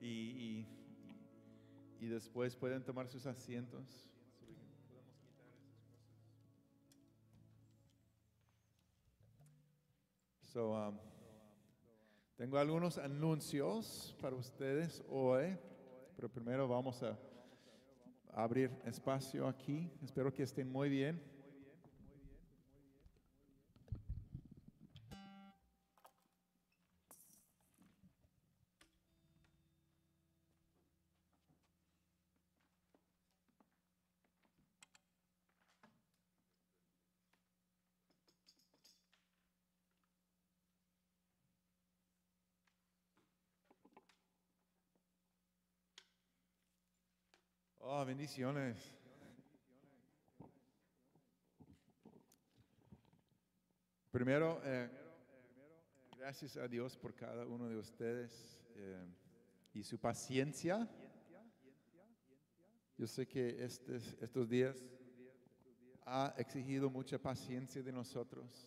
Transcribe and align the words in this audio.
y, 0.00 0.66
y- 2.00 2.06
después 2.08 2.56
pueden 2.56 2.82
tomar 2.82 3.08
sus 3.08 3.26
asientos. 3.26 4.08
So, 10.40 10.72
um, 10.72 10.98
tengo 12.36 12.58
algunos 12.58 12.98
anuncios 12.98 14.16
para 14.20 14.34
ustedes 14.34 15.04
hoy, 15.08 15.56
pero 16.16 16.28
primero 16.28 16.66
vamos 16.66 17.02
a 17.02 17.16
abrir 18.32 18.70
espacio 18.84 19.46
aquí. 19.46 19.90
Espero 20.02 20.32
que 20.32 20.42
estén 20.42 20.70
muy 20.72 20.88
bien. 20.88 21.22
Oh, 48.00 48.04
bendiciones. 48.06 48.78
Primero, 54.10 54.58
eh, 54.64 54.88
gracias 56.16 56.56
a 56.56 56.66
Dios 56.66 56.96
por 56.96 57.14
cada 57.14 57.44
uno 57.46 57.68
de 57.68 57.76
ustedes 57.76 58.58
eh, 58.74 59.04
y 59.74 59.82
su 59.84 59.98
paciencia. 59.98 60.88
Yo 62.96 63.06
sé 63.06 63.28
que 63.28 63.62
estes- 63.62 64.16
estos 64.22 64.48
días 64.48 64.82
ha 66.06 66.34
exigido 66.38 66.88
mucha 66.88 67.18
paciencia 67.18 67.82
de 67.82 67.92
nosotros, 67.92 68.66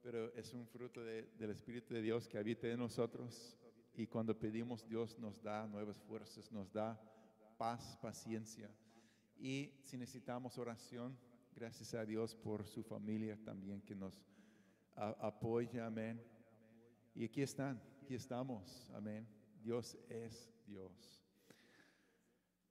pero 0.00 0.32
es 0.34 0.54
un 0.54 0.64
fruto 0.68 1.02
de- 1.02 1.24
del 1.38 1.50
Espíritu 1.50 1.92
de 1.92 2.02
Dios 2.02 2.28
que 2.28 2.38
habita 2.38 2.68
en 2.68 2.78
nosotros 2.78 3.56
y 3.94 4.06
cuando 4.06 4.38
pedimos 4.38 4.86
Dios 4.86 5.18
nos 5.18 5.42
da 5.42 5.66
nuevas 5.66 6.00
fuerzas, 6.02 6.52
nos 6.52 6.72
da 6.72 7.00
paz, 7.56 7.96
paciencia. 8.00 8.70
Y 9.36 9.72
si 9.84 9.96
necesitamos 9.96 10.58
oración, 10.58 11.18
gracias 11.54 11.94
a 11.94 12.04
Dios 12.04 12.34
por 12.34 12.66
su 12.66 12.82
familia 12.82 13.36
también 13.44 13.80
que 13.82 13.94
nos 13.94 14.20
a- 14.94 15.26
apoya, 15.26 15.86
amén. 15.86 16.22
Y 17.14 17.24
aquí 17.24 17.42
están, 17.42 17.80
aquí 18.02 18.14
estamos, 18.14 18.90
amén. 18.94 19.26
Dios 19.62 19.96
es 20.08 20.52
Dios. 20.66 21.20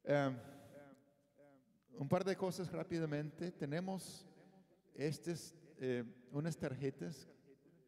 Em, 0.04 0.38
un 1.98 2.10
par 2.10 2.24
de 2.24 2.36
cosas 2.36 2.72
rápidamente. 2.72 3.52
Tenemos 3.52 4.26
estas, 4.94 5.56
eh, 5.78 6.04
unas 6.32 6.58
tarjetas 6.58 7.30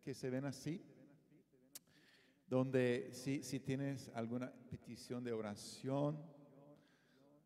que 0.04 0.14
se 0.14 0.30
ven 0.30 0.46
así, 0.46 0.82
donde 2.48 3.10
si, 3.12 3.44
si 3.44 3.60
tienes 3.60 4.10
alguna 4.10 4.52
petición 4.70 5.24
de 5.24 5.34
oración, 5.34 6.24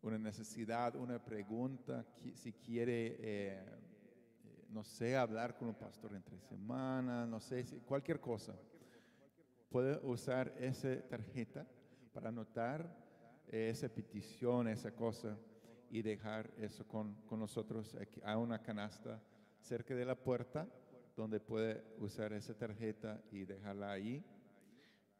una 0.02 0.18
necesidad, 0.18 0.94
una 0.96 1.22
pregunta, 1.22 2.04
si 2.34 2.52
quiere, 2.52 3.16
eh, 3.20 3.64
no 4.70 4.82
sé, 4.82 5.16
hablar 5.16 5.56
con 5.56 5.68
un 5.68 5.74
pastor 5.74 6.14
entre 6.14 6.38
semana, 6.40 7.26
no 7.26 7.40
sé, 7.40 7.64
cualquier 7.86 8.20
cosa, 8.20 8.54
puede 9.68 9.98
usar 10.04 10.54
esa 10.58 11.00
tarjeta 11.08 11.66
para 12.12 12.30
anotar 12.30 12.88
eh, 13.48 13.70
esa 13.70 13.88
petición, 13.88 14.68
esa 14.68 14.94
cosa, 14.94 15.36
y 15.90 16.02
dejar 16.02 16.50
eso 16.56 16.86
con, 16.86 17.14
con 17.26 17.40
nosotros. 17.40 17.94
Aquí 17.96 18.20
hay 18.24 18.36
una 18.36 18.62
canasta 18.62 19.20
cerca 19.58 19.94
de 19.94 20.04
la 20.04 20.14
puerta 20.14 20.68
donde 21.16 21.40
puede 21.40 21.84
usar 21.98 22.32
esa 22.32 22.54
tarjeta 22.54 23.20
y 23.30 23.44
dejarla 23.44 23.90
ahí 23.90 24.24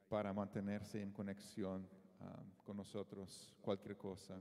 para 0.09 0.33
mantenerse 0.33 1.03
en 1.03 1.13
conexión 1.13 1.89
ah, 2.21 2.43
con 2.65 2.77
nosotros, 2.77 3.55
cualquier 3.61 3.97
cosa. 3.97 4.41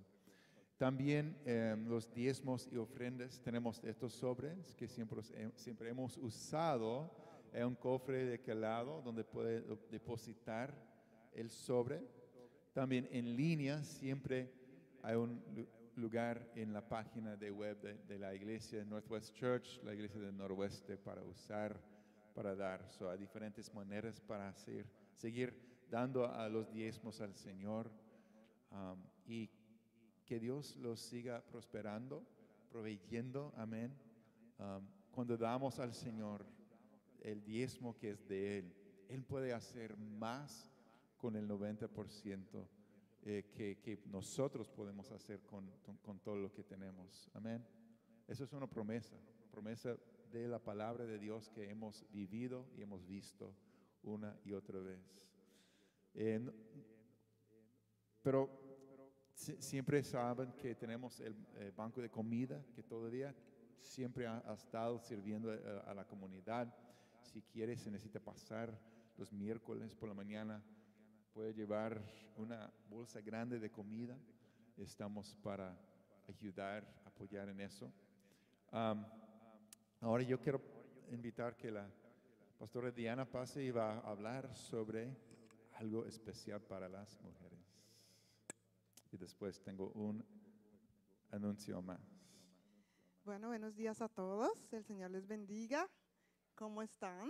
También 0.80 1.38
eh, 1.46 1.76
los 1.88 2.10
diezmos 2.14 2.70
y 2.72 2.78
ofrendas, 2.78 3.42
tenemos 3.42 3.84
estos 3.84 4.14
sobres 4.14 4.74
que 4.76 4.88
siempre, 4.88 5.22
siempre 5.56 5.90
hemos 5.90 6.16
usado, 6.16 7.12
es 7.52 7.66
un 7.66 7.76
cofre 7.76 8.24
de 8.24 8.36
aquel 8.36 8.62
lado 8.62 9.02
donde 9.02 9.26
puede 9.26 9.62
depositar 9.92 10.74
el 11.34 11.50
sobre. 11.50 12.02
También 12.72 13.10
en 13.12 13.36
línea 13.36 13.84
siempre 13.84 14.54
hay 15.04 15.18
un 15.18 15.44
lu- 15.54 15.68
lugar 15.98 16.50
en 16.56 16.72
la 16.72 16.88
página 16.88 17.36
de 17.36 17.52
web 17.52 17.82
de, 17.82 17.96
de 18.08 18.18
la 18.18 18.34
iglesia 18.34 18.86
Northwest 18.86 19.34
Church, 19.36 19.84
la 19.84 19.94
iglesia 19.94 20.22
del 20.22 20.38
noroeste, 20.38 20.96
para 20.96 21.22
usar, 21.24 21.78
para 22.34 22.56
dar. 22.56 22.90
So, 22.90 23.10
hay 23.10 23.18
diferentes 23.18 23.74
maneras 23.74 24.22
para 24.22 24.48
hacer, 24.48 24.86
seguir 25.12 25.54
dando 25.90 26.26
a 26.26 26.48
los 26.48 26.72
diezmos 26.72 27.20
al 27.20 27.36
Señor. 27.36 27.92
Um, 28.72 29.04
y 29.26 29.50
que 30.30 30.40
Dios 30.40 30.76
los 30.76 31.00
siga 31.00 31.42
prosperando, 31.44 32.24
proveyendo, 32.70 33.52
amén. 33.58 33.92
Um, 34.60 34.86
cuando 35.10 35.36
damos 35.36 35.80
al 35.80 35.92
Señor 35.92 36.46
el 37.22 37.44
diezmo 37.44 37.98
que 37.98 38.12
es 38.12 38.28
de 38.28 38.60
Él, 38.60 38.76
Él 39.08 39.24
puede 39.24 39.54
hacer 39.54 39.98
más 39.98 40.72
con 41.18 41.36
el 41.36 41.50
90% 41.50 42.68
eh, 43.24 43.50
que, 43.52 43.80
que 43.82 44.04
nosotros 44.06 44.70
podemos 44.70 45.10
hacer 45.12 45.42
con, 45.48 45.68
con- 46.04 46.20
todo 46.20 46.36
lo 46.38 46.54
que 46.54 46.64
tenemos. 46.64 47.28
Amén. 47.34 47.66
Eso 48.28 48.44
es 48.44 48.54
una 48.54 48.68
promesa, 48.70 49.18
promesa 49.50 49.98
de 50.32 50.48
la 50.48 50.60
palabra 50.60 51.06
de 51.08 51.18
Dios 51.18 51.50
que 51.50 51.72
hemos 51.72 52.06
vivido 52.12 52.68
y 52.78 52.84
hemos 52.84 53.04
visto 53.08 53.56
una 54.04 54.38
y 54.46 54.54
otra 54.54 54.80
vez. 54.80 55.02
Eh, 56.14 56.40
pero 58.22 58.69
siempre 59.40 60.04
saben 60.04 60.52
que 60.54 60.76
tenemos 60.76 61.20
el 61.22 61.36
eh, 61.56 61.72
banco 61.76 62.02
de 62.02 62.10
comida 62.10 62.62
que 62.76 62.84
todavía 62.84 63.34
siempre 63.80 64.28
ha, 64.28 64.54
estado 64.54 65.00
sirviendo 65.00 65.54
eh, 65.54 65.82
a, 65.86 65.94
la 65.94 66.06
comunidad. 66.06 66.74
Si 67.22 67.42
quiere, 67.42 67.78
se 67.78 67.90
necesita 67.90 68.20
pasar 68.20 68.78
los 69.18 69.32
miércoles 69.32 69.96
por 69.96 70.10
la 70.10 70.16
mañana, 70.16 70.62
puede 71.34 71.54
llevar 71.54 72.02
una 72.36 72.72
bolsa 72.90 73.22
grande 73.22 73.60
de 73.60 73.72
comida. 73.72 74.18
Estamos 74.78 75.36
para 75.42 75.78
ayudar, 76.28 76.86
apoyar 77.06 77.50
en 77.50 77.62
eso. 77.62 77.92
Ahora 80.02 80.24
yo 80.24 80.40
quiero 80.40 80.62
invitar 81.12 81.56
que 81.58 81.72
la 81.72 81.90
pastora 82.58 82.92
Diana 82.92 83.26
pase 83.26 83.64
y 83.64 83.72
va 83.72 83.96
a 84.00 84.12
hablar 84.12 84.54
sobre 84.56 85.16
algo 85.76 86.06
especial 86.06 86.62
para 86.62 86.88
las 86.88 87.20
mujeres. 87.22 87.59
Y 89.12 89.18
después 89.18 89.62
tengo 89.62 89.92
un 89.92 90.24
anuncio 91.32 91.82
más. 91.82 92.00
Bueno, 93.24 93.48
buenos 93.48 93.76
días 93.76 94.02
a 94.02 94.10
todos. 94.10 94.72
El 94.72 94.84
Señor 94.84 95.12
les 95.12 95.28
bendiga. 95.28 95.90
¿Cómo 96.56 96.82
están? 96.82 97.30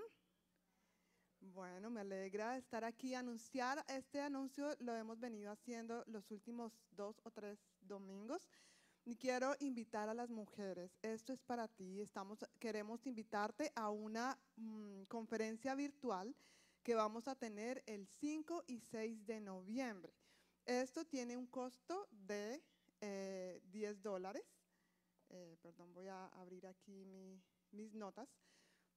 Bueno, 1.41 1.89
me 1.89 2.01
alegra 2.01 2.57
estar 2.57 2.83
aquí. 2.83 3.15
Anunciar 3.15 3.83
este 3.87 4.21
anuncio 4.21 4.75
lo 4.79 4.95
hemos 4.95 5.19
venido 5.19 5.51
haciendo 5.51 6.03
los 6.07 6.29
últimos 6.31 6.73
dos 6.91 7.19
o 7.23 7.31
tres 7.31 7.59
domingos. 7.81 8.47
Y 9.05 9.15
quiero 9.15 9.55
invitar 9.59 10.09
a 10.09 10.13
las 10.13 10.29
mujeres. 10.29 10.97
Esto 11.01 11.33
es 11.33 11.41
para 11.41 11.67
ti. 11.67 12.01
Estamos, 12.01 12.45
queremos 12.59 13.05
invitarte 13.07 13.71
a 13.75 13.89
una 13.89 14.37
mm, 14.57 15.03
conferencia 15.03 15.75
virtual 15.75 16.35
que 16.83 16.95
vamos 16.95 17.27
a 17.27 17.35
tener 17.35 17.83
el 17.85 18.07
5 18.07 18.65
y 18.67 18.79
6 18.79 19.25
de 19.25 19.41
noviembre. 19.41 20.13
Esto 20.69 21.03
tiene 21.03 21.35
un 21.35 21.47
costo 21.47 22.07
de 22.11 22.61
eh, 23.01 23.59
10 23.71 24.03
dólares. 24.03 24.43
Eh, 25.31 25.57
perdón, 25.63 25.91
voy 25.95 26.05
a 26.09 26.27
abrir 26.27 26.67
aquí 26.67 27.05
mi- 27.05 27.41
mis 27.71 27.95
notas. 27.95 28.29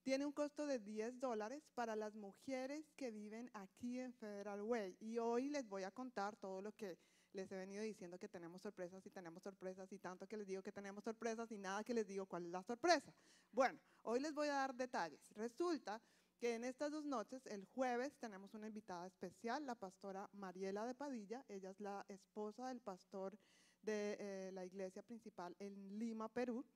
Tiene 0.02 0.26
un 0.26 0.32
costo 0.32 0.66
de 0.66 0.78
10 0.80 1.18
dólares 1.18 1.62
para 1.74 1.96
las 1.96 2.14
mujeres 2.14 2.92
que 2.94 3.10
viven 3.10 3.50
aquí 3.54 4.00
en 4.00 4.12
Federal 4.12 4.60
Way. 4.60 4.98
Y 5.00 5.16
hoy 5.16 5.48
les 5.48 5.66
voy 5.66 5.84
a 5.84 5.90
contar 5.90 6.36
todo 6.36 6.60
lo 6.60 6.72
que 6.72 6.98
les 7.32 7.50
he 7.50 7.56
venido 7.56 7.82
diciendo 7.82 8.18
que 8.18 8.28
tenemos 8.28 8.60
sorpresas 8.60 9.06
y 9.06 9.10
tenemos 9.10 9.42
sorpresas 9.42 9.90
y 9.92 9.98
tanto 9.98 10.26
que 10.26 10.36
les 10.36 10.46
digo 10.46 10.62
que 10.62 10.72
tenemos 10.72 11.02
sorpresas 11.04 11.50
y 11.52 11.56
nada 11.56 11.82
que 11.84 11.94
les 11.94 12.06
digo 12.06 12.26
cuál 12.26 12.44
es 12.44 12.50
la 12.50 12.62
sorpresa. 12.62 13.14
Bueno, 13.50 13.80
hoy 14.02 14.20
les 14.20 14.34
voy 14.34 14.48
a 14.48 14.56
dar 14.56 14.74
detalles. 14.74 15.22
Resulta 15.36 16.02
que 16.42 16.56
en 16.56 16.64
estas 16.64 16.90
dos 16.90 17.04
noches, 17.04 17.46
el 17.46 17.64
jueves, 17.66 18.18
tenemos 18.18 18.52
una 18.52 18.66
invitada 18.66 19.06
especial, 19.06 19.64
la 19.64 19.76
pastora 19.76 20.28
Mariela 20.32 20.84
de 20.84 20.92
Padilla. 20.92 21.44
Ella 21.46 21.70
es 21.70 21.78
la 21.78 22.04
esposa 22.08 22.66
del 22.66 22.80
pastor 22.80 23.38
de 23.80 24.16
eh, 24.18 24.50
la 24.52 24.64
iglesia 24.64 25.04
principal 25.04 25.54
en 25.60 26.00
Lima, 26.00 26.28
Perú. 26.28 26.66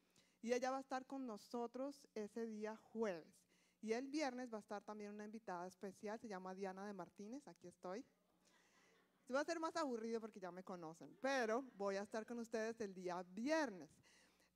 Y 0.41 0.53
ella 0.53 0.71
va 0.71 0.77
a 0.77 0.83
estar 0.83 1.05
con 1.05 1.27
nosotros 1.27 2.07
ese 2.15 2.47
día 2.47 2.77
jueves. 2.77 3.43
Y 3.81 3.93
el 3.93 4.07
viernes 4.07 4.53
va 4.53 4.59
a 4.59 4.61
estar 4.61 4.85
también 4.85 5.11
una 5.11 5.25
invitada 5.25 5.67
especial, 5.67 6.21
se 6.21 6.29
llama 6.29 6.55
Diana 6.55 6.87
de 6.87 6.93
Martínez, 6.93 7.45
aquí 7.49 7.67
estoy. 7.67 8.07
Va 9.35 9.41
a 9.41 9.45
ser 9.45 9.59
más 9.59 9.75
aburrido 9.75 10.21
porque 10.21 10.39
ya 10.39 10.53
me 10.53 10.63
conocen, 10.63 11.19
pero 11.21 11.65
voy 11.75 11.97
a 11.97 12.03
estar 12.03 12.25
con 12.25 12.39
ustedes 12.39 12.81
el 12.81 12.95
día 12.95 13.21
viernes. 13.31 13.91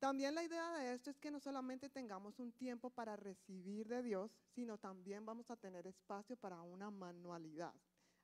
También 0.01 0.33
la 0.33 0.43
idea 0.43 0.67
de 0.71 0.93
esto 0.93 1.11
es 1.11 1.19
que 1.19 1.29
no 1.29 1.39
solamente 1.39 1.87
tengamos 1.87 2.39
un 2.39 2.51
tiempo 2.53 2.89
para 2.89 3.15
recibir 3.17 3.87
de 3.87 4.01
Dios, 4.01 4.35
sino 4.49 4.79
también 4.79 5.27
vamos 5.27 5.51
a 5.51 5.55
tener 5.55 5.85
espacio 5.85 6.35
para 6.35 6.59
una 6.63 6.89
manualidad. 6.89 7.71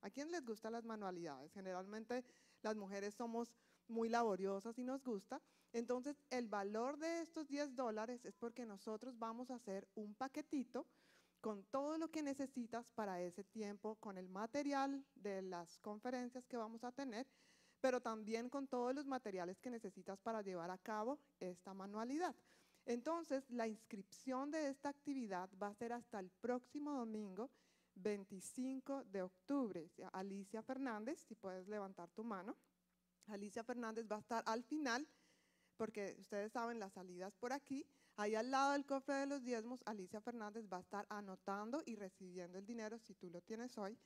¿A 0.02 0.10
quién 0.10 0.32
les 0.32 0.44
gustan 0.44 0.72
las 0.72 0.86
manualidades? 0.86 1.54
Generalmente 1.54 2.26
las 2.64 2.76
mujeres 2.76 3.14
somos 3.14 3.54
muy 3.88 4.10
laboriosas 4.10 4.80
y 4.80 4.84
nos 4.84 5.04
gusta. 5.04 5.40
Entonces, 5.72 6.20
el 6.32 6.48
valor 6.48 6.98
de 6.98 7.22
estos 7.22 7.48
10 7.48 7.76
dólares 7.76 8.26
es 8.26 8.36
porque 8.36 8.66
nosotros 8.66 9.20
vamos 9.20 9.52
a 9.52 9.56
hacer 9.56 9.88
un 9.94 10.16
paquetito 10.16 10.88
con 11.42 11.64
todo 11.66 12.00
lo 12.00 12.10
que 12.10 12.24
necesitas 12.24 12.90
para 12.90 13.22
ese 13.22 13.44
tiempo, 13.44 13.98
con 13.98 14.18
el 14.18 14.30
material 14.30 15.06
de 15.14 15.44
las 15.44 15.78
conferencias 15.78 16.48
que 16.48 16.58
vamos 16.58 16.84
a 16.84 16.92
tener, 16.92 17.28
pero 17.82 18.02
también 18.02 18.50
con 18.50 18.68
todos 18.68 18.94
los 18.94 19.06
materiales 19.06 19.60
que 19.60 19.70
necesitas 19.70 20.20
para 20.20 20.42
llevar 20.42 20.72
a 20.72 20.78
cabo 20.78 21.20
esta 21.40 21.74
manualidad. 21.74 22.36
Entonces, 22.86 23.44
la 23.50 23.68
inscripción 23.68 24.50
de 24.50 24.70
esta 24.70 24.90
actividad 24.90 25.50
va 25.62 25.68
a 25.68 25.74
ser 25.74 25.92
hasta 25.92 26.20
el 26.20 26.30
próximo 26.30 26.94
domingo, 26.94 27.50
25 27.96 29.04
de 29.06 29.24
octubre. 29.24 29.92
Alicia 30.14 30.64
Fernández, 30.64 31.20
si 31.28 31.36
puedes 31.36 31.68
levantar 31.68 32.10
tu 32.12 32.24
mano. 32.24 32.56
Alicia 33.28 33.64
Fernández 33.64 34.08
va 34.10 34.16
a 34.16 34.20
estar 34.20 34.44
al 34.46 34.64
final, 34.64 35.06
porque 35.76 36.16
ustedes 36.20 36.54
saben 36.54 36.80
las 36.80 36.94
salidas 36.94 37.36
por 37.36 37.52
aquí. 37.52 37.86
Ahí 38.16 38.36
al 38.36 38.50
lado 38.50 38.72
del 38.72 38.86
cofre 38.86 39.16
de 39.16 39.28
los 39.28 39.44
diezmos, 39.44 39.84
Alicia 39.86 40.22
Fernández 40.22 40.66
va 40.72 40.78
a 40.78 40.82
estar 40.82 41.06
anotando 41.10 41.84
y 41.86 41.96
recibiendo 41.96 42.58
el 42.58 42.66
dinero 42.66 42.98
si 43.00 43.14
tú 43.14 43.30
lo 43.30 43.42
tienes 43.42 43.78
hoy. 43.78 43.98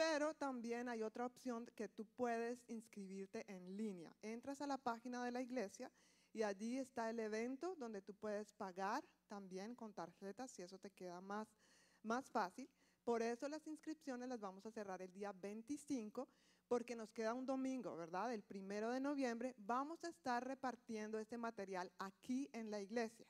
Pero 0.00 0.32
también 0.32 0.88
hay 0.88 1.02
otra 1.02 1.26
opción 1.26 1.66
que 1.76 1.86
tú 1.86 2.06
puedes 2.06 2.64
inscribirte 2.68 3.44
en 3.52 3.76
línea. 3.76 4.16
Entras 4.22 4.62
a 4.62 4.66
la 4.66 4.78
página 4.78 5.22
de 5.22 5.30
la 5.30 5.42
iglesia 5.42 5.92
y 6.32 6.42
allí 6.42 6.78
está 6.78 7.10
el 7.10 7.20
evento 7.20 7.74
donde 7.76 8.00
tú 8.00 8.14
puedes 8.14 8.50
pagar 8.54 9.04
también 9.28 9.74
con 9.74 9.92
tarjetas 9.92 10.52
si 10.52 10.62
eso 10.62 10.78
te 10.78 10.90
queda 10.90 11.20
más, 11.20 11.54
más 12.02 12.30
fácil. 12.30 12.66
Por 13.04 13.20
eso 13.20 13.46
las 13.46 13.66
inscripciones 13.66 14.30
las 14.30 14.40
vamos 14.40 14.64
a 14.64 14.70
cerrar 14.70 15.02
el 15.02 15.12
día 15.12 15.32
25 15.32 16.26
porque 16.66 16.96
nos 16.96 17.12
queda 17.12 17.34
un 17.34 17.44
domingo, 17.44 17.94
¿verdad? 17.94 18.32
El 18.32 18.42
primero 18.42 18.90
de 18.92 19.00
noviembre 19.00 19.54
vamos 19.58 20.02
a 20.04 20.08
estar 20.08 20.42
repartiendo 20.42 21.18
este 21.18 21.36
material 21.36 21.92
aquí 21.98 22.48
en 22.54 22.70
la 22.70 22.80
iglesia. 22.80 23.26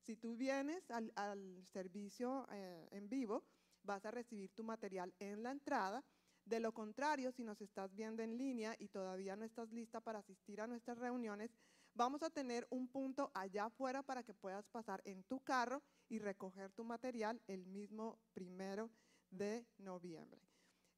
Si 0.00 0.16
tú 0.16 0.34
vienes 0.34 0.90
al, 0.90 1.62
servicio 1.64 2.44
eh, 2.50 2.88
en 2.90 3.08
vivo, 3.08 3.44
vas 3.88 4.04
a 4.04 4.10
recibir 4.10 4.50
tu 4.52 4.62
material 4.62 5.12
en 5.18 5.42
la 5.42 5.50
entrada. 5.50 6.04
De 6.44 6.60
lo 6.60 6.72
contrario, 6.72 7.32
si 7.32 7.42
nos 7.42 7.60
estás 7.60 7.94
viendo 7.94 8.22
en 8.22 8.36
línea 8.36 8.76
y 8.78 8.88
todavía 8.88 9.34
no 9.34 9.44
estás 9.44 9.72
lista 9.72 10.00
para 10.00 10.20
asistir 10.20 10.60
a 10.60 10.66
nuestras 10.66 10.98
reuniones, 10.98 11.50
vamos 11.94 12.22
a 12.22 12.30
tener 12.30 12.66
un 12.70 12.86
punto 12.86 13.30
allá 13.34 13.64
afuera 13.64 14.02
para 14.02 14.22
que 14.22 14.34
puedas 14.34 14.68
pasar 14.68 15.00
en 15.04 15.24
tu 15.24 15.40
carro 15.40 15.82
y 16.08 16.18
recoger 16.18 16.70
tu 16.72 16.84
material 16.84 17.40
el 17.46 17.66
mismo 17.66 18.18
primero 18.34 18.90
de 19.30 19.66
noviembre. 19.78 20.40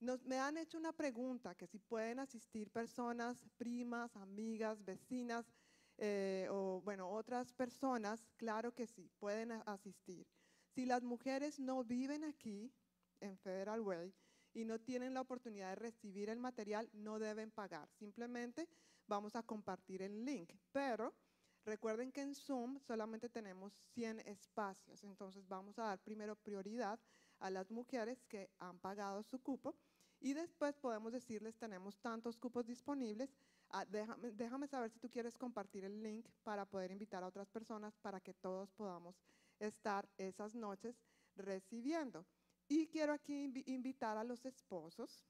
Nos, 0.01 0.25
me 0.25 0.39
han 0.39 0.57
hecho 0.57 0.79
una 0.79 0.93
pregunta, 0.93 1.55
que 1.55 1.67
si 1.67 1.79
pueden 1.79 2.19
asistir 2.19 2.71
personas, 2.71 3.45
primas, 3.57 4.17
amigas, 4.17 4.85
vecinas 4.85 5.47
eh, 5.99 6.49
o 6.51 6.81
bueno, 6.83 7.11
otras 7.11 7.53
personas, 7.53 8.27
claro 8.37 8.73
que 8.73 8.87
sí, 8.87 9.11
pueden 9.19 9.53
asistir. 9.67 10.27
Si 10.75 10.87
las 10.87 11.03
mujeres 11.03 11.59
no 11.59 11.85
viven 11.85 12.25
aquí 12.25 12.73
en 13.21 13.37
Federal 13.39 13.81
Way 13.81 14.13
y 14.53 14.65
no 14.65 14.81
tienen 14.81 15.15
la 15.15 15.21
oportunidad 15.21 15.71
de 15.71 15.77
recibir 15.77 16.29
el 16.29 16.39
material, 16.39 16.89
no 16.93 17.19
deben 17.19 17.51
pagar. 17.51 17.89
Simplemente 17.99 18.69
vamos 19.07 19.37
a 19.37 19.43
compartir 19.43 20.03
el 20.03 20.25
link. 20.25 20.53
Pero 20.73 21.15
recuerden 21.65 22.11
que 22.11 22.23
en 22.23 22.35
Zoom 22.35 22.79
solamente 22.81 23.29
tenemos 23.29 23.73
100 23.95 24.21
espacios, 24.21 25.05
entonces 25.05 25.47
vamos 25.47 25.79
a 25.79 25.85
dar 25.85 25.99
primero 25.99 26.37
prioridad 26.37 26.99
a 27.39 27.51
las 27.51 27.71
mujeres 27.71 28.25
que 28.27 28.51
han 28.59 28.79
pagado 28.79 29.23
su 29.23 29.41
cupo 29.41 29.75
y 30.21 30.35
después 30.35 30.77
podemos 30.77 31.13
decirles 31.13 31.57
tenemos 31.57 31.99
tantos 31.99 32.37
cupos 32.37 32.67
disponibles, 32.67 33.35
ah, 33.71 33.85
déjame, 33.87 34.31
déjame, 34.33 34.67
saber 34.67 34.91
si 34.91 34.99
tú 34.99 35.11
quieres 35.11 35.37
compartir 35.37 35.85
el 35.85 36.03
link 36.03 36.29
para 36.43 36.67
poder 36.67 36.91
invitar 36.91 37.25
a 37.25 37.29
otras 37.29 37.49
personas 37.49 37.97
para 37.97 38.21
que 38.21 38.35
todos 38.35 38.71
podamos 38.73 39.17
estar 39.59 40.09
esas 40.19 40.55
noches 40.55 41.01
recibiendo. 41.37 42.27
Y 42.73 42.87
quiero 42.87 43.13
aquí 43.13 43.53
invitar 43.67 44.17
a 44.17 44.23
los 44.23 44.47
esposos 44.47 45.25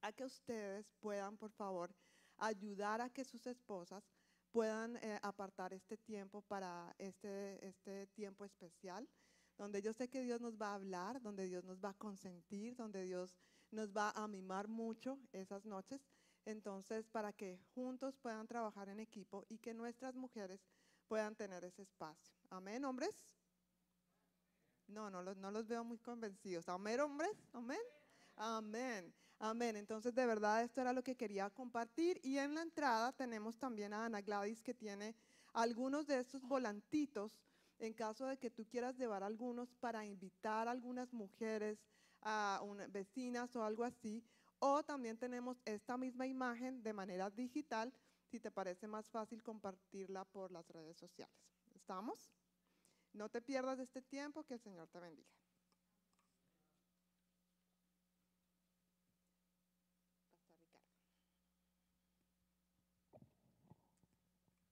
a 0.00 0.14
que 0.14 0.24
ustedes 0.24 0.90
puedan, 0.98 1.36
por 1.36 1.50
favor, 1.52 1.94
ayudar 2.38 3.02
a 3.02 3.10
que 3.10 3.22
sus 3.22 3.46
esposas 3.46 4.02
puedan 4.50 4.96
eh, 4.96 5.18
apartar 5.20 5.74
este 5.74 5.98
tiempo 5.98 6.40
para 6.40 6.94
este, 6.96 7.62
este 7.66 8.06
tiempo 8.06 8.46
especial, 8.46 9.06
donde 9.58 9.82
yo 9.82 9.92
sé 9.92 10.08
que 10.08 10.22
Dios 10.22 10.40
nos 10.40 10.56
va 10.56 10.68
a 10.68 10.76
hablar, 10.76 11.20
donde 11.20 11.44
Dios 11.44 11.64
nos 11.64 11.84
va 11.84 11.90
a 11.90 11.98
consentir, 11.98 12.76
donde 12.76 13.04
Dios 13.04 13.36
nos 13.70 13.92
va 13.92 14.10
a 14.12 14.26
mimar 14.26 14.68
mucho 14.68 15.18
esas 15.32 15.66
noches. 15.66 16.00
Entonces, 16.46 17.10
para 17.10 17.34
que 17.34 17.60
juntos 17.74 18.16
puedan 18.16 18.46
trabajar 18.46 18.88
en 18.88 19.00
equipo 19.00 19.44
y 19.50 19.58
que 19.58 19.74
nuestras 19.74 20.16
mujeres 20.16 20.66
puedan 21.08 21.36
tener 21.36 21.62
ese 21.62 21.82
espacio. 21.82 22.34
Amén, 22.48 22.86
hombres. 22.86 23.41
No, 24.92 25.10
no 25.10 25.22
los, 25.22 25.36
no 25.38 25.50
los 25.50 25.66
veo 25.66 25.84
muy 25.84 25.98
convencidos. 25.98 26.68
Amén, 26.68 27.00
hombres. 27.00 27.32
Amén. 27.52 27.80
Amén. 28.36 29.14
Amén. 29.38 29.76
Entonces, 29.76 30.14
de 30.14 30.26
verdad, 30.26 30.62
esto 30.62 30.80
era 30.80 30.92
lo 30.92 31.02
que 31.02 31.16
quería 31.16 31.48
compartir. 31.50 32.20
Y 32.22 32.38
en 32.38 32.54
la 32.54 32.62
entrada 32.62 33.12
tenemos 33.12 33.58
también 33.58 33.92
a 33.94 34.04
Ana 34.04 34.20
Gladys 34.20 34.62
que 34.62 34.74
tiene 34.74 35.16
algunos 35.54 36.06
de 36.06 36.18
estos 36.18 36.42
volantitos 36.42 37.40
en 37.78 37.94
caso 37.94 38.26
de 38.26 38.36
que 38.38 38.50
tú 38.50 38.66
quieras 38.66 38.96
llevar 38.96 39.22
algunos 39.22 39.74
para 39.74 40.04
invitar 40.04 40.68
a 40.68 40.70
algunas 40.70 41.12
mujeres 41.12 41.78
a 42.20 42.60
una, 42.62 42.86
vecinas 42.86 43.56
o 43.56 43.64
algo 43.64 43.84
así. 43.84 44.22
O 44.58 44.82
también 44.82 45.18
tenemos 45.18 45.60
esta 45.64 45.96
misma 45.96 46.26
imagen 46.26 46.82
de 46.82 46.92
manera 46.92 47.30
digital, 47.30 47.92
si 48.30 48.38
te 48.38 48.50
parece 48.50 48.86
más 48.86 49.10
fácil 49.10 49.42
compartirla 49.42 50.24
por 50.26 50.52
las 50.52 50.68
redes 50.68 50.96
sociales. 50.96 51.34
¿Estamos? 51.74 52.30
No 53.14 53.28
te 53.28 53.42
pierdas 53.42 53.78
este 53.78 54.00
tiempo, 54.02 54.44
que 54.44 54.54
el 54.54 54.60
Señor 54.60 54.88
te 54.88 54.98
bendiga. 54.98 55.28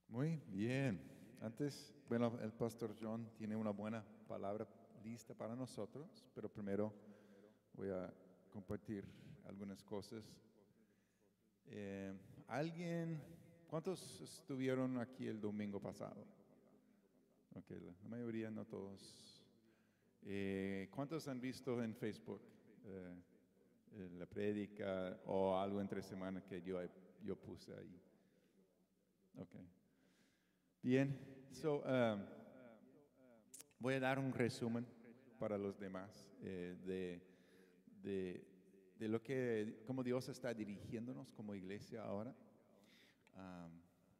Muy 0.09 0.41
bien. 0.49 1.01
Antes, 1.41 1.95
bueno, 2.09 2.39
el 2.43 2.53
pastor 2.53 2.97
John 3.01 3.31
tiene 3.37 3.55
una 3.55 3.71
buena 3.71 4.05
palabra 4.27 4.67
lista 5.05 5.35
para 5.35 5.55
nosotros, 5.55 6.27
pero 6.35 6.49
primero 6.49 6.93
voy 7.75 7.91
a 7.91 8.13
compartir 8.51 9.05
algunas 9.47 9.83
cosas. 9.85 10.25
Eh, 11.67 12.13
¿Alguien, 12.49 13.23
cuántos 13.69 14.21
estuvieron 14.21 14.99
aquí 14.99 15.29
el 15.29 15.41
domingo 15.41 15.81
pasado? 15.81 16.27
Ok, 17.55 17.71
la, 17.71 18.09
mayoría, 18.09 18.51
no 18.51 18.65
todos. 18.65 19.17
Eh, 20.23 20.89
¿Cuántos 20.91 21.27
han 21.29 21.41
visto 21.41 21.83
en 21.83 21.95
Facebook 21.95 22.43
eh, 22.85 24.09
la 24.19 24.27
prédica 24.27 25.21
o 25.27 25.57
algo 25.57 25.81
entre 25.81 26.03
semana 26.03 26.45
que 26.45 26.63
yo, 26.63 26.79
yo 27.23 27.37
puse 27.37 27.73
ahí? 27.75 28.01
Ok. 29.37 29.55
Bien, 30.83 31.19
so, 31.53 31.83
um, 31.83 32.25
voy 33.79 33.95
a 33.95 34.01
dar 34.01 34.19
un 34.19 34.33
resumen 34.33 34.87
para 35.39 35.59
los 35.59 35.79
demás 35.79 36.27
de 36.41 37.21
de, 38.03 38.45
de 38.99 39.09
lo 39.09 39.23
que, 39.23 39.83
como 39.87 40.03
Dios 40.03 40.29
está 40.29 40.55
dirigiéndonos 40.55 41.31
como 41.33 41.55
iglesia 41.55 42.05
ahora. 42.05 42.35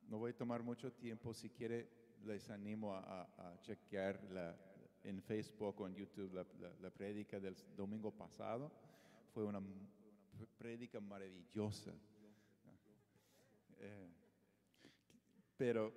no 0.09 0.19
voy 0.19 0.33
a 0.33 0.37
tomar 0.37 0.63
mucho 0.63 0.93
tiempo, 0.93 1.35
si 1.35 1.51
quiere 1.51 1.89
les 2.25 2.49
animo 2.51 2.95
a, 2.95 3.57
chequear 3.63 4.23
la, 4.31 4.57
en 5.05 5.23
Facebook 5.23 5.81
o 5.81 5.87
en 5.87 5.95
YouTube 5.95 6.35
la, 6.35 6.47
la, 6.81 6.91
prédica 6.91 7.41
del 7.41 7.57
domingo 7.77 8.11
pasado. 8.11 8.71
Fue 9.33 9.45
una 9.45 9.61
prédica 10.59 11.01
maravillosa. 11.01 11.93
Eh, 13.79 14.09
pero 15.57 15.93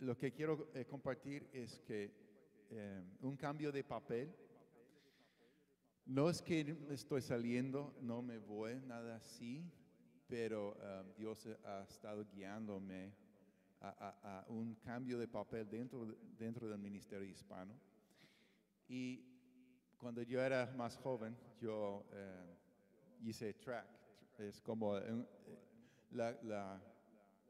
lo 0.00 0.16
que 0.16 0.32
quiero 0.32 0.68
eh, 0.74 0.84
compartir 0.84 1.48
es 1.52 1.80
que 1.80 2.12
eh, 2.70 3.02
un 3.22 3.36
cambio 3.36 3.72
de 3.72 3.82
papel 3.82 4.34
no 6.04 6.30
es 6.30 6.40
que 6.40 6.76
estoy 6.90 7.20
saliendo, 7.20 7.94
no 8.00 8.22
me 8.22 8.38
voy, 8.38 8.80
nada 8.86 9.16
así, 9.16 9.70
pero 10.26 10.72
um, 10.72 11.14
Dios 11.16 11.46
ha 11.64 11.82
estado 11.82 12.24
guiándome 12.24 13.12
a, 13.80 14.44
un 14.48 14.74
cambio 14.76 15.18
de 15.18 15.28
papel 15.28 15.68
dentro, 15.68 16.06
dentro 16.38 16.68
del 16.68 16.78
ministerio 16.78 17.28
hispano. 17.28 17.74
Y 18.88 19.24
cuando 19.96 20.22
yo 20.22 20.40
era 20.42 20.66
más 20.76 20.96
joven, 20.96 21.36
yo 21.60 22.04
eh, 22.12 22.56
hice 23.24 23.54
track, 23.54 23.86
Es 24.38 24.60
como 24.60 24.96
eh, 24.96 25.26
la, 26.12 26.32
la- 26.42 26.80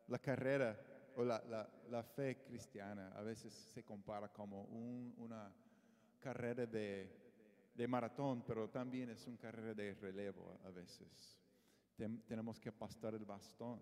la 0.09 0.19
carrera 0.19 0.79
o 1.17 1.23
la, 1.25 1.43
la- 1.91 2.03
fe 2.03 2.43
cristiana 2.43 3.13
a 3.15 3.23
veces 3.23 3.53
se 3.53 3.85
compara 3.85 4.29
como 4.33 4.63
un- 4.65 5.15
una 5.19 5.53
carrera 6.19 6.65
de, 6.67 7.11
de 7.75 7.89
maratón, 7.89 8.43
pero 8.47 8.69
también 8.71 9.11
es 9.11 9.27
una 9.27 9.37
carrera 9.39 9.75
de 9.75 9.95
relevo 9.95 10.59
a 10.65 10.71
veces. 10.71 11.39
Tenemos 12.27 12.59
que 12.61 12.73
pasar 12.73 13.15
el 13.15 13.25
bastón. 13.25 13.81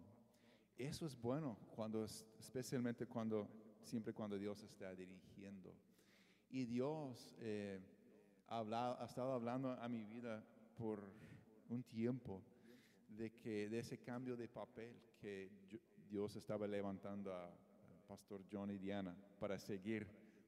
Eso 0.78 1.06
es 1.06 1.18
bueno, 1.20 1.56
cuando 1.74 2.04
es- 2.04 2.26
especialmente 2.38 3.06
cuando, 3.06 3.48
siempre 3.82 4.12
cuando 4.12 4.38
Dios 4.38 4.62
está 4.62 4.94
dirigiendo. 4.94 5.72
Y 6.50 6.64
Dios 6.66 7.34
eh, 7.40 7.80
ha, 8.48 8.58
hablado- 8.58 9.00
ha 9.00 9.06
estado 9.06 9.32
hablando 9.32 9.70
a 9.70 9.88
mi 9.88 10.04
vida 10.04 10.44
por 10.76 11.00
un 11.70 11.82
tiempo 11.82 12.42
de 13.08 13.30
que 13.32 13.68
de 13.70 13.78
ese 13.78 13.98
cambio 13.98 14.36
de 14.36 14.48
papel 14.48 14.94
que 15.18 15.50
Dios 16.10 16.36
estaba 16.36 16.66
levantando 16.66 17.32
a, 17.32 17.50
Pastor 18.06 18.44
John 18.52 18.70
y 18.70 18.78
Diana 18.78 19.16
para 19.40 19.58
seguir 19.58 20.06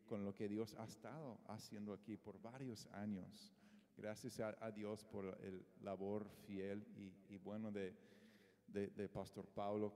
con 0.09 0.25
lo 0.25 0.33
que 0.33 0.49
Dios 0.49 0.77
ha 0.79 0.85
estado 0.85 1.39
haciendo 1.49 1.93
aquí 1.93 2.17
por 2.17 2.41
varios 2.41 2.87
años. 2.93 3.53
Gracias 3.97 4.39
a, 4.39 4.71
Dios 4.71 5.05
por 5.05 5.25
el 5.43 5.67
labor 5.83 6.31
fiel 6.47 6.87
y, 6.97 7.35
y 7.35 7.37
bueno 7.39 7.73
de, 7.73 7.97
de 8.69 9.09
Pastor 9.09 9.49
Pablo 9.49 9.93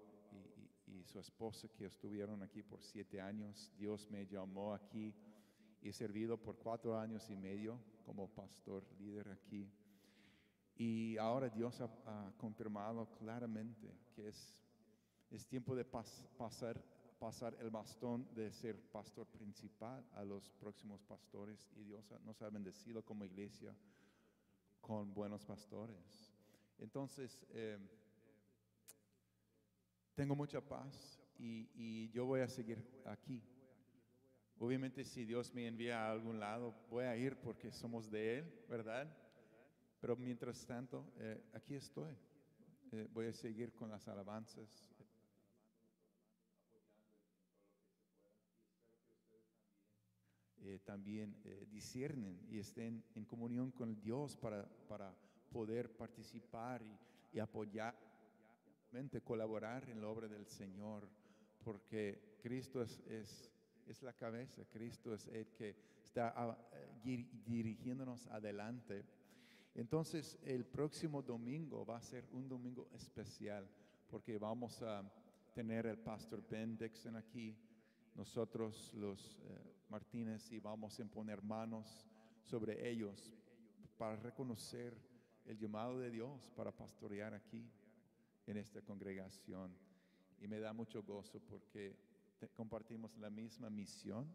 y, 0.99 1.04
su 1.04 1.18
esposa 1.18 1.68
que 1.68 1.87
estuvieron 1.87 2.42
aquí 2.42 2.62
por 2.62 2.82
siete 2.82 3.20
años. 3.20 3.72
Dios 3.76 4.08
me 4.11 4.26
llamó 4.26 4.75
aquí 4.75 5.14
y 5.80 5.88
he 5.88 5.92
servido 5.92 6.37
por 6.37 6.56
cuatro 6.58 6.99
años 6.99 7.28
y 7.30 7.37
medio 7.37 7.78
como 8.04 8.28
pastor 8.28 8.84
líder 8.99 9.28
aquí. 9.30 9.70
Y 10.76 11.16
ahora 11.18 11.49
Dios 11.49 11.80
ha, 11.80 11.90
ha 12.06 12.32
confirmado 12.37 13.06
claramente 13.18 13.94
que 14.14 14.28
es, 14.28 14.62
es 15.30 15.46
tiempo 15.46 15.75
de 15.75 15.90
pas- 15.90 16.26
pasar, 16.37 16.82
pasar 17.18 17.56
el 17.61 17.70
bastón 17.70 18.26
de 18.34 18.52
ser 18.52 18.80
pastor 18.90 19.26
principal 19.26 20.04
a 20.14 20.25
los 20.25 20.50
próximos 20.50 21.02
pastores. 21.02 21.70
Y 21.76 21.84
Dios 21.84 22.04
nos 22.25 22.40
ha 22.42 22.49
bendecido 22.49 23.04
como 23.04 23.25
iglesia 23.25 23.75
con 24.80 25.14
buenos 25.14 25.44
pastores. 25.44 26.32
Entonces, 26.78 27.46
eh, 27.50 27.78
tengo 30.14 30.35
mucha 30.35 30.61
paz 30.61 31.21
y, 31.38 32.11
yo 32.11 32.26
voy 32.26 32.40
a 32.40 32.49
seguir 32.49 32.85
aquí. 33.04 33.42
Obviamente 34.59 35.04
si 35.04 35.25
Dios 35.25 35.52
me 35.54 35.66
envía 35.66 36.07
a 36.07 36.12
algún 36.12 36.38
lado, 36.38 36.75
voy 36.88 37.04
a 37.04 37.16
ir 37.16 37.37
porque 37.40 37.73
somos 37.73 38.11
de 38.11 38.38
Él, 38.38 38.64
¿verdad? 38.69 39.12
Pero 40.00 40.16
mientras 40.16 40.64
tanto, 40.66 41.12
eh, 41.19 41.42
aquí 41.52 41.75
estoy. 41.75 42.14
Eh, 42.92 43.09
voy 43.12 43.26
a 43.26 43.33
seguir 43.33 43.73
con 43.73 43.90
las 43.90 44.07
alabanzas. 44.09 44.90
Eh, 50.59 50.78
también 50.85 51.37
disciernen 51.71 52.40
y 52.49 52.59
estén 52.59 53.02
en 53.16 53.25
comunión 53.25 53.73
con 53.73 54.00
Dios 54.00 54.37
para, 54.37 54.69
poder 55.50 55.95
participar 55.97 56.83
y 57.33 57.38
apoyar, 57.38 57.95
mente, 58.92 59.22
colaborar 59.22 59.88
en 59.88 60.00
la 60.00 60.08
obra 60.08 60.28
del 60.28 60.46
Señor, 60.46 61.08
porque 61.64 62.37
Cristo 62.42 62.82
es, 62.82 63.00
es, 63.06 63.50
es 63.87 64.02
la 64.02 64.12
cabeza, 64.12 64.64
Cristo 64.70 65.14
es 65.14 65.26
el 65.28 65.46
que 65.49 65.76
está 66.02 66.32
ah, 66.37 66.58
dirigiéndonos 67.02 68.26
adelante. 68.28 69.04
Entonces, 69.75 70.38
el 70.44 70.66
próximo 70.66 71.22
domingo 71.22 71.87
va 71.87 71.96
a 71.96 72.02
ser 72.02 72.26
un 72.32 72.49
domingo 72.49 72.88
especial 72.92 73.66
porque 74.08 74.38
vamos 74.38 74.82
a 74.82 75.02
tener 75.54 75.87
el 75.87 75.99
pastor 75.99 76.46
Ben 76.49 76.76
Dixon 76.76 77.16
aquí, 77.16 77.56
nosotros 78.14 78.92
los 78.94 79.40
eh, 79.44 79.75
Martínez, 79.88 80.52
y 80.52 80.58
vamos 80.58 81.00
a 81.00 81.04
poner 81.06 81.42
manos 81.42 82.06
sobre 82.42 82.90
ellos 82.90 83.34
para 83.96 84.16
reconocer 84.16 84.94
el 85.46 85.58
llamado 85.58 85.99
de 85.99 86.11
Dios 86.11 86.50
para 86.54 86.70
pastorear 86.72 87.32
aquí 87.32 87.66
en 88.46 88.56
esta 88.56 88.82
congregación. 88.82 89.76
Y 90.40 90.49
me 90.49 90.58
da 90.58 90.72
mucho 90.72 91.02
gozo 91.02 91.40
porque 91.40 91.96
compartimos 92.54 93.16
la 93.18 93.30
misma 93.30 93.70
misión, 93.70 94.26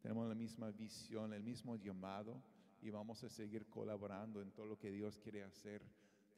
tenemos 0.00 0.28
la 0.28 0.34
misma 0.34 0.70
visión, 0.70 1.32
el 1.32 1.42
mismo 1.42 1.76
llamado 1.76 2.42
y 2.80 2.90
vamos 2.90 3.22
a 3.24 3.28
seguir 3.28 3.66
colaborando 3.68 4.40
en 4.40 4.50
todo 4.52 4.66
lo 4.66 4.78
que 4.78 4.90
Dios 4.90 5.18
quiere 5.18 5.42
hacer. 5.42 5.82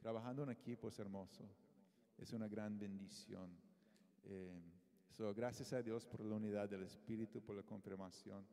Trabajando 0.01 0.43
en 0.43 0.49
equipo 0.51 0.87
es 0.89 0.99
hermoso, 0.99 1.47
es 2.17 2.33
una 2.33 2.47
gran 2.47 2.77
bendición. 2.79 3.49
Eh, 4.23 4.61
so, 5.11 5.33
gracias 5.33 5.71
a 5.73 5.81
Dios 5.81 6.05
por 6.05 6.21
la 6.25 6.35
unidad 6.35 6.69
del 6.69 6.83
Espíritu, 6.83 7.41
por 7.41 7.55
la 7.55 7.63
confirmación. 7.63 8.45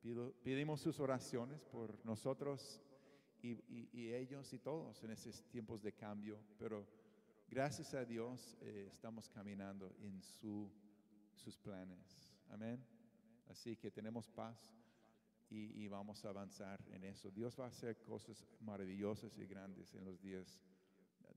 Pido, 0.00 0.32
pedimos 0.42 0.80
sus 0.80 0.98
oraciones 1.00 1.60
por 1.64 2.04
nosotros 2.04 2.80
y, 3.42 3.50
y- 3.52 3.88
y 3.92 4.12
ellos 4.12 4.52
y 4.52 4.58
todos 4.58 5.02
en 5.04 5.10
esos 5.12 5.44
tiempos 5.48 5.82
de 5.82 5.92
cambio, 5.92 6.38
pero 6.58 6.86
gracias 7.52 7.92
a 7.94 8.04
Dios 8.04 8.56
eh, 8.62 8.88
estamos 8.90 9.28
caminando 9.28 9.94
en 10.00 10.22
su, 10.22 10.70
sus 11.34 11.58
planes. 11.58 12.32
Amén. 12.50 12.82
Así 13.50 13.76
que 13.76 13.90
tenemos 13.90 14.28
paz 14.30 14.74
y, 15.50 15.86
vamos 15.86 16.24
a 16.24 16.30
avanzar 16.30 16.80
en 16.88 17.04
eso. 17.04 17.30
Dios 17.30 17.54
va 17.60 17.66
a 17.66 17.68
hacer 17.68 18.00
cosas 18.00 18.42
maravillosas 18.60 19.36
y 19.36 19.46
grandes 19.46 19.94
en 19.94 20.02
los 20.06 20.18
días 20.22 20.58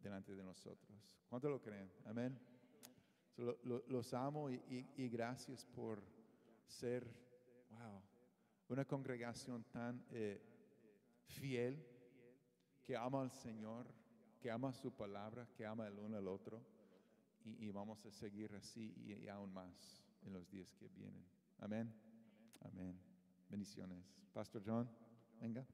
delante 0.01 0.33
de 0.33 0.41
nosotros. 0.43 1.19
¿Cuánto 1.27 1.49
lo 1.49 1.61
creen? 1.61 1.91
Amén. 2.05 2.39
Lo- 3.35 3.57
lo- 3.63 3.83
los 3.87 4.13
amo 4.13 4.49
y, 4.49 4.55
y- 4.69 4.87
y 5.03 5.09
gracias 5.09 5.65
por 5.65 6.01
ser, 6.65 7.05
wow, 7.71 8.01
una 8.69 8.85
congregación 8.85 9.65
tan 9.65 10.01
eh, 10.11 10.41
fiel 11.25 11.85
que 12.81 12.95
ama 12.95 13.21
al 13.21 13.31
Señor, 13.31 13.85
que 14.45 14.51
ama 14.51 14.71
su 14.71 14.91
palabra, 14.91 15.47
que 15.57 15.65
ama 15.65 15.87
el 15.87 15.97
uno 15.97 16.17
al 16.17 16.27
otro. 16.27 16.61
Y, 17.45 17.65
y 17.65 17.71
vamos 17.71 18.05
a 18.05 18.11
seguir 18.11 18.53
así 18.53 18.93
y, 18.95 19.13
y 19.13 19.27
aún 19.27 19.51
más 19.51 20.03
en 20.21 20.33
los 20.33 20.47
días 20.51 20.71
que 20.75 20.87
vienen. 20.89 21.25
Amén. 21.57 21.91
Amén. 22.61 22.95
Bendiciones. 23.49 24.05
Pastor 24.33 24.61
John, 24.63 24.87
venga. 25.41 25.65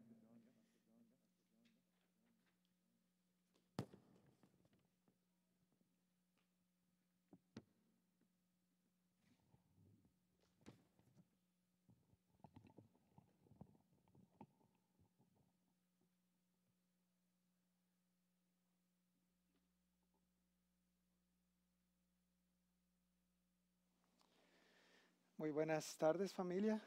Muy 25.41 25.50
buenas 25.50 25.98
tardes 25.98 26.31
familia, 26.31 26.79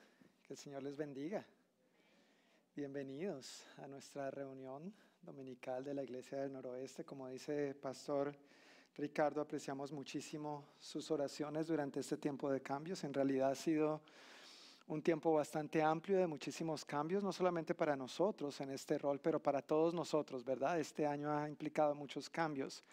que 0.47 0.53
el 0.53 0.57
Señor 0.57 0.85
les 0.85 0.97
bendiga. 0.97 1.45
Bienvenidos 2.77 3.65
a 3.79 3.89
nuestra 3.89 4.31
reunión 4.31 4.95
dominical 5.23 5.83
de 5.83 5.93
la 5.93 6.05
Iglesia 6.05 6.39
del 6.39 6.53
Noroeste. 6.53 7.05
Como 7.05 7.27
dice 7.27 7.75
Pastor 7.75 8.33
Ricardo, 8.97 9.41
apreciamos 9.41 9.91
muchísimo 9.91 10.69
sus 10.79 11.11
oraciones 11.11 11.67
durante 11.67 11.99
este 11.99 12.17
tiempo 12.17 12.49
de 12.49 12.63
cambios. 12.63 13.03
En 13.03 13.13
realidad 13.13 13.51
ha 13.51 13.57
sido 13.57 14.01
un 14.87 15.03
tiempo 15.03 15.33
bastante 15.33 15.83
amplio 15.83 16.19
de 16.19 16.29
muchísimos 16.29 16.85
cambios, 16.85 17.25
no 17.25 17.33
solamente 17.33 17.75
para 17.75 17.97
nosotros 17.97 18.61
en 18.61 18.71
este 18.71 18.99
rol, 18.99 19.19
pero 19.19 19.43
para 19.43 19.63
todos 19.63 19.93
nosotros, 19.95 20.45
¿verdad? 20.45 20.79
Este 20.79 21.09
año 21.09 21.37
ha 21.37 21.49
implicado 21.49 21.97
muchos 21.97 22.31
cambios 22.31 22.85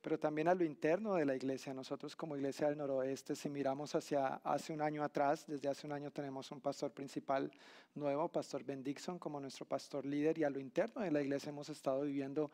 pero 0.00 0.18
también 0.18 0.48
a 0.48 0.54
lo 0.54 0.64
interno 0.64 1.14
de 1.14 1.24
la 1.24 1.34
iglesia. 1.34 1.74
Nosotros 1.74 2.16
como 2.16 2.36
iglesia 2.36 2.68
del 2.68 2.78
noroeste, 2.78 3.36
si 3.36 3.48
miramos 3.48 3.94
hacia 3.94 4.36
hace 4.44 4.72
un 4.72 4.80
año 4.80 5.04
atrás, 5.04 5.46
desde 5.46 5.68
hace 5.68 5.86
un 5.86 5.92
año 5.92 6.10
tenemos 6.10 6.50
un 6.50 6.60
pastor 6.60 6.90
principal 6.92 7.50
nuevo, 7.94 8.28
Pastor 8.28 8.64
Ben 8.64 8.82
Dixon, 8.82 9.18
como 9.18 9.40
nuestro 9.40 9.66
pastor 9.66 10.06
líder, 10.06 10.38
y 10.38 10.44
a 10.44 10.50
lo 10.50 10.58
interno 10.58 11.02
de 11.02 11.10
la 11.10 11.20
iglesia 11.20 11.50
hemos 11.50 11.68
estado 11.68 12.02
viviendo 12.02 12.50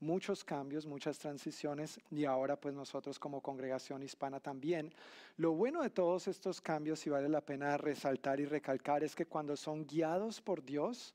muchos 0.00 0.44
cambios, 0.44 0.86
muchas 0.86 1.18
transiciones, 1.18 2.00
y 2.10 2.24
ahora 2.24 2.56
pues 2.56 2.74
nosotros 2.74 3.18
como 3.18 3.40
congregación 3.40 4.02
hispana 4.02 4.40
también. 4.40 4.92
Lo 5.36 5.52
bueno 5.52 5.82
de 5.82 5.90
todos 5.90 6.28
estos 6.28 6.60
cambios, 6.60 7.06
y 7.06 7.10
vale 7.10 7.28
la 7.28 7.40
pena 7.40 7.76
resaltar 7.76 8.40
y 8.40 8.46
recalcar, 8.46 9.04
es 9.04 9.14
que 9.14 9.26
cuando 9.26 9.56
son 9.56 9.86
guiados 9.86 10.40
por 10.40 10.62
Dios, 10.64 11.14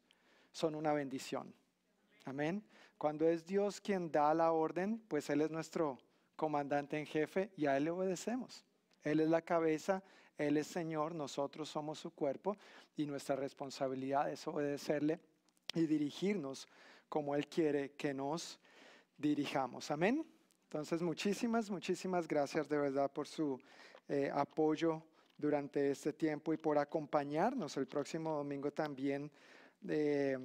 son 0.52 0.76
una 0.76 0.94
bendición. 0.94 1.54
Amén. 2.26 2.64
Cuando 2.98 3.28
es 3.28 3.46
Dios 3.46 3.82
quien 3.82 4.12
da 4.12 4.34
la 4.34 4.52
orden, 4.52 5.02
pues 5.08 5.30
Él 5.30 5.42
es 5.42 5.52
nuestro 5.52 5.98
comandante 6.36 6.98
en 6.98 7.06
jefe 7.06 7.52
y 7.56 7.66
a 7.66 7.78
Él 7.78 7.86
le 7.86 7.92
obedecemos. 7.92 8.66
Él 9.04 9.20
es 9.20 9.30
la 9.30 9.42
cabeza, 9.42 10.04
Él 10.38 10.58
es 10.58 10.68
Señor, 10.68 11.14
nosotros 11.14 11.70
somos 11.70 12.00
su 12.00 12.12
cuerpo 12.12 12.58
y 12.96 13.06
nuestra 13.06 13.36
responsabilidad 13.36 14.32
es 14.32 14.48
obedecerle 14.48 15.20
y 15.74 15.86
dirigirnos 15.86 16.68
como 17.10 17.36
Él 17.36 17.48
quiere 17.48 17.92
que 17.92 18.14
nos 18.14 18.60
dirijamos. 19.18 19.92
Amén. 19.92 20.26
Entonces, 20.64 21.02
muchísimas, 21.02 21.70
muchísimas 21.70 22.28
gracias 22.28 22.68
de 22.68 22.78
verdad 22.78 23.12
por 23.12 23.28
su 23.28 23.60
eh, 24.08 24.32
apoyo 24.34 25.02
durante 25.38 25.92
este 25.92 26.14
tiempo 26.14 26.54
y 26.54 26.58
por 26.58 26.78
acompañarnos 26.78 27.78
el 27.78 27.88
próximo 27.88 28.32
domingo 28.32 28.72
también 28.72 29.32
eh, 29.88 30.38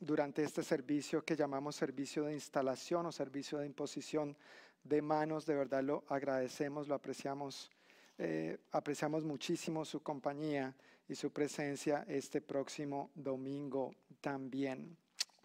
durante 0.00 0.42
este 0.42 0.62
servicio 0.62 1.24
que 1.24 1.36
llamamos 1.36 1.76
servicio 1.76 2.24
de 2.24 2.34
instalación 2.34 3.06
o 3.06 3.12
servicio 3.12 3.58
de 3.58 3.66
imposición 3.66 4.36
de 4.84 5.02
manos. 5.02 5.46
De 5.46 5.54
verdad 5.54 5.82
lo 5.82 6.04
agradecemos, 6.08 6.88
lo 6.88 6.94
apreciamos, 6.94 7.70
eh, 8.18 8.58
apreciamos 8.72 9.24
muchísimo 9.24 9.84
su 9.84 10.02
compañía 10.02 10.74
y 11.08 11.14
su 11.14 11.30
presencia 11.30 12.04
este 12.08 12.40
próximo 12.40 13.10
domingo 13.14 13.94
también. 14.20 14.96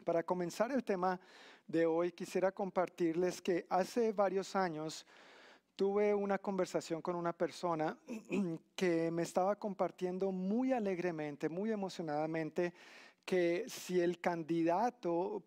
Para 0.04 0.24
comenzar 0.24 0.72
el 0.72 0.84
tema 0.84 1.20
de 1.68 1.86
hoy, 1.86 2.12
quisiera 2.12 2.52
compartirles 2.52 3.42
que 3.42 3.66
hace 3.70 4.14
varios 4.14 4.56
años 4.56 5.06
tuve 5.78 6.14
una 6.14 6.40
conversación 6.40 7.02
con 7.02 7.16
una 7.16 7.34
persona 7.34 7.96
que 8.76 9.12
me 9.12 9.22
estaba 9.22 9.56
compartiendo 9.56 10.32
muy 10.32 10.74
alegremente, 10.74 11.50
muy 11.50 11.72
emocionadamente, 11.72 12.74
que 13.28 13.66
si 13.68 14.00
el 14.00 14.22
candidato 14.22 15.44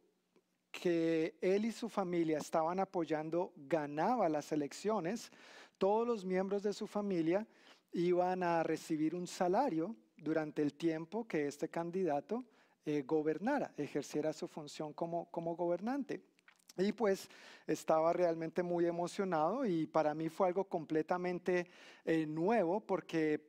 que 0.71 1.39
él 1.41 1.65
y 1.65 1.73
su 1.73 1.89
familia 1.89 2.37
estaban 2.37 2.79
apoyando 2.79 3.55
ganaba 3.57 4.29
las 4.29 4.53
elecciones, 4.53 5.33
todos 5.79 6.07
los 6.07 6.27
miembros 6.27 6.63
de 6.63 6.75
su 6.75 6.87
familia 6.87 7.47
iban 7.93 8.43
a 8.43 8.63
recibir 8.63 9.15
un 9.15 9.27
salario 9.27 9.97
durante 10.19 10.61
el 10.61 10.75
tiempo 10.75 11.27
que 11.27 11.47
este 11.47 11.71
candidato 11.71 12.45
eh, 12.85 13.03
gobernara, 13.07 13.73
ejerciera 13.79 14.35
su 14.35 14.47
función 14.47 14.93
como, 14.93 15.31
como 15.31 15.57
gobernante. 15.57 16.21
Y 16.77 16.93
pues 16.93 17.31
estaba 17.67 18.13
realmente 18.13 18.63
muy 18.63 18.85
emocionado 18.85 19.65
y 19.65 19.87
para 19.87 20.15
mí 20.15 20.29
fue 20.29 20.49
algo 20.49 20.65
completamente 20.65 21.67
eh, 22.05 22.27
nuevo 22.27 22.81
porque 22.81 23.41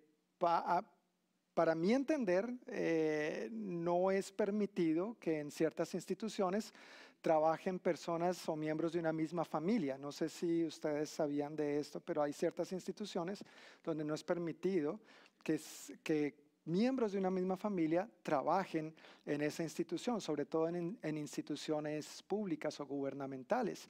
para 1.54 1.76
mi 1.76 1.94
entender 1.94 2.50
eh, 2.68 3.50
no 3.52 4.12
es 4.12 4.32
permitido 4.32 5.18
que 5.20 5.40
en 5.40 5.52
ciertas 5.52 5.94
instituciones 5.94 6.74
trabajen 7.22 7.80
personas 7.80 8.48
o 8.50 8.56
miembros 8.56 8.94
de 8.94 9.00
una 9.00 9.14
misma 9.14 9.46
familia. 9.46 9.98
No 9.98 10.12
sé 10.12 10.30
si 10.30 10.66
ustedes 10.66 11.10
sabían 11.10 11.56
de 11.56 11.80
esto, 11.80 12.00
pero 12.00 12.24
hay 12.24 12.34
ciertas 12.34 12.72
instituciones 12.72 13.44
donde 13.84 14.04
no 14.04 14.16
es 14.16 14.24
permitido 14.24 15.00
que, 15.44 15.60
que 16.04 16.36
miembros 16.66 17.12
de 17.12 17.20
una 17.20 17.30
misma 17.30 17.58
familia 17.58 18.08
trabajen 18.22 18.94
en 19.26 19.42
esa 19.42 19.64
institución, 19.64 20.22
sobre 20.22 20.46
todo 20.46 20.68
en, 20.68 21.18
instituciones 21.18 22.24
públicas 22.24 22.80
o 22.80 22.86
gubernamentales. 22.86 23.88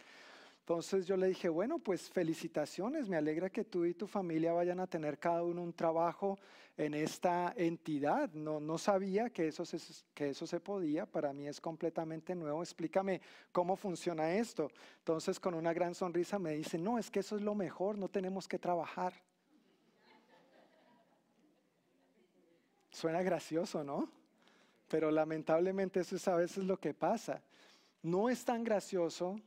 Entonces 0.61 1.07
yo 1.07 1.17
le 1.17 1.27
dije, 1.27 1.49
bueno, 1.49 1.79
pues 1.79 2.09
felicitaciones, 2.09 3.09
me 3.09 3.17
alegra 3.17 3.49
que 3.49 3.63
tú 3.63 3.83
y 3.83 3.95
tu 3.95 4.05
familia 4.05 4.53
vayan 4.53 4.79
a 4.79 4.85
tener 4.85 5.17
cada 5.17 5.43
uno 5.43 5.63
un 5.63 5.73
trabajo 5.73 6.37
en 6.77 6.93
esta 6.93 7.51
entidad. 7.57 8.31
No, 8.33 8.59
no 8.59 8.77
sabía 8.77 9.31
que 9.31 9.47
eso, 9.47 9.65
se, 9.65 9.79
que 10.13 10.29
eso 10.29 10.45
se 10.45 10.59
podía, 10.59 11.07
para 11.07 11.33
mí 11.33 11.47
es 11.47 11.59
completamente 11.59 12.35
nuevo. 12.35 12.61
Explícame 12.61 13.21
cómo 13.51 13.75
funciona 13.75 14.35
esto. 14.35 14.69
Entonces 14.99 15.39
con 15.39 15.55
una 15.55 15.73
gran 15.73 15.95
sonrisa 15.95 16.37
me 16.37 16.53
dice, 16.53 16.77
no, 16.77 16.99
es 16.99 17.09
que 17.09 17.21
eso 17.21 17.35
es 17.35 17.41
lo 17.41 17.55
mejor, 17.55 17.97
no 17.97 18.07
tenemos 18.07 18.47
que 18.47 18.59
trabajar. 18.59 19.13
Suena 22.91 23.23
gracioso, 23.23 23.83
¿no? 23.83 24.07
Pero 24.87 25.09
lamentablemente 25.09 26.01
eso 26.01 26.17
es 26.17 26.27
a 26.27 26.35
veces 26.35 26.65
lo 26.65 26.77
que 26.77 26.93
pasa. 26.93 27.41
No 28.03 28.29
es 28.29 28.45
tan 28.45 28.63
gracioso 28.63 29.39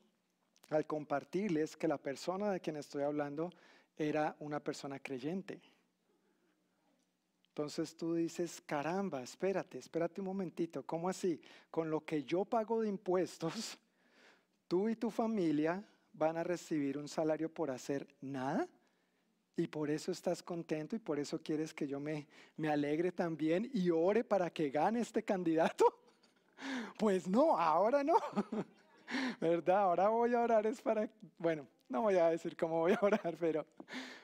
al 0.74 0.86
compartirles 0.86 1.76
que 1.76 1.88
la 1.88 1.98
persona 1.98 2.50
de 2.50 2.60
quien 2.60 2.76
estoy 2.76 3.02
hablando 3.02 3.50
era 3.96 4.36
una 4.40 4.60
persona 4.60 4.98
creyente. 4.98 5.60
Entonces 7.48 7.96
tú 7.96 8.14
dices, 8.14 8.60
caramba, 8.66 9.22
espérate, 9.22 9.78
espérate 9.78 10.20
un 10.20 10.26
momentito, 10.26 10.82
¿cómo 10.84 11.08
así? 11.08 11.40
Con 11.70 11.88
lo 11.88 12.04
que 12.04 12.24
yo 12.24 12.44
pago 12.44 12.82
de 12.82 12.88
impuestos, 12.88 13.78
tú 14.68 14.88
y 14.88 14.96
tu 14.96 15.10
familia 15.10 15.82
van 16.12 16.36
a 16.36 16.42
recibir 16.42 16.98
un 16.98 17.06
salario 17.06 17.48
por 17.48 17.70
hacer 17.70 18.08
nada 18.20 18.68
y 19.56 19.68
por 19.68 19.88
eso 19.90 20.10
estás 20.10 20.42
contento 20.42 20.96
y 20.96 20.98
por 20.98 21.20
eso 21.20 21.40
quieres 21.40 21.72
que 21.72 21.86
yo 21.86 22.00
me, 22.00 22.26
me 22.56 22.68
alegre 22.68 23.12
también 23.12 23.70
y 23.72 23.90
ore 23.90 24.24
para 24.24 24.50
que 24.50 24.70
gane 24.70 25.00
este 25.00 25.22
candidato. 25.22 25.86
Pues 26.96 27.26
no, 27.26 27.58
ahora 27.58 28.04
no. 28.04 28.14
¿Verdad? 29.40 29.78
Ahora 29.78 30.08
voy 30.08 30.34
a 30.34 30.40
orar 30.40 30.66
es 30.66 30.80
para, 30.80 31.08
bueno, 31.38 31.66
no 31.88 32.02
voy 32.02 32.16
a 32.16 32.30
decir 32.30 32.56
cómo 32.56 32.80
voy 32.80 32.92
a 32.92 32.98
orar, 33.00 33.36
pero, 33.38 33.66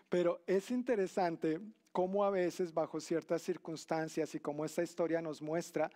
pero 0.08 0.40
es 0.46 0.70
interesante 0.70 1.60
cómo 1.92 2.24
a 2.24 2.30
veces 2.30 2.72
bajo 2.72 3.00
ciertas 3.00 3.42
circunstancias 3.42 4.34
y 4.34 4.40
como 4.40 4.64
esta 4.64 4.82
historia 4.82 5.20
nos 5.20 5.42
muestra, 5.42 5.90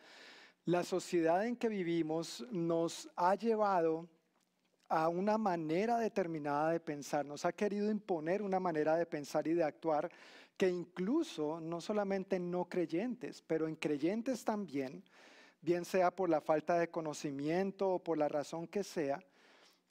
la 0.66 0.82
sociedad 0.82 1.46
en 1.46 1.56
que 1.56 1.68
vivimos 1.68 2.44
nos 2.50 3.08
ha 3.16 3.34
llevado 3.34 4.08
a 4.88 5.08
una 5.08 5.38
manera 5.38 5.98
determinada 5.98 6.70
de 6.70 6.80
pensar, 6.80 7.24
nos 7.24 7.44
ha 7.44 7.52
querido 7.52 7.90
imponer 7.90 8.42
una 8.42 8.60
manera 8.60 8.96
de 8.96 9.06
pensar 9.06 9.46
y 9.46 9.54
de 9.54 9.64
actuar 9.64 10.10
que 10.56 10.68
incluso 10.68 11.60
no 11.60 11.80
solamente 11.80 12.36
en 12.36 12.50
no 12.50 12.66
creyentes, 12.66 13.42
pero 13.42 13.66
en 13.66 13.76
creyentes 13.76 14.44
también, 14.44 15.02
bien 15.64 15.84
sea 15.86 16.14
por 16.14 16.28
la 16.28 16.42
falta 16.42 16.78
de 16.78 16.90
conocimiento 16.90 17.88
o 17.88 17.98
por 17.98 18.18
la 18.18 18.28
razón 18.28 18.68
que 18.68 18.84
sea, 18.84 19.24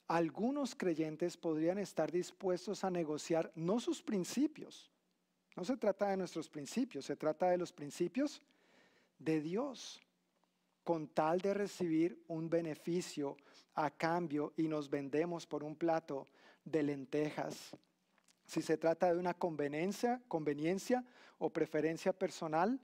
algunos 0.06 0.76
creyentes 0.76 1.36
podrían 1.36 1.78
estar 1.78 2.12
dispuestos 2.12 2.84
a 2.84 2.90
negociar 2.90 3.50
no 3.56 3.80
sus 3.80 4.00
principios, 4.00 4.90
no 5.56 5.64
se 5.64 5.76
trata 5.76 6.08
de 6.08 6.16
nuestros 6.16 6.48
principios, 6.48 7.06
se 7.06 7.16
trata 7.16 7.48
de 7.48 7.58
los 7.58 7.72
principios 7.72 8.40
de 9.18 9.40
Dios 9.40 10.00
con 10.84 11.08
tal 11.08 11.40
de 11.40 11.54
recibir 11.54 12.22
un 12.28 12.48
beneficio 12.48 13.36
a 13.74 13.90
cambio 13.90 14.52
y 14.56 14.68
nos 14.68 14.88
vendemos 14.88 15.46
por 15.46 15.64
un 15.64 15.74
plato 15.74 16.28
de 16.64 16.82
lentejas. 16.82 17.76
Si 18.46 18.62
se 18.62 18.76
trata 18.76 19.12
de 19.12 19.18
una 19.18 19.34
conveniencia, 19.34 20.22
conveniencia 20.28 21.04
o 21.38 21.50
preferencia 21.50 22.12
personal, 22.12 22.78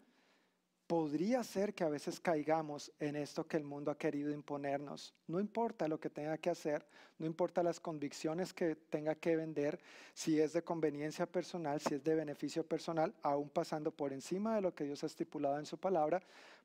podría 0.90 1.44
ser 1.44 1.72
que 1.72 1.85
a 1.85 1.88
veces 1.88 2.18
caigamos 2.18 2.90
en 2.98 3.14
esto 3.14 3.46
que 3.46 3.57
el 3.57 3.62
mundo 3.62 3.92
ha 3.92 3.96
querido 3.96 4.33
imponernos. 4.33 5.14
No 5.29 5.38
importa 5.38 5.87
lo 5.87 6.00
que 6.00 6.11
tenga 6.11 6.37
que 6.37 6.50
hacer, 6.50 6.85
no 7.16 7.26
importa 7.26 7.62
las 7.62 7.79
convicciones 7.79 8.53
que 8.53 8.74
tenga 8.74 9.14
que 9.14 9.37
vender, 9.37 9.79
si 10.14 10.40
es 10.40 10.53
de 10.53 10.64
conveniencia 10.64 11.26
personal, 11.26 11.81
si 11.81 11.94
es 11.94 12.03
de 12.03 12.16
beneficio 12.16 12.66
personal, 12.66 13.14
aún 13.22 13.50
pasando 13.50 13.92
por 13.92 14.12
encima 14.12 14.57
de 14.57 14.62
lo 14.62 14.74
que 14.74 14.83
Dios 14.83 15.05
ha 15.05 15.07
estipulado 15.07 15.61
en 15.61 15.64
su 15.64 15.79
palabra, 15.79 16.20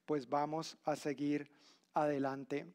pues 0.08 0.28
vamos 0.28 0.76
a 0.86 0.96
seguir 0.96 1.48
adelante. 1.94 2.66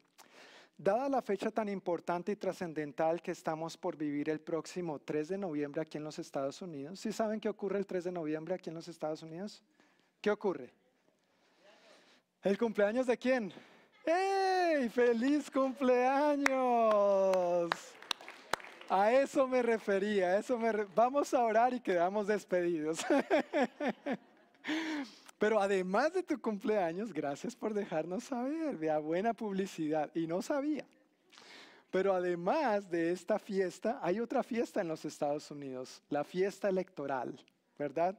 Dada 0.77 1.09
la 1.09 1.21
fecha 1.21 1.51
tan 1.51 1.67
importante 1.67 2.31
y 2.31 2.37
trascendental 2.37 3.21
que 3.21 3.31
estamos 3.31 3.75
por 3.75 3.97
vivir 3.97 4.29
el 4.29 4.39
próximo 4.39 4.99
3 4.99 5.27
de 5.27 5.37
noviembre 5.37 5.81
aquí 5.81 5.97
en 5.97 6.05
los 6.05 6.17
Estados 6.17 6.61
Unidos, 6.61 7.01
¿sí 7.01 7.11
saben 7.11 7.41
qué 7.41 7.49
ocurre 7.49 7.77
el 7.77 7.85
3 7.85 8.05
de 8.05 8.11
noviembre 8.13 8.55
aquí 8.55 8.69
en 8.69 8.75
los 8.75 8.87
Estados 8.87 9.21
Unidos? 9.21 9.61
¿Qué 10.21 10.31
ocurre? 10.31 10.80
¿El 12.43 12.57
cumpleaños 12.57 13.05
de 13.05 13.17
quién? 13.17 13.53
¡Ey! 14.03 14.89
¡Feliz 14.89 15.51
cumpleaños! 15.51 16.49
A 18.89 19.11
eso 19.11 19.47
me 19.47 19.61
refería, 19.61 20.39
eso 20.39 20.57
me 20.57 20.71
vamos 20.95 21.35
a 21.35 21.43
orar 21.43 21.71
y 21.71 21.79
quedamos 21.79 22.25
despedidos. 22.25 23.05
Pero 25.37 25.61
además 25.61 26.13
de 26.13 26.23
tu 26.23 26.41
cumpleaños, 26.41 27.13
gracias 27.13 27.55
por 27.55 27.75
dejarnos 27.75 28.23
saber, 28.23 28.75
vea 28.75 28.97
buena 28.97 29.35
publicidad. 29.35 30.09
Y 30.15 30.25
no 30.25 30.41
sabía. 30.41 30.87
Pero 31.91 32.15
además 32.15 32.89
de 32.89 33.11
esta 33.11 33.37
fiesta, 33.37 33.99
hay 34.01 34.19
otra 34.19 34.41
fiesta 34.41 34.81
en 34.81 34.87
los 34.87 35.05
Estados 35.05 35.51
Unidos, 35.51 36.01
la 36.09 36.23
fiesta 36.23 36.69
electoral, 36.69 37.39
¿verdad? 37.77 38.17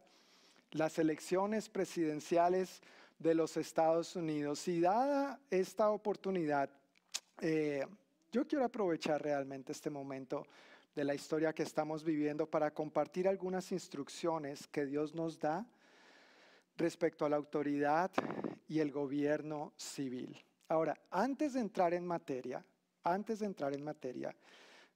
Las 0.70 1.00
elecciones 1.00 1.68
presidenciales 1.68 2.80
de 3.22 3.34
los 3.34 3.56
Estados 3.56 4.16
Unidos. 4.16 4.66
Y 4.66 4.80
dada 4.80 5.38
esta 5.48 5.90
oportunidad, 5.90 6.68
eh, 7.40 7.86
yo 8.32 8.46
quiero 8.46 8.64
aprovechar 8.64 9.22
realmente 9.22 9.72
este 9.72 9.90
momento 9.90 10.44
de 10.94 11.04
la 11.04 11.14
historia 11.14 11.52
que 11.52 11.62
estamos 11.62 12.04
viviendo 12.04 12.46
para 12.46 12.72
compartir 12.72 13.28
algunas 13.28 13.70
instrucciones 13.72 14.66
que 14.66 14.84
Dios 14.84 15.14
nos 15.14 15.38
da 15.38 15.64
respecto 16.76 17.24
a 17.24 17.28
la 17.28 17.36
autoridad 17.36 18.10
y 18.68 18.80
el 18.80 18.90
gobierno 18.90 19.72
civil. 19.76 20.36
Ahora, 20.68 20.98
antes 21.10 21.54
de 21.54 21.60
entrar 21.60 21.94
en 21.94 22.04
materia, 22.04 22.64
antes 23.04 23.38
de 23.38 23.46
entrar 23.46 23.74
en 23.74 23.84
materia, 23.84 24.34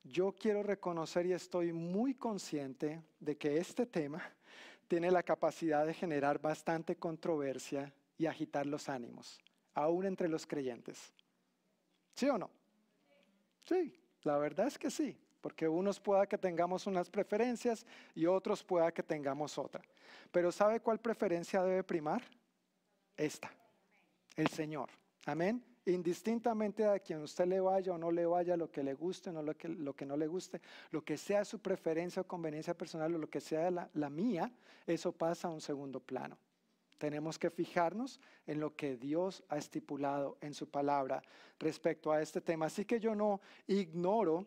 yo 0.02 0.32
quiero 0.32 0.62
reconocer 0.62 1.26
y 1.26 1.32
estoy 1.32 1.72
muy 1.72 2.14
consciente 2.14 3.02
de 3.20 3.36
que 3.36 3.58
este 3.58 3.86
tema 3.86 4.22
tiene 4.88 5.10
la 5.10 5.22
capacidad 5.22 5.86
de 5.86 5.94
generar 5.94 6.40
bastante 6.40 6.96
controversia 6.96 7.92
y 8.18 8.26
agitar 8.26 8.66
los 8.66 8.88
ánimos, 8.88 9.38
aún 9.74 10.06
entre 10.06 10.28
los 10.28 10.46
creyentes. 10.46 11.12
¿Sí 12.14 12.28
o 12.28 12.38
no? 12.38 12.50
Sí, 13.64 13.98
la 14.22 14.38
verdad 14.38 14.66
es 14.66 14.78
que 14.78 14.90
sí. 14.90 15.16
porque 15.40 15.68
unos 15.68 16.00
pueda 16.00 16.26
que 16.26 16.36
tengamos 16.36 16.88
unas 16.88 17.08
preferencias 17.08 17.86
y 18.16 18.26
otros 18.26 18.64
pueda 18.64 18.90
que 18.90 19.04
tengamos 19.04 19.58
otra. 19.58 19.80
Pero 20.32 20.50
¿sabe 20.50 20.80
cuál 20.80 20.98
preferencia 20.98 21.62
debe 21.62 21.84
primar? 21.84 22.20
Esta, 23.16 23.52
el 24.34 24.48
Señor. 24.48 24.90
Amén. 25.24 25.64
Indistintamente 25.84 26.84
a 26.84 26.98
quien 26.98 27.22
usted 27.22 27.46
le 27.46 27.60
vaya 27.60 27.92
o 27.92 27.98
no 27.98 28.10
le 28.10 28.26
vaya, 28.26 28.56
lo 28.56 28.72
que 28.72 28.82
le 28.82 28.94
guste, 28.94 29.30
no 29.30 29.40
lo 29.40 29.54
que, 29.56 29.68
no 30.04 30.16
le 30.16 30.26
guste, 30.26 30.60
lo 30.90 31.04
que 31.04 31.16
sea 31.16 31.44
su 31.44 31.60
preferencia 31.60 32.22
o 32.22 32.26
conveniencia 32.26 32.74
personal 32.74 33.14
o 33.14 33.18
lo 33.18 33.30
que 33.30 33.40
sea 33.40 33.70
la 33.70 34.10
mía, 34.10 34.50
eso 34.84 35.12
pasa 35.12 35.46
a 35.46 35.52
un 35.52 35.60
segundo 35.60 36.00
plano. 36.00 36.36
Tenemos 36.98 37.38
que 37.38 37.50
fijarnos 37.50 38.20
en 38.46 38.60
lo 38.60 38.74
que 38.74 38.96
Dios 38.96 39.44
ha 39.48 39.58
estipulado 39.58 40.38
en 40.40 40.54
su 40.54 40.68
palabra 40.68 41.22
respecto 41.58 42.12
a 42.12 42.22
este 42.22 42.40
tema. 42.40 42.66
Así 42.66 42.84
que 42.84 43.00
yo 43.00 43.14
no 43.14 43.40
ignoro 43.66 44.46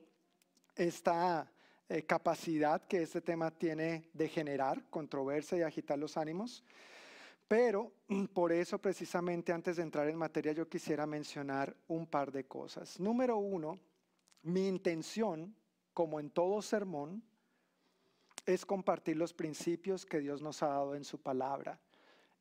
esta 0.76 1.52
eh, 1.88 2.04
capacidad 2.04 2.86
que 2.86 3.02
este 3.02 3.22
tema 3.22 3.52
tiene 3.52 4.10
de 4.14 4.30
generar 4.30 4.84
controversia 4.90 5.58
y 5.58 5.62
agitar 5.62 5.98
los 6.00 6.18
ánimos. 6.18 6.64
Pero 7.48 7.92
por 8.34 8.52
eso 8.52 8.80
precisamente 8.80 9.52
antes 9.52 9.78
de 9.78 9.84
entrar 9.84 10.08
en 10.08 10.18
materia 10.18 10.52
yo 10.54 10.70
quisiera 10.70 11.06
mencionar 11.06 11.76
un 11.88 12.06
par 12.06 12.32
de 12.32 12.46
cosas. 12.46 13.00
Número 13.00 13.38
uno, 13.38 13.80
mi 14.44 14.68
intención, 14.68 15.56
como 15.94 16.20
en 16.20 16.30
todo 16.30 16.62
sermón, 16.62 17.24
es 18.46 18.66
compartir 18.66 19.18
los 19.18 19.34
principios 19.34 20.06
que 20.06 20.20
Dios 20.20 20.42
nos 20.42 20.64
ha 20.64 20.68
dado 20.68 20.96
en 20.96 21.04
su 21.04 21.20
palabra. 21.20 21.80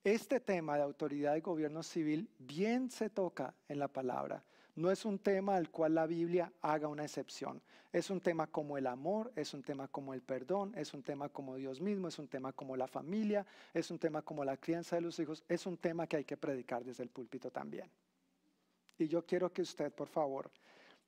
Este 0.04 0.38
tema 0.38 0.76
de 0.76 0.82
autoridad 0.82 1.34
y 1.36 1.40
gobierno 1.40 1.82
civil 1.82 2.28
bien 2.38 2.90
se 2.90 3.10
toca 3.10 3.54
en 3.68 3.78
la 3.78 3.88
palabra. 3.88 4.44
No 4.76 4.92
es 4.92 5.04
un 5.04 5.18
tema 5.18 5.56
al 5.56 5.70
cual 5.70 5.96
la 5.96 6.06
Biblia 6.06 6.52
haga 6.62 6.86
una 6.86 7.02
excepción. 7.02 7.60
Es 7.92 8.10
un 8.10 8.20
tema 8.20 8.46
como 8.46 8.78
el 8.78 8.86
amor, 8.86 9.32
es 9.34 9.54
un 9.54 9.62
tema 9.62 9.88
como 9.88 10.14
el 10.14 10.22
perdón, 10.22 10.72
es 10.76 10.94
un 10.94 11.02
tema 11.02 11.28
como 11.28 11.56
Dios 11.56 11.80
mismo, 11.80 12.06
es 12.06 12.18
un 12.20 12.28
tema 12.28 12.52
como 12.52 12.76
la 12.76 12.86
familia, 12.86 13.44
es 13.74 13.90
un 13.90 13.98
tema 13.98 14.22
como 14.22 14.44
la 14.44 14.56
crianza 14.56 14.94
de 14.94 15.02
los 15.02 15.18
hijos, 15.18 15.42
es 15.48 15.66
un 15.66 15.76
tema 15.76 16.06
que 16.06 16.18
hay 16.18 16.24
que 16.24 16.36
predicar 16.36 16.84
desde 16.84 17.02
el 17.02 17.08
púlpito 17.08 17.50
también. 17.50 17.90
Y 18.98 19.08
yo 19.08 19.26
quiero 19.26 19.52
que 19.52 19.62
usted, 19.62 19.92
por 19.92 20.08
favor, 20.08 20.48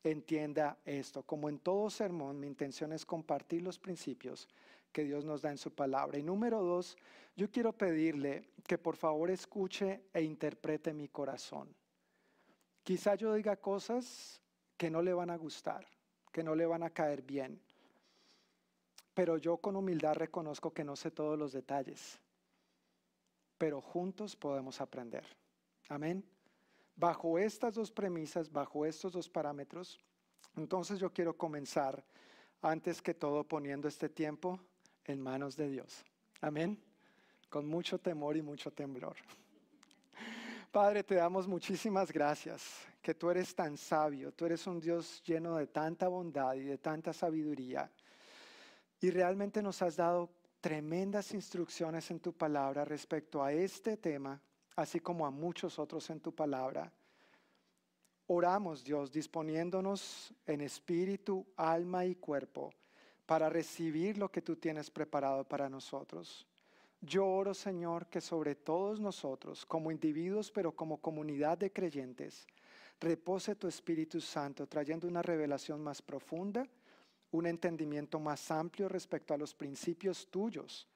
entienda 0.03 0.79
esto. 0.85 1.22
Como 1.22 1.48
en 1.48 1.61
todo 1.61 1.90
sermón, 1.90 2.40
mi 2.40 2.48
intención 2.48 2.92
es 2.92 3.07
compartir 3.07 3.62
los 3.62 3.79
principios 3.79 4.48
que 4.92 5.05
Dios 5.05 5.24
nos 5.24 5.42
da 5.42 5.50
en 5.50 5.59
su 5.59 5.74
palabra. 5.74 6.18
Y 6.18 6.22
número 6.22 6.62
dos, 6.62 6.96
yo 7.37 7.50
quiero 7.50 7.72
pedirle 7.72 8.50
que 8.66 8.79
por 8.79 8.96
favor 8.96 9.31
escuche 9.31 10.03
e 10.12 10.22
interprete 10.22 10.92
mi 10.92 11.09
corazón. 11.09 11.74
Quizá 12.83 13.14
yo 13.14 13.35
diga 13.35 13.57
cosas 13.57 14.40
que 14.76 14.90
no 14.90 15.03
le 15.03 15.12
van 15.12 15.31
a 15.31 15.37
gustar, 15.37 15.87
que 16.33 16.42
no 16.42 16.55
le 16.55 16.66
van 16.66 16.83
a 16.83 16.90
caer 16.90 17.22
bien, 17.22 17.61
pero 19.14 19.37
yo 19.37 19.59
con 19.59 19.76
humildad 19.76 20.14
reconozco 20.14 20.72
que 20.72 20.85
no 20.85 20.96
sé 20.96 21.11
todos 21.11 21.38
los 21.38 21.53
detalles, 21.53 22.18
pero 23.59 23.81
juntos 23.81 24.37
podemos 24.37 24.81
aprender. 24.81 25.24
Amén. 25.88 26.24
Bajo 26.96 27.38
estas 27.38 27.74
dos 27.74 27.90
premisas, 27.90 28.50
bajo 28.50 28.87
estos 28.87 29.12
dos 29.12 29.29
parámetros, 29.29 30.00
entonces 30.57 30.98
yo 30.98 31.12
quiero 31.12 31.37
comenzar 31.37 32.05
antes 32.62 33.03
que 33.03 33.14
todo 33.14 33.44
poniendo 33.44 33.88
este 33.88 34.09
tiempo 34.09 34.61
en 35.11 35.20
manos 35.20 35.57
de 35.57 35.68
Dios. 35.68 36.05
Amén. 36.40 36.83
Con 37.49 37.66
mucho 37.66 37.99
temor 37.99 38.37
y 38.37 38.42
mucho 38.42 38.73
temblor. 38.73 39.16
Padre, 40.70 41.03
te 41.03 41.16
damos 41.16 41.49
muchísimas 41.49 42.12
gracias, 42.12 42.87
que 43.03 43.14
tú 43.14 43.29
eres 43.29 43.55
tan 43.55 43.77
sabio, 43.77 44.33
tú 44.33 44.46
eres 44.46 44.66
un 44.66 44.81
Dios 44.81 45.20
lleno 45.25 45.57
de 45.57 45.66
tanta 45.66 46.07
bondad 46.07 46.55
y 46.55 46.62
de 46.62 46.79
tanta 46.79 47.12
sabiduría. 47.12 47.90
Y 49.01 49.11
realmente 49.11 49.62
nos 49.62 49.83
has 49.83 49.96
dado 49.96 50.31
tremendas 50.61 51.35
instrucciones 51.35 52.11
en 52.11 52.20
tu 52.20 52.33
palabra 52.33 52.85
respecto 52.85 53.42
a 53.42 53.53
este 53.53 53.96
tema, 53.96 54.40
así 54.77 55.01
como 55.01 55.27
a 55.27 55.31
muchos 55.31 55.79
otros 55.79 56.09
en 56.11 56.20
tu 56.20 56.33
palabra. 56.33 56.92
Oramos, 58.29 58.85
Dios, 58.85 59.11
disponiéndonos 59.11 60.33
en 60.46 60.61
espíritu, 60.61 61.44
alma 61.57 62.07
y 62.07 62.14
cuerpo 62.14 62.70
para 63.31 63.49
recibir 63.49 64.19
lo 64.19 64.29
que 64.29 64.43
tú 64.43 64.57
tienes 64.57 64.90
preparado 64.90 65.45
para 65.45 65.69
nosotros. 65.69 66.45
Yo 67.01 67.25
oro, 67.25 67.55
Señor, 67.55 68.09
que 68.09 68.21
sobre 68.21 68.57
todos 68.57 68.99
nosotros, 68.99 69.64
como 69.64 69.93
individuos, 69.93 70.51
pero 70.51 70.73
como 70.73 70.97
comunidad 70.97 71.57
de 71.57 71.73
creyentes, 71.73 72.49
repose 72.99 73.55
tu 73.55 73.69
Espíritu 73.69 74.21
Santo, 74.21 74.66
trayendo 74.66 75.07
una 75.07 75.23
revelación 75.23 75.81
más 75.81 76.03
profunda, 76.03 76.66
un 77.31 77.47
entendimiento 77.47 78.19
más 78.19 78.51
amplio 78.51 78.88
respecto 78.88 79.33
a 79.33 79.38
los 79.38 79.55
principios 79.55 80.27
tuyos 80.29 80.88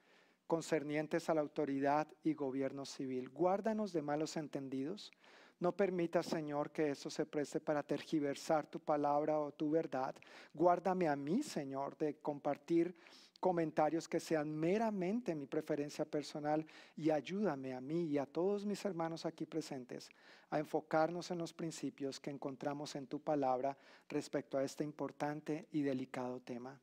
concernientes 0.45 1.29
a 1.29 1.35
la 1.35 1.39
autoridad 1.39 2.05
y 2.21 2.33
gobierno 2.33 2.85
civil. 2.85 3.29
Guárdanos 3.29 3.93
de 3.93 4.01
malos 4.01 4.35
entendidos. 4.35 5.09
No 5.59 5.71
permita, 5.71 6.21
Señor, 6.21 6.71
que 6.71 6.91
eso 6.91 7.09
se 7.09 7.25
preste 7.25 7.59
para 7.59 7.81
tergiversar 7.81 8.67
tu 8.67 8.79
palabra 8.79 9.39
o 9.39 9.51
tu 9.51 9.69
verdad. 9.69 10.13
Guárdame 10.53 11.07
a 11.07 11.15
mí, 11.15 11.43
Señor, 11.43 11.97
de 11.97 12.15
compartir 12.17 12.95
comentarios 13.39 14.07
que 14.07 14.19
sean 14.19 14.53
meramente 14.53 15.35
mi 15.35 15.45
preferencia 15.45 16.03
personal 16.03 16.65
y 16.95 17.11
ayúdame 17.11 17.73
a 17.73 17.81
mí 17.81 18.05
y 18.05 18.17
a 18.17 18.25
todos 18.25 18.65
mis 18.65 18.83
hermanos 18.83 19.25
aquí 19.25 19.45
presentes 19.45 20.09
a 20.49 20.59
enfocarnos 20.59 21.31
en 21.31 21.37
los 21.37 21.53
principios 21.53 22.19
que 22.19 22.31
encontramos 22.31 22.95
en 22.95 23.07
tu 23.07 23.19
palabra 23.19 23.77
respecto 24.09 24.57
a 24.57 24.63
este 24.63 24.83
importante 24.83 25.67
y 25.71 25.81
delicado 25.81 26.39
tema. 26.39 26.79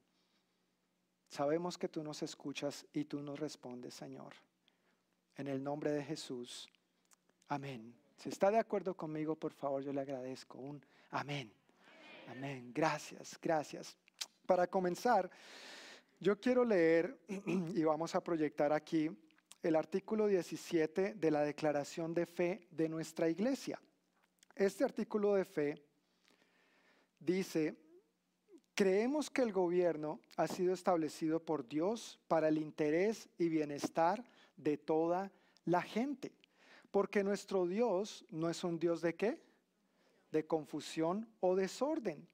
Sabemos 1.28 1.78
que 1.78 1.88
tú 1.88 2.02
nos 2.02 2.22
escuchas 2.22 2.86
y 2.92 3.04
tú 3.04 3.22
nos 3.22 3.40
respondes, 3.40 3.94
Señor. 3.94 4.34
En 5.36 5.48
el 5.48 5.64
nombre 5.64 5.90
de 5.90 6.04
Jesús. 6.04 6.70
Amén. 7.48 8.01
Si 8.22 8.28
está 8.28 8.52
de 8.52 8.58
acuerdo 8.60 8.94
conmigo, 8.94 9.34
por 9.34 9.52
favor, 9.52 9.82
yo 9.82 9.92
le 9.92 10.00
agradezco 10.00 10.56
un 10.56 10.80
amén. 11.10 11.52
Amén. 12.28 12.70
Gracias, 12.72 13.36
gracias. 13.42 13.96
Para 14.46 14.68
comenzar, 14.68 15.28
yo 16.20 16.38
quiero 16.38 16.64
leer 16.64 17.18
y 17.26 17.82
vamos 17.82 18.14
a 18.14 18.22
proyectar 18.22 18.72
aquí 18.72 19.10
el 19.60 19.74
artículo 19.74 20.28
17 20.28 21.14
de 21.14 21.30
la 21.32 21.42
Declaración 21.42 22.14
de 22.14 22.26
Fe 22.26 22.68
de 22.70 22.88
nuestra 22.88 23.28
iglesia. 23.28 23.82
Este 24.54 24.84
artículo 24.84 25.34
de 25.34 25.44
fe 25.44 25.82
dice, 27.18 27.74
creemos 28.72 29.30
que 29.30 29.42
el 29.42 29.52
gobierno 29.52 30.20
ha 30.36 30.46
sido 30.46 30.74
establecido 30.74 31.44
por 31.44 31.66
Dios 31.66 32.20
para 32.28 32.46
el 32.46 32.58
interés 32.58 33.28
y 33.36 33.48
bienestar 33.48 34.22
de 34.56 34.78
toda 34.78 35.32
la 35.64 35.82
gente, 35.82 36.32
porque 36.92 37.24
nuestro 37.24 37.66
Dios 37.66 38.24
no 38.30 38.48
es 38.48 38.62
un 38.62 38.78
Dios 38.78 39.02
de 39.02 39.16
qué? 39.16 39.40
De 40.30 40.46
confusión 40.46 41.28
o 41.40 41.56
desorden, 41.56 42.28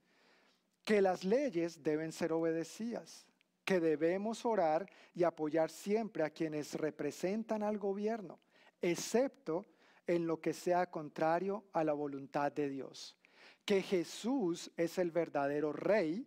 que 0.85 1.01
las 1.01 1.25
leyes 1.25 1.83
deben 1.83 2.13
ser 2.13 2.35
obedecidas 2.35 3.27
que 3.69 3.81
debemos 3.81 4.47
orar 4.47 4.89
y 5.15 5.25
apoyar 5.25 5.69
siempre 5.69 6.23
a 6.23 6.31
quienes 6.31 6.73
representan 6.73 7.63
al 7.63 7.77
gobierno, 7.77 8.39
excepto 8.81 9.67
en 10.07 10.27
lo 10.27 10.41
que 10.41 10.55
sea 10.55 10.91
contrario 10.91 11.65
a 11.75 11.85
la 11.85 11.93
voluntad 11.93 12.51
de 12.51 12.71
Dios. 12.71 13.15
Que 13.67 13.83
Jesús 13.83 14.71
es 14.75 14.97
el 14.97 15.11
verdadero 15.11 15.75
rey 15.75 16.27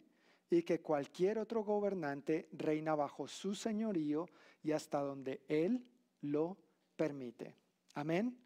y 0.51 0.61
que 0.61 0.81
cualquier 0.81 1.39
otro 1.39 1.63
gobernante 1.63 2.47
reina 2.51 2.93
bajo 2.93 3.27
su 3.27 3.55
señorío 3.55 4.27
y 4.61 4.73
hasta 4.73 4.99
donde 4.99 5.41
Él 5.47 5.83
lo 6.21 6.59
permite. 6.95 7.55
Amén. 7.93 8.37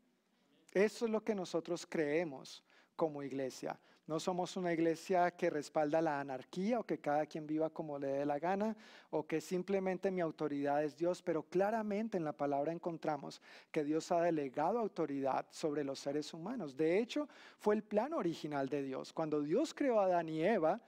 Eso 0.72 1.06
es 1.06 1.12
lo 1.12 1.24
que 1.24 1.36
nosotros 1.36 1.86
creemos 1.88 2.64
como 2.96 3.24
iglesia. 3.24 3.80
No 4.08 4.20
somos 4.20 4.56
una 4.56 4.72
iglesia 4.72 5.32
que 5.32 5.50
respalda 5.50 6.00
la 6.00 6.20
anarquía 6.20 6.80
o 6.80 6.84
que 6.84 7.00
cada 7.00 7.26
quien 7.26 7.48
viva 7.48 7.72
como 7.72 7.98
le 7.98 8.08
dé 8.08 8.26
la 8.26 8.38
gana 8.38 8.78
o 9.10 9.26
que 9.26 9.42
simplemente 9.42 10.12
mi 10.12 10.22
autoridad 10.22 10.84
es 10.84 10.96
Dios, 10.96 11.24
pero 11.24 11.42
claramente 11.42 12.18
en 12.18 12.24
la 12.24 12.34
palabra 12.34 12.72
encontramos 12.72 13.42
que 13.72 13.84
Dios 13.84 14.12
ha 14.12 14.22
delegado 14.22 14.78
autoridad 14.78 15.48
sobre 15.50 15.84
los 15.84 15.98
seres 15.98 16.32
humanos. 16.36 16.78
De 16.78 17.00
hecho, 17.00 17.28
fue 17.58 17.74
el 17.74 17.84
plan 17.84 18.14
original 18.14 18.70
de 18.70 18.84
Dios. 18.84 19.12
Cuando 19.12 19.42
Dios 19.42 19.74
creó 19.74 20.00
a 20.00 20.06
Adán 20.06 20.30
y 20.30 20.44
Eva, 20.44 20.80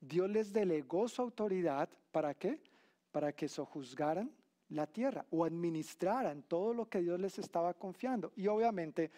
Dios 0.00 0.28
les 0.28 0.52
delegó 0.52 1.06
su 1.06 1.22
autoridad 1.22 1.88
para 2.10 2.34
qué? 2.34 2.60
Para 3.12 3.32
que 3.32 3.48
sojuzgaran 3.48 4.32
la 4.74 4.86
tierra 4.86 5.24
o 5.30 5.44
administraran 5.44 6.42
todo 6.42 6.74
lo 6.74 6.88
que 6.88 7.00
Dios 7.00 7.20
les 7.20 7.38
estaba 7.38 7.74
confiando. 7.74 8.32
Y 8.36 8.46
obviamente 8.46 9.10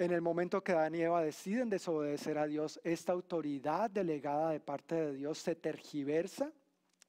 en 0.00 0.12
el 0.12 0.22
momento 0.22 0.64
que 0.64 0.72
Adán 0.72 0.94
y 0.94 1.02
Eva 1.02 1.22
deciden 1.22 1.68
desobedecer 1.68 2.38
a 2.38 2.46
Dios, 2.46 2.80
esta 2.84 3.12
autoridad 3.12 3.90
delegada 3.90 4.50
de 4.50 4.58
parte 4.58 4.94
de 4.94 5.12
Dios 5.12 5.38
se 5.38 5.54
tergiversa 5.54 6.50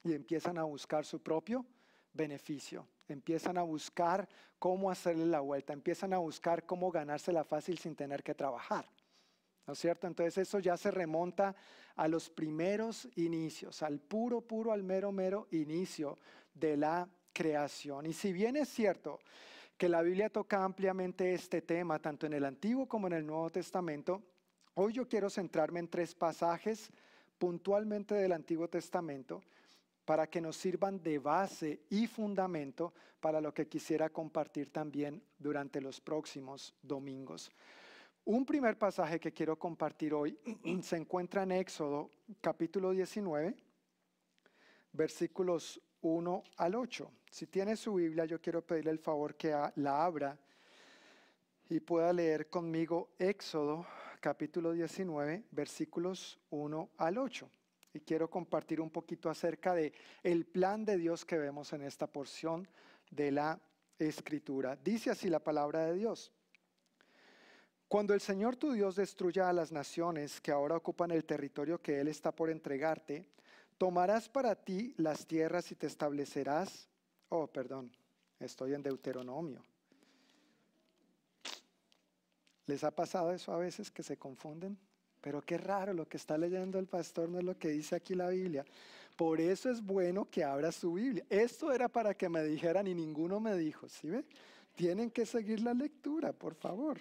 y 0.04 0.12
empiezan 0.12 0.58
a 0.58 0.64
buscar 0.64 1.06
su 1.06 1.22
propio 1.22 1.64
beneficio. 2.12 2.86
Empiezan 3.08 3.56
a 3.56 3.62
buscar 3.62 4.28
cómo 4.58 4.90
hacerle 4.90 5.24
la 5.24 5.40
vuelta, 5.40 5.72
empiezan 5.72 6.12
a 6.12 6.18
buscar 6.18 6.66
cómo 6.66 6.90
ganársela 6.90 7.44
fácil 7.44 7.78
sin 7.78 7.96
tener 7.96 8.22
que 8.22 8.34
trabajar. 8.34 8.86
¿no 9.66 9.72
es 9.72 9.78
cierto? 9.78 10.06
Entonces 10.06 10.38
eso 10.38 10.58
ya 10.58 10.76
se 10.76 10.90
remonta 10.90 11.54
a 11.96 12.08
los 12.08 12.28
primeros 12.28 13.08
inicios, 13.16 13.82
al 13.82 14.00
puro, 14.00 14.40
puro, 14.40 14.72
al 14.72 14.82
mero, 14.82 15.12
mero 15.12 15.46
inicio 15.50 16.18
de 16.54 16.76
la 16.76 17.08
creación. 17.32 18.06
Y 18.06 18.12
si 18.12 18.32
bien 18.32 18.56
es 18.56 18.68
cierto 18.68 19.20
que 19.76 19.88
la 19.88 20.02
Biblia 20.02 20.30
toca 20.30 20.64
ampliamente 20.64 21.34
este 21.34 21.62
tema, 21.62 21.98
tanto 21.98 22.26
en 22.26 22.34
el 22.34 22.44
Antiguo 22.44 22.86
como 22.86 23.06
en 23.06 23.14
el 23.14 23.26
Nuevo 23.26 23.50
Testamento, 23.50 24.22
hoy 24.74 24.92
yo 24.92 25.08
quiero 25.08 25.28
centrarme 25.28 25.80
en 25.80 25.88
tres 25.88 26.14
pasajes 26.14 26.90
puntualmente 27.38 28.14
del 28.14 28.32
Antiguo 28.32 28.68
Testamento 28.68 29.42
para 30.04 30.28
que 30.28 30.40
nos 30.40 30.56
sirvan 30.56 31.02
de 31.02 31.18
base 31.18 31.80
y 31.90 32.06
fundamento 32.06 32.92
para 33.20 33.40
lo 33.40 33.54
que 33.54 33.68
quisiera 33.68 34.10
compartir 34.10 34.70
también 34.70 35.22
durante 35.38 35.80
los 35.80 36.00
próximos 36.00 36.74
domingos. 36.82 37.50
Un 38.24 38.46
primer 38.46 38.78
pasaje 38.78 39.18
que 39.18 39.32
quiero 39.32 39.58
compartir 39.58 40.14
hoy 40.14 40.38
se 40.82 40.96
encuentra 40.96 41.42
en 41.42 41.52
Éxodo 41.52 42.10
capítulo 42.40 42.90
19, 42.90 43.56
versículos 44.92 45.80
1 46.02 46.42
al 46.56 46.74
8. 46.74 47.10
Si 47.30 47.46
tiene 47.46 47.76
su 47.76 47.94
Biblia, 47.94 48.24
yo 48.24 48.40
quiero 48.40 48.62
pedirle 48.62 48.90
el 48.90 48.98
favor 48.98 49.34
que 49.34 49.50
la 49.76 50.04
abra 50.04 50.38
y 51.68 51.80
pueda 51.80 52.12
leer 52.12 52.50
conmigo 52.50 53.10
Éxodo 53.18 53.86
capítulo 54.20 54.72
19, 54.72 55.44
versículos 55.50 56.38
1 56.50 56.90
al 56.98 57.18
8. 57.18 57.50
Y 57.94 58.00
quiero 58.00 58.30
compartir 58.30 58.80
un 58.80 58.90
poquito 58.90 59.28
acerca 59.28 59.74
de 59.74 59.92
el 60.22 60.44
plan 60.44 60.84
de 60.84 60.96
Dios 60.96 61.24
que 61.24 61.38
vemos 61.38 61.72
en 61.72 61.82
esta 61.82 62.06
porción 62.06 62.68
de 63.10 63.32
la 63.32 63.60
escritura. 63.98 64.76
Dice 64.76 65.10
así 65.10 65.28
la 65.28 65.40
palabra 65.40 65.86
de 65.86 65.94
Dios. 65.94 66.32
Cuando 67.88 68.14
el 68.14 68.20
Señor 68.20 68.56
tu 68.56 68.72
Dios 68.72 68.96
destruya 68.96 69.48
a 69.48 69.52
las 69.52 69.70
naciones 69.70 70.40
que 70.40 70.50
ahora 70.50 70.76
ocupan 70.76 71.10
el 71.10 71.24
territorio 71.24 71.82
que 71.82 72.00
Él 72.00 72.08
está 72.08 72.32
por 72.32 72.48
entregarte, 72.48 73.26
Tomarás 73.82 74.28
para 74.28 74.54
ti 74.54 74.94
las 74.96 75.26
tierras 75.26 75.72
y 75.72 75.74
te 75.74 75.88
establecerás. 75.88 76.86
Oh, 77.30 77.48
perdón, 77.48 77.90
estoy 78.38 78.74
en 78.74 78.82
Deuteronomio. 78.84 79.60
¿Les 82.66 82.84
ha 82.84 82.92
pasado 82.92 83.32
eso 83.32 83.52
a 83.52 83.58
veces 83.58 83.90
que 83.90 84.04
se 84.04 84.16
confunden? 84.16 84.78
Pero 85.20 85.42
qué 85.42 85.58
raro, 85.58 85.92
lo 85.94 86.06
que 86.08 86.16
está 86.16 86.38
leyendo 86.38 86.78
el 86.78 86.86
pastor 86.86 87.28
no 87.28 87.40
es 87.40 87.44
lo 87.44 87.58
que 87.58 87.70
dice 87.70 87.96
aquí 87.96 88.14
la 88.14 88.28
Biblia. 88.28 88.64
Por 89.16 89.40
eso 89.40 89.68
es 89.68 89.82
bueno 89.82 90.30
que 90.30 90.44
abra 90.44 90.70
su 90.70 90.92
Biblia. 90.92 91.26
Esto 91.28 91.72
era 91.72 91.88
para 91.88 92.14
que 92.14 92.28
me 92.28 92.44
dijeran 92.44 92.86
y 92.86 92.94
ninguno 92.94 93.40
me 93.40 93.56
dijo, 93.56 93.88
¿sí 93.88 94.10
ve? 94.10 94.24
Tienen 94.76 95.10
que 95.10 95.26
seguir 95.26 95.60
la 95.60 95.74
lectura, 95.74 96.32
por 96.32 96.54
favor. 96.54 97.00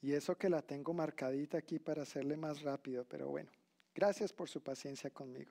Y 0.00 0.12
eso 0.12 0.38
que 0.38 0.48
la 0.48 0.62
tengo 0.62 0.94
marcadita 0.94 1.58
aquí 1.58 1.78
para 1.78 2.04
hacerle 2.04 2.38
más 2.38 2.62
rápido, 2.62 3.04
pero 3.04 3.28
bueno. 3.28 3.57
Gracias 3.98 4.32
por 4.32 4.48
su 4.48 4.60
paciencia 4.60 5.10
conmigo. 5.10 5.50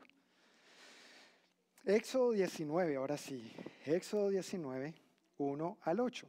Éxodo 1.83 2.31
19, 2.31 2.95
ahora 2.95 3.17
sí. 3.17 3.51
Éxodo 3.85 4.29
19, 4.29 4.93
1 5.37 5.77
al 5.81 5.99
8. 5.99 6.27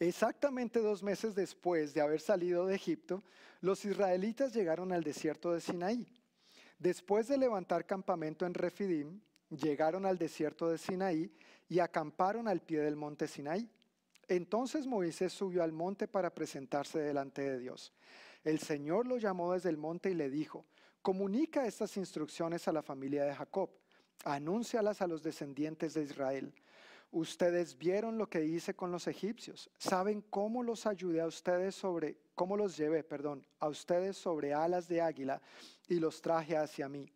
Exactamente 0.00 0.80
dos 0.80 1.02
meses 1.02 1.34
después 1.34 1.92
de 1.92 2.00
haber 2.00 2.18
salido 2.22 2.64
de 2.64 2.76
Egipto, 2.76 3.22
los 3.60 3.84
israelitas 3.84 4.54
llegaron 4.54 4.90
al 4.90 5.04
desierto 5.04 5.52
de 5.52 5.60
Sinaí. 5.60 6.06
Después 6.78 7.28
de 7.28 7.36
levantar 7.36 7.84
campamento 7.84 8.46
en 8.46 8.54
Refidim, 8.54 9.20
llegaron 9.50 10.06
al 10.06 10.16
desierto 10.16 10.70
de 10.70 10.78
Sinaí 10.78 11.30
y 11.68 11.80
acamparon 11.80 12.48
al 12.48 12.62
pie 12.62 12.80
del 12.80 12.96
monte 12.96 13.28
Sinaí. 13.28 13.68
Entonces 14.28 14.86
Moisés 14.86 15.34
subió 15.34 15.62
al 15.62 15.72
monte 15.72 16.08
para 16.08 16.32
presentarse 16.32 16.98
delante 17.00 17.42
de 17.42 17.58
Dios. 17.58 17.92
El 18.44 18.60
Señor 18.60 19.06
lo 19.06 19.18
llamó 19.18 19.52
desde 19.52 19.68
el 19.68 19.76
monte 19.76 20.10
y 20.10 20.14
le 20.14 20.30
dijo, 20.30 20.64
Comunica 21.06 21.64
estas 21.64 21.96
instrucciones 21.98 22.66
a 22.66 22.72
la 22.72 22.82
familia 22.82 23.22
de 23.22 23.32
Jacob, 23.32 23.70
anúncialas 24.24 25.00
a 25.00 25.06
los 25.06 25.22
descendientes 25.22 25.94
de 25.94 26.02
Israel. 26.02 26.52
Ustedes 27.12 27.78
vieron 27.78 28.18
lo 28.18 28.28
que 28.28 28.44
hice 28.44 28.74
con 28.74 28.90
los 28.90 29.06
egipcios, 29.06 29.70
saben 29.78 30.20
cómo 30.20 30.64
los 30.64 30.84
ayudé 30.84 31.20
a 31.20 31.28
ustedes 31.28 31.76
sobre, 31.76 32.16
cómo 32.34 32.56
los 32.56 32.76
llevé, 32.76 33.04
perdón, 33.04 33.46
a 33.60 33.68
ustedes 33.68 34.16
sobre 34.16 34.52
alas 34.52 34.88
de 34.88 35.00
águila 35.00 35.40
y 35.86 36.00
los 36.00 36.20
traje 36.20 36.56
hacia 36.56 36.88
mí. 36.88 37.08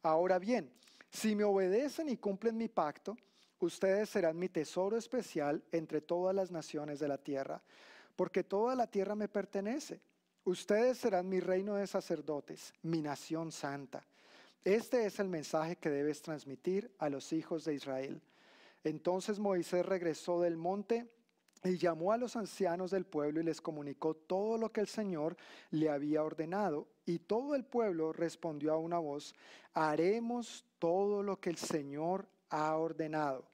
Ahora 0.00 0.38
bien, 0.38 0.72
si 1.10 1.36
me 1.36 1.44
obedecen 1.44 2.08
y 2.08 2.16
cumplen 2.16 2.56
mi 2.56 2.68
pacto, 2.68 3.14
ustedes 3.58 4.08
serán 4.08 4.38
mi 4.38 4.48
tesoro 4.48 4.96
especial 4.96 5.62
entre 5.70 6.00
todas 6.00 6.34
las 6.34 6.50
naciones 6.50 6.98
de 6.98 7.08
la 7.08 7.18
tierra, 7.18 7.62
porque 8.16 8.42
toda 8.42 8.74
la 8.74 8.86
tierra 8.86 9.14
me 9.14 9.28
pertenece 9.28 10.00
Ustedes 10.44 10.98
serán 10.98 11.28
mi 11.28 11.40
reino 11.40 11.76
de 11.76 11.86
sacerdotes, 11.86 12.74
mi 12.82 13.00
nación 13.00 13.50
santa. 13.50 14.06
Este 14.62 15.06
es 15.06 15.18
el 15.18 15.28
mensaje 15.28 15.76
que 15.76 15.88
debes 15.88 16.20
transmitir 16.20 16.90
a 16.98 17.08
los 17.08 17.32
hijos 17.32 17.64
de 17.64 17.74
Israel. 17.74 18.20
Entonces 18.82 19.38
Moisés 19.38 19.86
regresó 19.86 20.42
del 20.42 20.58
monte 20.58 21.08
y 21.64 21.78
llamó 21.78 22.12
a 22.12 22.18
los 22.18 22.36
ancianos 22.36 22.90
del 22.90 23.06
pueblo 23.06 23.40
y 23.40 23.44
les 23.44 23.62
comunicó 23.62 24.14
todo 24.14 24.58
lo 24.58 24.70
que 24.70 24.82
el 24.82 24.86
Señor 24.86 25.34
le 25.70 25.88
había 25.88 26.22
ordenado. 26.22 26.88
Y 27.06 27.20
todo 27.20 27.54
el 27.54 27.64
pueblo 27.64 28.12
respondió 28.12 28.74
a 28.74 28.78
una 28.78 28.98
voz, 28.98 29.34
haremos 29.72 30.66
todo 30.78 31.22
lo 31.22 31.40
que 31.40 31.48
el 31.48 31.56
Señor 31.56 32.28
ha 32.50 32.76
ordenado. 32.76 33.46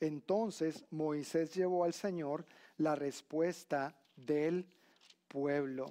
Entonces 0.00 0.84
Moisés 0.90 1.54
llevó 1.54 1.84
al 1.84 1.94
Señor 1.94 2.44
la 2.76 2.94
respuesta 2.94 3.96
del 4.14 4.66
pueblo. 5.26 5.90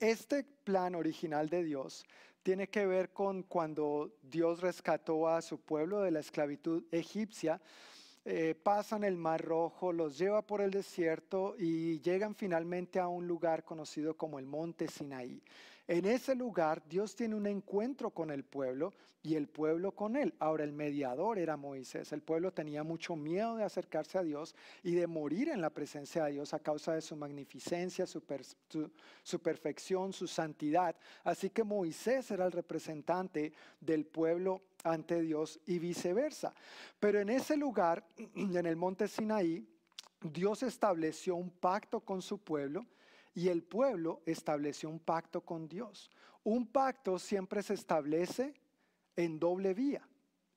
Este 0.00 0.44
plan 0.44 0.94
original 0.94 1.48
de 1.48 1.64
Dios 1.64 2.04
tiene 2.42 2.68
que 2.68 2.84
ver 2.84 3.14
con 3.14 3.42
cuando 3.42 4.12
Dios 4.20 4.60
rescató 4.60 5.26
a 5.26 5.40
su 5.40 5.58
pueblo 5.58 6.02
de 6.02 6.10
la 6.10 6.20
esclavitud 6.20 6.84
egipcia. 6.92 7.62
Eh, 8.26 8.54
pasan 8.62 9.04
el 9.04 9.16
Mar 9.16 9.42
Rojo, 9.42 9.94
los 9.94 10.18
lleva 10.18 10.42
por 10.42 10.60
el 10.60 10.70
desierto 10.70 11.54
y 11.58 11.98
llegan 12.00 12.34
finalmente 12.34 13.00
a 13.00 13.08
un 13.08 13.26
lugar 13.26 13.64
conocido 13.64 14.18
como 14.18 14.38
el 14.38 14.44
Monte 14.44 14.86
Sinaí. 14.86 15.42
En 15.88 16.04
ese 16.04 16.34
lugar 16.34 16.82
Dios 16.88 17.14
tiene 17.14 17.34
un 17.34 17.46
encuentro 17.46 18.10
con 18.10 18.30
el 18.30 18.44
pueblo 18.44 18.92
y 19.26 19.34
el 19.34 19.48
pueblo 19.48 19.90
con 19.90 20.16
él. 20.16 20.34
Ahora 20.38 20.62
el 20.62 20.72
mediador 20.72 21.38
era 21.38 21.56
Moisés. 21.56 22.12
El 22.12 22.22
pueblo 22.22 22.52
tenía 22.52 22.84
mucho 22.84 23.16
miedo 23.16 23.56
de 23.56 23.64
acercarse 23.64 24.18
a 24.18 24.22
Dios 24.22 24.54
y 24.84 24.94
de 24.94 25.08
morir 25.08 25.48
en 25.48 25.60
la 25.60 25.70
presencia 25.70 26.24
de 26.24 26.32
Dios 26.32 26.54
a 26.54 26.60
causa 26.60 26.94
de 26.94 27.00
su 27.00 27.16
magnificencia, 27.16 28.06
su, 28.06 28.22
perfección, 29.40 30.12
su 30.12 30.28
santidad. 30.28 30.94
Así 31.24 31.50
que 31.50 31.64
Moisés 31.64 32.30
era 32.30 32.46
el 32.46 32.52
representante 32.52 33.52
del 33.80 34.06
pueblo 34.06 34.62
ante 34.84 35.20
Dios 35.20 35.58
y 35.66 35.80
viceversa. 35.80 36.54
Pero 37.00 37.18
en 37.18 37.28
ese 37.28 37.56
lugar, 37.56 38.06
en 38.36 38.64
el 38.64 38.76
monte 38.76 39.08
Sinaí, 39.08 39.66
Dios 40.20 40.62
estableció 40.62 41.34
un 41.34 41.50
pacto 41.50 42.00
con 42.00 42.22
su 42.22 42.38
pueblo 42.38 42.86
y 43.36 43.50
el 43.50 43.62
pueblo 43.62 44.22
estableció 44.24 44.88
un 44.88 44.98
pacto 44.98 45.42
con 45.42 45.68
Dios. 45.68 46.10
Un 46.42 46.66
pacto 46.66 47.18
siempre 47.18 47.62
se 47.62 47.74
establece 47.74 48.54
en 49.14 49.38
doble 49.38 49.74
vía. 49.74 50.08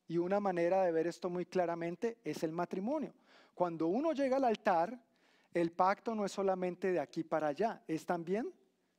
Y 0.08 0.18
una 0.18 0.40
manera 0.40 0.84
de 0.84 0.94
ver 0.94 1.06
esto 1.06 1.30
muy 1.30 1.46
claramente 1.46 2.20
es 2.24 2.42
el 2.42 2.54
matrimonio. 2.54 3.14
Cuando 3.54 3.88
uno 3.88 4.14
llega 4.14 4.38
al 4.38 4.46
altar, 4.46 4.98
el 5.54 5.74
pacto 5.74 6.16
no 6.16 6.24
es 6.24 6.32
solamente 6.32 6.94
de 6.94 7.02
aquí 7.02 7.22
para 7.22 7.48
allá, 7.48 7.84
es 7.86 8.06
también 8.06 8.50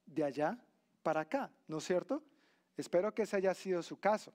de 0.04 0.24
allá 0.24 0.58
para 1.02 1.22
acá, 1.22 1.50
¿no 1.66 1.78
es 1.78 1.84
cierto? 1.84 2.22
Espero 2.76 3.14
que 3.14 3.22
ese 3.22 3.38
haya 3.38 3.54
sido 3.54 3.82
su 3.82 3.98
caso, 3.98 4.30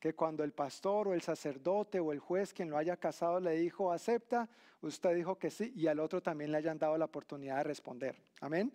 que 0.00 0.14
cuando 0.14 0.42
el 0.42 0.52
pastor 0.52 1.08
o 1.08 1.14
el 1.14 1.20
sacerdote 1.20 2.00
o 2.00 2.10
el 2.10 2.18
juez 2.18 2.54
quien 2.54 2.70
lo 2.70 2.78
haya 2.78 2.96
casado 2.96 3.38
le 3.38 3.52
dijo 3.52 3.92
acepta, 3.92 4.48
usted 4.80 5.14
dijo 5.14 5.38
que 5.38 5.50
sí 5.50 5.72
y 5.76 5.86
al 5.86 6.00
otro 6.00 6.22
también 6.22 6.50
le 6.50 6.58
hayan 6.58 6.78
dado 6.78 6.96
la 6.96 7.04
oportunidad 7.04 7.58
de 7.58 7.64
responder. 7.64 8.16
Amén. 8.40 8.72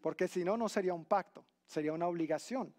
Porque 0.00 0.26
si 0.26 0.42
no, 0.42 0.56
no 0.56 0.68
sería 0.68 0.94
un 0.94 1.04
pacto, 1.04 1.44
sería 1.66 1.92
una 1.92 2.08
obligación. 2.08 2.74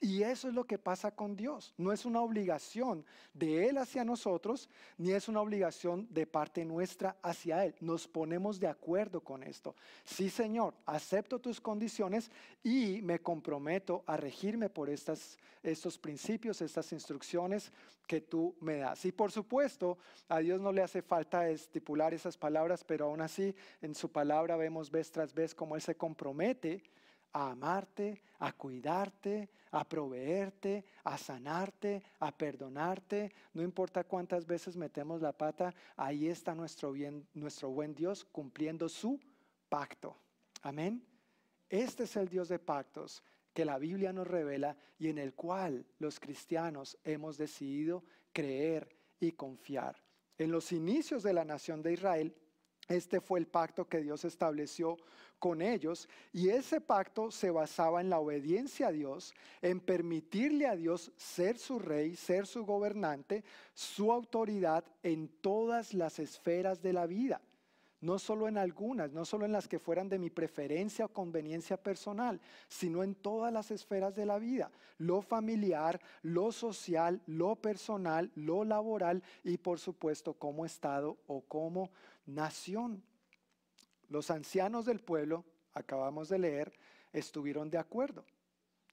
Y 0.00 0.22
eso 0.22 0.48
es 0.48 0.54
lo 0.54 0.64
que 0.64 0.78
pasa 0.78 1.10
con 1.10 1.36
Dios. 1.36 1.72
No 1.78 1.90
es 1.90 2.04
una 2.04 2.20
obligación 2.20 3.04
de 3.32 3.66
Él 3.68 3.78
hacia 3.78 4.04
nosotros, 4.04 4.68
ni 4.98 5.12
es 5.12 5.26
una 5.28 5.40
obligación 5.40 6.06
de 6.10 6.26
parte 6.26 6.64
nuestra 6.66 7.16
hacia 7.22 7.64
Él. 7.64 7.74
Nos 7.80 8.06
ponemos 8.06 8.60
de 8.60 8.68
acuerdo 8.68 9.22
con 9.22 9.42
esto. 9.42 9.74
Sí, 10.04 10.28
Señor, 10.28 10.74
acepto 10.84 11.38
tus 11.38 11.60
condiciones 11.60 12.30
y 12.62 13.00
me 13.02 13.20
comprometo 13.20 14.04
a 14.06 14.18
regirme 14.18 14.68
por 14.68 14.90
estas, 14.90 15.38
estos 15.62 15.98
principios, 15.98 16.60
estas 16.60 16.92
instrucciones 16.92 17.72
que 18.06 18.20
tú 18.20 18.54
me 18.60 18.76
das. 18.76 19.02
Y 19.06 19.12
por 19.12 19.32
supuesto, 19.32 19.96
a 20.28 20.40
Dios 20.40 20.60
no 20.60 20.72
le 20.72 20.82
hace 20.82 21.00
falta 21.00 21.48
estipular 21.48 22.12
esas 22.12 22.36
palabras, 22.36 22.84
pero 22.84 23.06
aún 23.06 23.22
así 23.22 23.54
en 23.80 23.94
su 23.94 24.12
palabra 24.12 24.56
vemos 24.56 24.90
vez 24.90 25.10
tras 25.10 25.32
vez 25.32 25.54
cómo 25.54 25.74
Él 25.74 25.82
se 25.82 25.96
compromete 25.96 26.82
a 27.32 27.50
amarte, 27.50 28.22
a 28.38 28.52
cuidarte, 28.52 29.48
a 29.70 29.84
proveerte, 29.84 30.84
a 31.04 31.18
sanarte, 31.18 32.02
a 32.20 32.36
perdonarte. 32.36 33.32
No 33.54 33.62
importa 33.62 34.04
cuántas 34.04 34.46
veces 34.46 34.76
metemos 34.76 35.20
la 35.20 35.32
pata, 35.32 35.74
ahí 35.96 36.28
está 36.28 36.54
nuestro, 36.54 36.92
bien, 36.92 37.26
nuestro 37.34 37.70
buen 37.70 37.94
Dios 37.94 38.24
cumpliendo 38.24 38.88
su 38.88 39.20
pacto. 39.68 40.16
Amén. 40.62 41.04
Este 41.68 42.04
es 42.04 42.16
el 42.16 42.28
Dios 42.28 42.48
de 42.48 42.58
pactos 42.58 43.22
que 43.52 43.64
la 43.64 43.78
Biblia 43.78 44.12
nos 44.12 44.26
revela 44.26 44.76
y 44.98 45.08
en 45.08 45.18
el 45.18 45.34
cual 45.34 45.86
los 45.98 46.20
cristianos 46.20 46.98
hemos 47.04 47.38
decidido 47.38 48.04
creer 48.32 48.96
y 49.18 49.32
confiar. 49.32 49.96
En 50.38 50.50
los 50.50 50.72
inicios 50.72 51.22
de 51.22 51.32
la 51.32 51.44
nación 51.44 51.82
de 51.82 51.94
Israel, 51.94 52.36
este 52.88 53.20
fue 53.20 53.38
el 53.38 53.46
pacto 53.46 53.88
que 53.88 54.02
Dios 54.02 54.24
estableció 54.24 54.96
con 55.38 55.60
ellos 55.60 56.08
y 56.32 56.48
ese 56.48 56.80
pacto 56.80 57.30
se 57.30 57.50
basaba 57.50 58.00
en 58.00 58.10
la 58.10 58.18
obediencia 58.18 58.88
a 58.88 58.92
Dios, 58.92 59.34
en 59.60 59.80
permitirle 59.80 60.66
a 60.66 60.76
Dios 60.76 61.12
ser 61.16 61.58
su 61.58 61.78
rey, 61.78 62.16
ser 62.16 62.46
su 62.46 62.64
gobernante, 62.64 63.44
su 63.74 64.12
autoridad 64.12 64.84
en 65.02 65.28
todas 65.28 65.94
las 65.94 66.18
esferas 66.18 66.82
de 66.82 66.92
la 66.92 67.06
vida 67.06 67.40
no 68.00 68.18
solo 68.18 68.46
en 68.46 68.58
algunas, 68.58 69.12
no 69.12 69.24
solo 69.24 69.44
en 69.46 69.52
las 69.52 69.68
que 69.68 69.78
fueran 69.78 70.08
de 70.08 70.18
mi 70.18 70.30
preferencia 70.30 71.06
o 71.06 71.08
conveniencia 71.08 71.76
personal, 71.76 72.40
sino 72.68 73.02
en 73.02 73.14
todas 73.14 73.52
las 73.52 73.70
esferas 73.70 74.14
de 74.14 74.26
la 74.26 74.38
vida, 74.38 74.70
lo 74.98 75.22
familiar, 75.22 76.00
lo 76.22 76.52
social, 76.52 77.20
lo 77.26 77.56
personal, 77.56 78.30
lo 78.34 78.64
laboral 78.64 79.22
y 79.44 79.56
por 79.56 79.78
supuesto 79.78 80.34
como 80.34 80.64
Estado 80.64 81.16
o 81.26 81.40
como 81.42 81.90
nación. 82.26 83.02
Los 84.08 84.30
ancianos 84.30 84.84
del 84.84 85.00
pueblo, 85.00 85.44
acabamos 85.72 86.28
de 86.28 86.38
leer, 86.38 86.72
estuvieron 87.12 87.70
de 87.70 87.78
acuerdo 87.78 88.24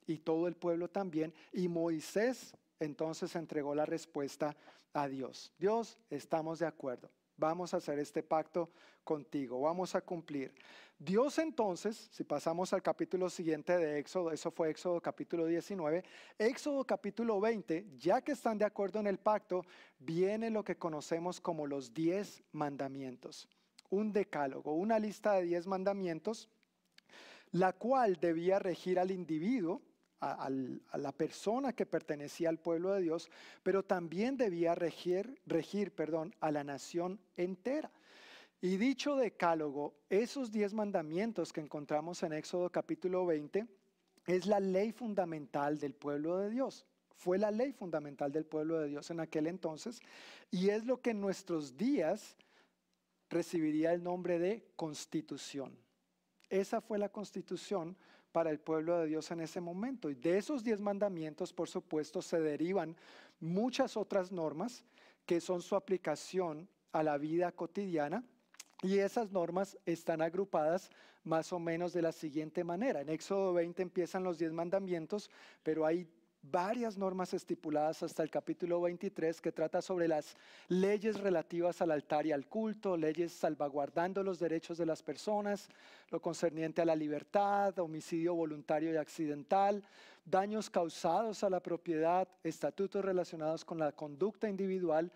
y 0.05 0.17
todo 0.17 0.47
el 0.47 0.55
pueblo 0.55 0.89
también 0.89 1.33
y 1.51 1.67
Moisés 1.67 2.55
entonces 2.79 3.35
entregó 3.35 3.75
la 3.75 3.85
respuesta 3.85 4.55
a 4.93 5.07
Dios. 5.07 5.51
Dios, 5.57 5.97
estamos 6.09 6.59
de 6.59 6.65
acuerdo. 6.65 7.09
Vamos 7.37 7.73
a 7.73 7.77
hacer 7.77 7.99
este 7.99 8.21
pacto 8.23 8.69
contigo, 9.03 9.59
vamos 9.61 9.95
a 9.95 10.01
cumplir. 10.01 10.53
Dios 10.99 11.39
entonces, 11.39 12.07
si 12.11 12.23
pasamos 12.23 12.71
al 12.71 12.81
capítulo 12.81 13.29
siguiente 13.29 13.77
de 13.77 13.99
Éxodo, 13.99 14.31
eso 14.31 14.51
fue 14.51 14.69
Éxodo 14.69 15.01
capítulo 15.01 15.45
19, 15.45 16.03
Éxodo 16.37 16.85
capítulo 16.85 17.41
20, 17.41 17.87
ya 17.97 18.21
que 18.21 18.31
están 18.31 18.57
de 18.57 18.65
acuerdo 18.65 18.99
en 18.99 19.07
el 19.07 19.17
pacto, 19.17 19.65
viene 19.99 20.49
lo 20.49 20.63
que 20.63 20.77
conocemos 20.77 21.41
como 21.41 21.67
los 21.67 21.93
diez 21.93 22.43
mandamientos, 22.51 23.49
un 23.89 24.13
decálogo, 24.13 24.73
una 24.73 24.99
lista 24.99 25.33
de 25.33 25.43
diez 25.43 25.67
mandamientos, 25.67 26.49
la 27.51 27.73
cual 27.73 28.19
debía 28.19 28.59
regir 28.59 28.99
al 28.99 29.11
individuo 29.11 29.81
a, 30.31 30.49
la 30.49 31.11
persona 31.11 31.73
que 31.73 31.85
pertenecía 31.85 32.49
al 32.49 32.59
pueblo 32.59 32.93
de 32.93 33.01
Dios, 33.01 33.29
pero 33.61 33.83
también 33.83 34.37
debía 34.37 34.75
regir, 34.75 35.39
regir 35.45 35.93
perdón, 35.93 36.33
a 36.39 36.51
la 36.51 36.63
nación 36.63 37.19
entera. 37.35 37.91
Y 38.61 38.77
dicho 38.77 39.15
decálogo, 39.15 39.93
esos 40.09 40.51
diez 40.51 40.73
mandamientos 40.73 41.51
que 41.51 41.61
encontramos 41.61 42.23
en 42.23 42.33
Éxodo 42.33 42.69
capítulo 42.69 43.25
20, 43.25 43.67
es 44.25 44.45
la 44.45 44.59
ley 44.59 44.93
fundamental 44.93 45.77
del 45.77 45.93
pueblo 45.93 46.37
de 46.37 46.49
Dios. 46.49 46.85
Fue 47.15 47.37
la 47.37 47.51
ley 47.51 47.73
fundamental 47.73 48.31
del 48.31 48.45
pueblo 48.45 48.79
de 48.79 48.87
Dios 48.87 49.09
en 49.11 49.19
aquel 49.19 49.47
entonces 49.47 50.01
y 50.49 50.69
es 50.69 50.85
lo 50.85 51.01
que 51.01 51.11
en 51.11 51.21
nuestros 51.21 51.77
días 51.77 52.37
recibiría 53.29 53.93
el 53.93 54.03
nombre 54.03 54.39
de 54.39 54.65
constitución. 54.75 55.77
Esa 56.49 56.81
fue 56.81 56.99
la 56.99 57.09
constitución 57.09 57.97
para 58.33 58.49
el 58.49 58.59
pueblo 58.59 58.99
de 58.99 59.07
Dios 59.07 59.31
en 59.31 59.39
ese 59.39 59.61
momento. 59.61 60.09
Y 60.09 60.15
de 60.15 60.37
esos 60.37 60.63
diez 60.63 60.81
mandamientos, 60.81 61.53
por 61.53 61.69
supuesto, 61.69 62.21
se 62.21 62.41
derivan 62.41 62.97
muchas 63.39 63.95
otras 63.95 64.31
normas 64.31 64.83
que 65.25 65.39
son 65.39 65.61
su 65.61 65.77
aplicación 65.77 66.67
a 66.91 67.03
la 67.03 67.17
vida 67.17 67.53
cotidiana. 67.53 68.25
Y 68.81 68.97
esas 68.97 69.31
normas 69.31 69.77
están 69.85 70.21
agrupadas 70.21 70.89
más 71.23 71.53
o 71.53 71.59
menos 71.59 71.93
de 71.93 72.01
la 72.01 72.11
siguiente 72.11 72.65
manera. 72.65 72.99
En 72.99 73.07
Éxodo 73.07 73.53
20 73.53 73.81
empiezan 73.81 74.23
los 74.23 74.37
diez 74.37 74.51
mandamientos, 74.51 75.29
pero 75.61 75.85
hay 75.85 76.05
varias 76.43 76.97
normas 76.97 77.33
estipuladas 77.33 78.03
hasta 78.03 78.21
el 78.21 78.29
capítulo 78.29 78.81
23 78.81 79.39
que 79.39 79.51
trata 79.51 79.81
sobre 79.81 80.07
las 80.07 80.35
leyes 80.67 81.19
relativas 81.19 81.81
al 81.81 81.91
altar 81.91 82.25
y 82.25 82.31
al 82.31 82.47
culto, 82.47 82.97
leyes 82.97 83.31
salvaguardando 83.31 84.23
los 84.23 84.39
derechos 84.39 84.77
de 84.77 84.85
las 84.85 85.01
personas, 85.01 85.69
lo 86.11 86.21
concerniente 86.21 86.81
a 86.81 86.85
la 86.85 86.95
libertad, 86.95 87.79
homicidio 87.79 88.35
voluntario 88.35 88.93
y 88.93 88.97
accidental, 88.97 89.83
daños 90.25 90.69
causados 90.69 91.43
a 91.43 91.49
la 91.49 91.61
propiedad, 91.61 92.27
estatutos 92.43 93.03
relacionados 93.03 93.63
con 93.63 93.79
la 93.79 93.93
conducta 93.93 94.49
individual, 94.49 95.11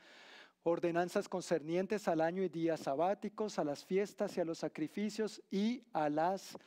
ordenanzas 0.64 1.28
concernientes 1.28 2.08
al 2.08 2.22
año 2.22 2.42
y 2.42 2.50
días 2.50 2.82
sabáticos, 2.82 3.60
a 3.60 3.64
las 3.64 3.86
fiestas 3.86 4.38
y 4.38 4.42
a 4.42 4.46
los 4.46 4.60
sacrificios 4.60 5.42
y 5.52 5.84
a 5.94 6.10
las 6.10 6.58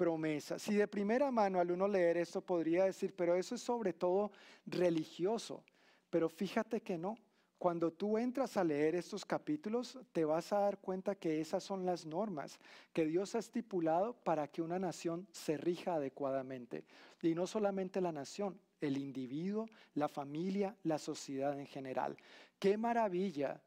promesas. 0.00 0.62
Si 0.62 0.76
de 0.76 0.88
primera 0.88 1.30
mano 1.30 1.60
al 1.60 1.70
uno 1.70 1.86
leer 1.86 2.16
esto 2.16 2.40
podría 2.40 2.86
decir, 2.86 3.14
pero 3.14 3.34
eso 3.34 3.54
es 3.54 3.60
sobre 3.60 3.92
todo 3.92 4.32
religioso. 4.64 5.62
Pero 6.08 6.30
fíjate 6.30 6.80
que 6.80 6.96
no. 6.96 7.18
Cuando 7.58 7.92
tú 7.92 8.16
entras 8.16 8.56
a 8.56 8.64
leer 8.64 8.94
estos 8.94 9.26
capítulos, 9.26 9.98
te 10.12 10.24
vas 10.24 10.54
a 10.54 10.60
dar 10.60 10.78
cuenta 10.78 11.16
que 11.16 11.42
esas 11.42 11.62
son 11.62 11.84
las 11.84 12.06
normas 12.06 12.58
que 12.94 13.04
Dios 13.04 13.34
ha 13.34 13.40
estipulado 13.40 14.14
para 14.14 14.48
que 14.48 14.62
una 14.62 14.78
nación 14.78 15.28
se 15.32 15.58
rija 15.58 15.96
adecuadamente. 15.96 16.86
Y 17.20 17.34
no 17.34 17.46
solamente 17.46 18.00
la 18.00 18.10
nación, 18.10 18.58
el 18.80 18.96
individuo, 18.96 19.68
la 19.92 20.08
familia, 20.08 20.74
la 20.84 20.96
sociedad 20.96 21.60
en 21.60 21.66
general. 21.66 22.16
Qué 22.58 22.78
maravilla 22.78 23.60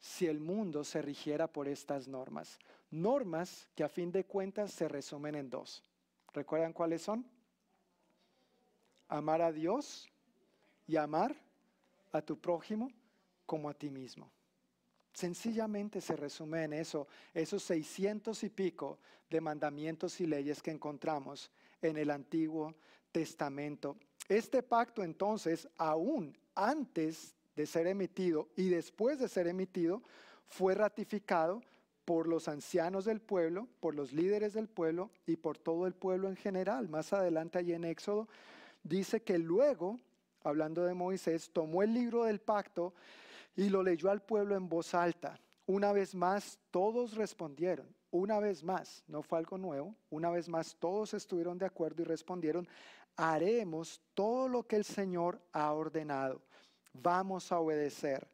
si 0.00 0.26
el 0.26 0.40
mundo 0.40 0.82
se 0.82 1.02
rigiera 1.02 1.46
por 1.46 1.68
estas 1.68 2.08
normas 2.08 2.58
normas 2.90 3.68
que 3.74 3.84
a 3.84 3.88
fin 3.88 4.10
de 4.10 4.24
cuentas 4.24 4.72
se 4.72 4.88
resumen 4.88 5.34
en 5.34 5.50
dos. 5.50 5.82
¿Recuerdan 6.32 6.72
cuáles 6.72 7.02
son? 7.02 7.26
Amar 9.08 9.42
a 9.42 9.52
Dios 9.52 10.08
y 10.86 10.96
amar 10.96 11.34
a 12.12 12.22
tu 12.22 12.38
prójimo 12.38 12.90
como 13.46 13.68
a 13.68 13.74
ti 13.74 13.90
mismo. 13.90 14.30
Sencillamente 15.12 16.00
se 16.00 16.16
resume 16.16 16.64
en 16.64 16.74
eso, 16.74 17.08
esos 17.34 17.62
seiscientos 17.62 18.44
y 18.44 18.50
pico 18.50 18.98
de 19.28 19.40
mandamientos 19.40 20.20
y 20.20 20.26
leyes 20.26 20.62
que 20.62 20.70
encontramos 20.70 21.50
en 21.82 21.96
el 21.96 22.10
Antiguo 22.10 22.74
Testamento. 23.10 23.96
Este 24.28 24.62
pacto 24.62 25.02
entonces, 25.02 25.68
aún 25.76 26.36
antes 26.54 27.34
de 27.56 27.66
ser 27.66 27.86
emitido 27.86 28.48
y 28.56 28.68
después 28.68 29.18
de 29.18 29.28
ser 29.28 29.46
emitido, 29.46 30.02
fue 30.46 30.74
ratificado 30.74 31.62
por 32.08 32.26
los 32.26 32.48
ancianos 32.48 33.04
del 33.04 33.20
pueblo, 33.20 33.68
por 33.80 33.94
los 33.94 34.14
líderes 34.14 34.54
del 34.54 34.66
pueblo 34.66 35.10
y 35.26 35.36
por 35.36 35.58
todo 35.58 35.86
el 35.86 35.92
pueblo 35.92 36.30
en 36.30 36.36
general. 36.36 36.88
Más 36.88 37.12
adelante 37.12 37.58
allí 37.58 37.74
en 37.74 37.84
Éxodo 37.84 38.28
dice 38.82 39.20
que 39.20 39.36
luego, 39.36 40.00
hablando 40.42 40.86
de 40.86 40.94
Moisés, 40.94 41.50
tomó 41.52 41.82
el 41.82 41.92
libro 41.92 42.24
del 42.24 42.40
pacto 42.40 42.94
y 43.56 43.68
lo 43.68 43.82
leyó 43.82 44.10
al 44.10 44.22
pueblo 44.22 44.56
en 44.56 44.70
voz 44.70 44.94
alta. 44.94 45.38
Una 45.66 45.92
vez 45.92 46.14
más, 46.14 46.58
todos 46.70 47.14
respondieron. 47.14 47.86
Una 48.10 48.40
vez 48.40 48.64
más, 48.64 49.04
no 49.06 49.22
fue 49.22 49.38
algo 49.38 49.58
nuevo, 49.58 49.94
una 50.08 50.30
vez 50.30 50.48
más 50.48 50.76
todos 50.80 51.12
estuvieron 51.12 51.58
de 51.58 51.66
acuerdo 51.66 52.00
y 52.00 52.06
respondieron, 52.06 52.66
haremos 53.16 54.00
todo 54.14 54.48
lo 54.48 54.66
que 54.66 54.76
el 54.76 54.84
Señor 54.86 55.42
ha 55.52 55.70
ordenado. 55.74 56.40
Vamos 56.94 57.52
a 57.52 57.58
obedecer. 57.58 58.26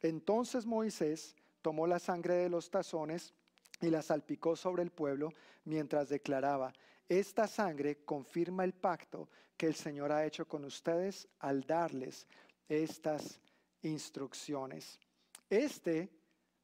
Entonces 0.00 0.64
Moisés 0.64 1.36
tomó 1.68 1.86
la 1.86 1.98
sangre 1.98 2.32
de 2.32 2.48
los 2.48 2.70
tazones 2.70 3.34
y 3.82 3.90
la 3.90 4.00
salpicó 4.00 4.56
sobre 4.56 4.82
el 4.82 4.90
pueblo 4.90 5.34
mientras 5.66 6.08
declaraba, 6.08 6.72
esta 7.06 7.46
sangre 7.46 8.06
confirma 8.06 8.64
el 8.64 8.72
pacto 8.72 9.28
que 9.54 9.66
el 9.66 9.74
Señor 9.74 10.10
ha 10.10 10.24
hecho 10.24 10.48
con 10.48 10.64
ustedes 10.64 11.28
al 11.40 11.64
darles 11.64 12.26
estas 12.70 13.38
instrucciones. 13.82 14.98
Este 15.50 16.08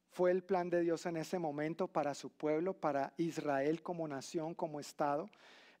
fue 0.09 0.31
el 0.31 0.43
plan 0.43 0.71
de 0.71 0.81
Dios 0.81 1.05
en 1.05 1.17
ese 1.17 1.37
momento 1.37 1.87
para 1.87 2.15
su 2.15 2.31
pueblo, 2.31 2.73
para 2.73 3.13
Israel 3.17 3.83
como 3.83 4.07
nación, 4.07 4.55
como 4.55 4.79
Estado, 4.79 5.29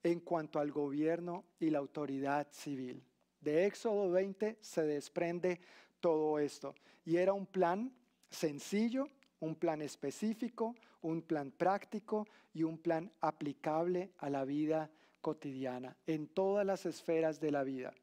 en 0.03 0.19
cuanto 0.19 0.59
al 0.59 0.71
gobierno 0.71 1.45
y 1.59 1.71
la 1.71 1.79
autoridad 1.79 2.47
civil. 2.51 3.03
De 3.41 3.65
Éxodo 3.65 4.11
20 4.11 4.59
se 4.61 4.83
desprende 4.83 5.59
todo 5.99 6.37
esto. 6.37 6.75
Y 7.03 7.17
era 7.17 7.33
un 7.33 7.47
plan 7.47 7.91
sencillo, 8.29 9.09
un 9.39 9.55
plan 9.55 9.81
específico, 9.81 10.75
un 11.01 11.21
plan 11.21 11.51
práctico 11.51 12.27
y 12.53 12.63
un 12.63 12.77
plan 12.77 13.11
aplicable 13.21 14.11
a 14.17 14.29
la 14.29 14.45
vida 14.45 14.89
cotidiana, 15.21 15.95
en 16.05 16.27
todas 16.27 16.65
las 16.65 16.85
esferas 16.85 17.39
de 17.39 17.51
la 17.51 17.63
vida. 17.63 17.93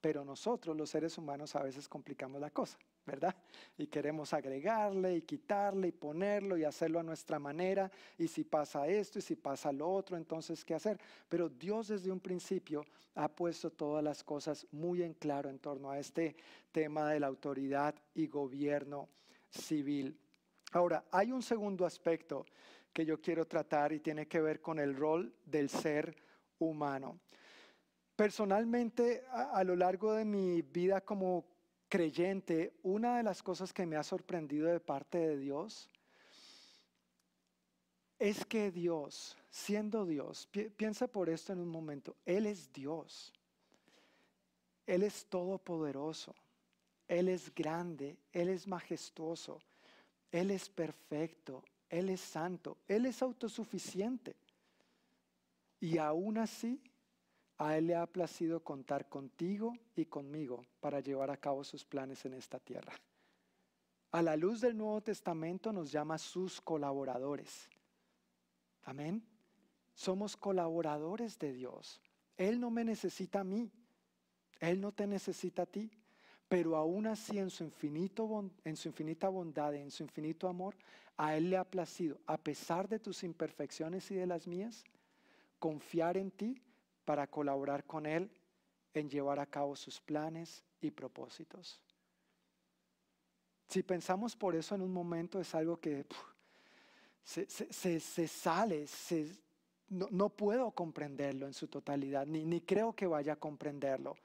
Pero 0.00 0.24
nosotros, 0.24 0.76
los 0.76 0.90
seres 0.90 1.18
humanos, 1.18 1.56
a 1.56 1.62
veces 1.62 1.88
complicamos 1.88 2.40
la 2.40 2.50
cosa, 2.50 2.78
¿verdad? 3.04 3.34
Y 3.76 3.88
queremos 3.88 4.32
agregarle 4.32 5.16
y 5.16 5.22
quitarle 5.22 5.88
y 5.88 5.92
ponerlo 5.92 6.56
y 6.56 6.62
hacerlo 6.62 7.00
a 7.00 7.02
nuestra 7.02 7.40
manera. 7.40 7.90
Y 8.16 8.28
si 8.28 8.44
pasa 8.44 8.86
esto 8.86 9.18
y 9.18 9.22
si 9.22 9.34
pasa 9.34 9.72
lo 9.72 9.90
otro, 9.90 10.16
entonces, 10.16 10.64
¿qué 10.64 10.74
hacer? 10.74 11.00
Pero 11.28 11.48
Dios 11.48 11.88
desde 11.88 12.12
un 12.12 12.20
principio 12.20 12.84
ha 13.16 13.28
puesto 13.28 13.70
todas 13.70 14.04
las 14.04 14.22
cosas 14.22 14.64
muy 14.70 15.02
en 15.02 15.14
claro 15.14 15.50
en 15.50 15.58
torno 15.58 15.90
a 15.90 15.98
este 15.98 16.36
tema 16.70 17.10
de 17.10 17.18
la 17.18 17.26
autoridad 17.26 17.96
y 18.14 18.28
gobierno 18.28 19.08
civil. 19.50 20.18
Ahora, 20.72 21.04
hay 21.10 21.32
un 21.32 21.42
segundo 21.42 21.86
aspecto 21.86 22.44
que 22.92 23.04
yo 23.04 23.20
quiero 23.20 23.46
tratar 23.46 23.92
y 23.92 24.00
tiene 24.00 24.26
que 24.26 24.40
ver 24.40 24.60
con 24.60 24.78
el 24.78 24.94
rol 24.94 25.34
del 25.44 25.68
ser 25.68 26.16
humano. 26.58 27.20
Personalmente, 28.16 29.24
a, 29.30 29.62
lo 29.62 29.76
largo 29.76 30.12
de 30.12 30.24
mi 30.24 30.62
vida 30.62 31.00
como 31.00 31.44
creyente, 31.88 32.74
una 32.82 33.16
de 33.16 33.22
las 33.22 33.42
cosas 33.42 33.72
que 33.72 33.86
me 33.86 33.96
ha 33.96 34.02
sorprendido 34.02 34.66
de 34.68 34.80
parte 34.80 35.18
de 35.18 35.38
Dios 35.38 35.88
es 38.18 38.44
que 38.44 38.72
Dios, 38.72 39.36
siendo 39.48 40.04
Dios, 40.04 40.48
piensa 40.76 41.06
por 41.06 41.28
esto 41.28 41.52
en 41.52 41.60
un 41.60 41.68
momento, 41.68 42.16
Él 42.26 42.46
es 42.46 42.72
Dios, 42.72 43.32
Él 44.84 45.04
es 45.04 45.26
todopoderoso, 45.26 46.34
Él 47.08 47.28
es 47.28 47.54
grande, 47.54 48.18
Él 48.32 48.50
es 48.50 48.66
majestuoso, 48.68 49.60
Él 50.30 50.50
es 50.50 50.68
perfecto, 50.68 51.64
Él 51.88 52.10
es 52.10 52.20
santo, 52.20 52.76
Él 52.86 53.06
es 53.06 53.22
autosuficiente. 53.22 54.36
Y 55.80 55.98
aún 55.98 56.38
así, 56.38 56.80
a 57.56 57.76
Él 57.76 57.88
le 57.88 57.96
ha 57.96 58.06
placido 58.06 58.62
contar 58.62 59.08
contigo 59.08 59.72
y 59.96 60.04
conmigo 60.04 60.64
para 60.80 61.00
llevar 61.00 61.30
a 61.30 61.36
cabo 61.36 61.64
sus 61.64 61.84
planes 61.84 62.24
en 62.26 62.34
esta 62.34 62.60
tierra. 62.60 62.92
A 64.10 64.22
la 64.22 64.36
luz 64.36 64.60
del 64.60 64.76
Nuevo 64.76 65.00
Testamento 65.00 65.72
nos 65.72 65.90
llama 65.90 66.18
sus 66.18 66.60
colaboradores. 66.60 67.68
Amén. 68.84 69.22
Somos 69.94 70.36
colaboradores 70.36 71.38
de 71.38 71.52
Dios. 71.52 72.00
Él 72.36 72.60
no 72.60 72.70
me 72.70 72.84
necesita 72.84 73.40
a 73.40 73.44
mí. 73.44 73.70
Él 74.60 74.80
no 74.80 74.92
te 74.92 75.06
necesita 75.06 75.62
a 75.62 75.66
ti. 75.66 75.90
Pero 76.48 76.76
aún 76.76 77.06
así 77.06 77.38
en 77.38 77.50
su, 77.50 77.64
infinito, 77.64 78.50
en 78.64 78.76
su 78.76 78.88
infinita 78.88 79.28
bondad, 79.28 79.74
en 79.74 79.90
su 79.90 80.02
infinito 80.02 80.48
amor, 80.48 80.74
a 81.16 81.36
Él 81.36 81.50
le 81.50 81.56
ha 81.56 81.64
placido, 81.64 82.18
a 82.26 82.38
pesar 82.38 82.88
de 82.88 82.98
tus 82.98 83.22
imperfecciones 83.22 84.10
y 84.10 84.14
de 84.14 84.26
las 84.26 84.46
mías, 84.46 84.84
confiar 85.58 86.16
en 86.16 86.30
ti 86.30 86.62
para 87.04 87.26
colaborar 87.26 87.84
con 87.84 88.06
Él 88.06 88.30
en 88.94 89.10
llevar 89.10 89.40
a 89.40 89.46
cabo 89.46 89.76
sus 89.76 90.00
planes 90.00 90.62
y 90.80 90.90
propósitos. 90.90 91.80
Si 93.68 93.82
pensamos 93.82 94.34
por 94.34 94.54
eso 94.54 94.74
en 94.74 94.82
un 94.82 94.92
momento 94.92 95.40
es 95.40 95.54
algo 95.54 95.78
que 95.78 96.06
se, 97.22 98.26
sale, 98.28 98.86
no, 99.90 100.28
puedo 100.30 100.70
comprenderlo 100.70 101.46
en 101.46 101.52
su 101.52 101.68
totalidad, 101.68 102.26
ni, 102.26 102.46
ni 102.46 102.62
creo 102.62 102.94
que 102.94 103.06
vaya 103.06 103.34
a 103.34 103.36
comprenderlo. 103.36 104.16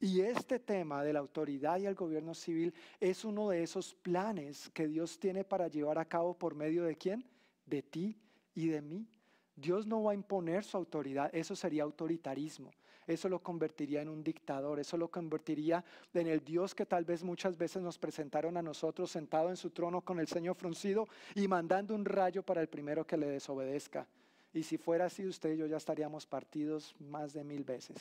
Y 0.00 0.22
este 0.22 0.58
tema 0.58 1.04
de 1.04 1.12
la 1.12 1.18
autoridad 1.18 1.78
y 1.78 1.84
el 1.84 1.94
gobierno 1.94 2.34
civil 2.34 2.72
es 2.98 3.22
uno 3.22 3.50
de 3.50 3.62
esos 3.62 3.94
planes 3.94 4.70
que 4.70 4.88
Dios 4.88 5.18
tiene 5.18 5.44
para 5.44 5.68
llevar 5.68 5.98
a 5.98 6.06
cabo 6.06 6.32
por 6.32 6.54
medio 6.54 6.84
de 6.84 6.96
quién? 6.96 7.22
De 7.66 7.82
ti 7.82 8.16
y 8.54 8.68
de 8.68 8.80
mí. 8.80 9.06
Dios 9.54 9.86
no 9.86 10.02
va 10.02 10.12
a 10.12 10.14
imponer 10.14 10.64
su 10.64 10.78
autoridad, 10.78 11.28
eso 11.34 11.54
sería 11.54 11.82
autoritarismo. 11.82 12.70
Eso 13.06 13.28
lo 13.28 13.42
convertiría 13.42 14.00
en 14.00 14.08
un 14.08 14.22
dictador, 14.22 14.78
eso 14.78 14.96
lo 14.96 15.10
convertiría 15.10 15.84
en 16.14 16.28
el 16.28 16.44
Dios 16.44 16.74
que 16.74 16.86
tal 16.86 17.04
vez 17.04 17.24
muchas 17.24 17.58
veces 17.58 17.82
nos 17.82 17.98
presentaron 17.98 18.56
a 18.56 18.62
nosotros 18.62 19.10
sentado 19.10 19.50
en 19.50 19.56
su 19.56 19.70
trono 19.70 20.00
con 20.00 20.20
el 20.20 20.28
ceño 20.28 20.54
fruncido 20.54 21.08
y 21.34 21.48
mandando 21.48 21.94
un 21.94 22.04
rayo 22.04 22.42
para 22.42 22.60
el 22.62 22.68
primero 22.68 23.06
que 23.06 23.16
le 23.16 23.26
desobedezca. 23.26 24.06
Y 24.54 24.62
si 24.62 24.78
fuera 24.78 25.06
así, 25.06 25.26
usted 25.26 25.54
y 25.54 25.58
yo 25.58 25.66
ya 25.66 25.76
estaríamos 25.76 26.24
partidos 26.24 26.94
más 27.00 27.32
de 27.32 27.44
mil 27.44 27.64
veces. 27.64 27.98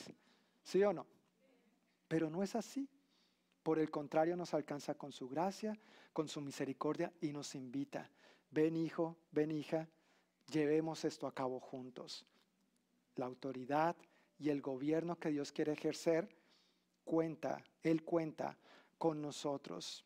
¿Sí 0.64 0.84
o 0.84 0.94
no? 0.94 1.06
Pero 2.10 2.30
no 2.30 2.44
es 2.44 2.56
así. 2.56 2.90
Por 3.64 3.80
el 3.80 3.90
contrario, 3.90 4.36
nos 4.36 4.54
alcanza 4.54 4.96
con 4.96 5.14
su 5.14 5.30
gracia, 5.30 5.78
con 6.12 6.28
su 6.28 6.42
misericordia 6.42 7.14
y 7.22 7.32
nos 7.32 7.56
invita. 7.56 8.10
Ven 8.52 8.76
hijo, 8.76 9.16
ven 9.32 9.52
hija, 9.52 9.88
llevemos 10.52 11.06
esto 11.06 11.28
a 11.28 11.34
cabo 11.34 11.62
juntos. 11.62 12.26
La 13.16 13.28
autoridad 13.28 13.96
y 14.38 14.50
el 14.50 14.62
gobierno 14.62 15.18
que 15.18 15.30
Dios 15.30 15.52
quiere 15.52 15.74
ejercer 15.74 16.28
cuenta, 17.04 17.64
Él 17.84 18.04
cuenta 18.04 18.58
con 18.98 19.22
nosotros. 19.22 20.04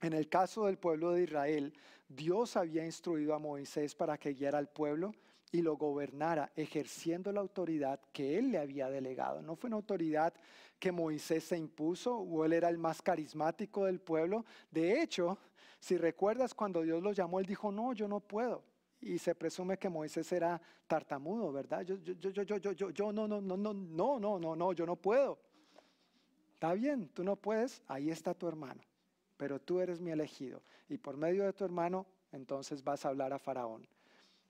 En 0.00 0.14
el 0.14 0.28
caso 0.28 0.66
del 0.66 0.78
pueblo 0.78 1.12
de 1.12 1.24
Israel, 1.24 1.72
Dios 2.08 2.56
había 2.56 2.84
instruido 2.84 3.34
a 3.34 3.38
Moisés 3.38 3.94
para 3.94 4.18
que 4.18 4.32
guiara 4.32 4.58
al 4.58 4.68
pueblo 4.68 5.14
y 5.52 5.62
lo 5.62 5.76
gobernara, 5.76 6.50
ejerciendo 6.56 7.30
la 7.30 7.40
autoridad 7.40 8.00
que 8.12 8.38
él 8.38 8.50
le 8.50 8.58
había 8.58 8.88
delegado. 8.88 9.42
No 9.42 9.54
fue 9.54 9.68
una 9.68 9.76
autoridad 9.76 10.32
que 10.78 10.90
Moisés 10.90 11.44
se 11.44 11.58
impuso 11.58 12.16
o 12.16 12.44
él 12.44 12.54
era 12.54 12.68
el 12.70 12.78
más 12.78 13.02
carismático 13.02 13.84
del 13.84 14.00
pueblo. 14.00 14.44
De 14.70 15.02
hecho, 15.02 15.38
si 15.78 15.96
recuerdas 15.96 16.54
cuando 16.54 16.82
Dios 16.82 17.02
lo 17.02 17.12
llamó, 17.12 17.38
él 17.38 17.46
dijo, 17.46 17.70
no, 17.70 17.92
yo 17.92 18.08
no 18.08 18.20
puedo 18.20 18.64
y 19.02 19.18
se 19.18 19.34
presume 19.34 19.78
que 19.78 19.88
Moisés 19.88 20.30
era 20.32 20.60
tartamudo, 20.86 21.52
¿verdad? 21.52 21.82
Yo, 21.82 21.96
yo, 21.96 22.14
yo, 22.14 22.42
yo, 22.42 22.56
yo, 22.56 22.72
yo, 22.72 22.90
yo, 22.90 23.12
no, 23.12 23.26
no, 23.26 23.40
no, 23.40 23.56
no, 23.56 23.74
no, 23.74 24.38
no, 24.38 24.56
no, 24.56 24.72
yo 24.72 24.86
no 24.86 24.96
puedo. 24.96 25.38
Está 26.54 26.72
bien, 26.74 27.08
tú 27.08 27.24
no 27.24 27.34
puedes, 27.34 27.82
ahí 27.88 28.10
está 28.10 28.32
tu 28.32 28.46
hermano, 28.46 28.80
pero 29.36 29.60
tú 29.60 29.80
eres 29.80 30.00
mi 30.00 30.12
elegido 30.12 30.62
y 30.88 30.96
por 30.98 31.16
medio 31.16 31.44
de 31.44 31.52
tu 31.52 31.64
hermano, 31.64 32.06
entonces 32.30 32.84
vas 32.84 33.04
a 33.04 33.08
hablar 33.08 33.32
a 33.32 33.38
Faraón. 33.40 33.86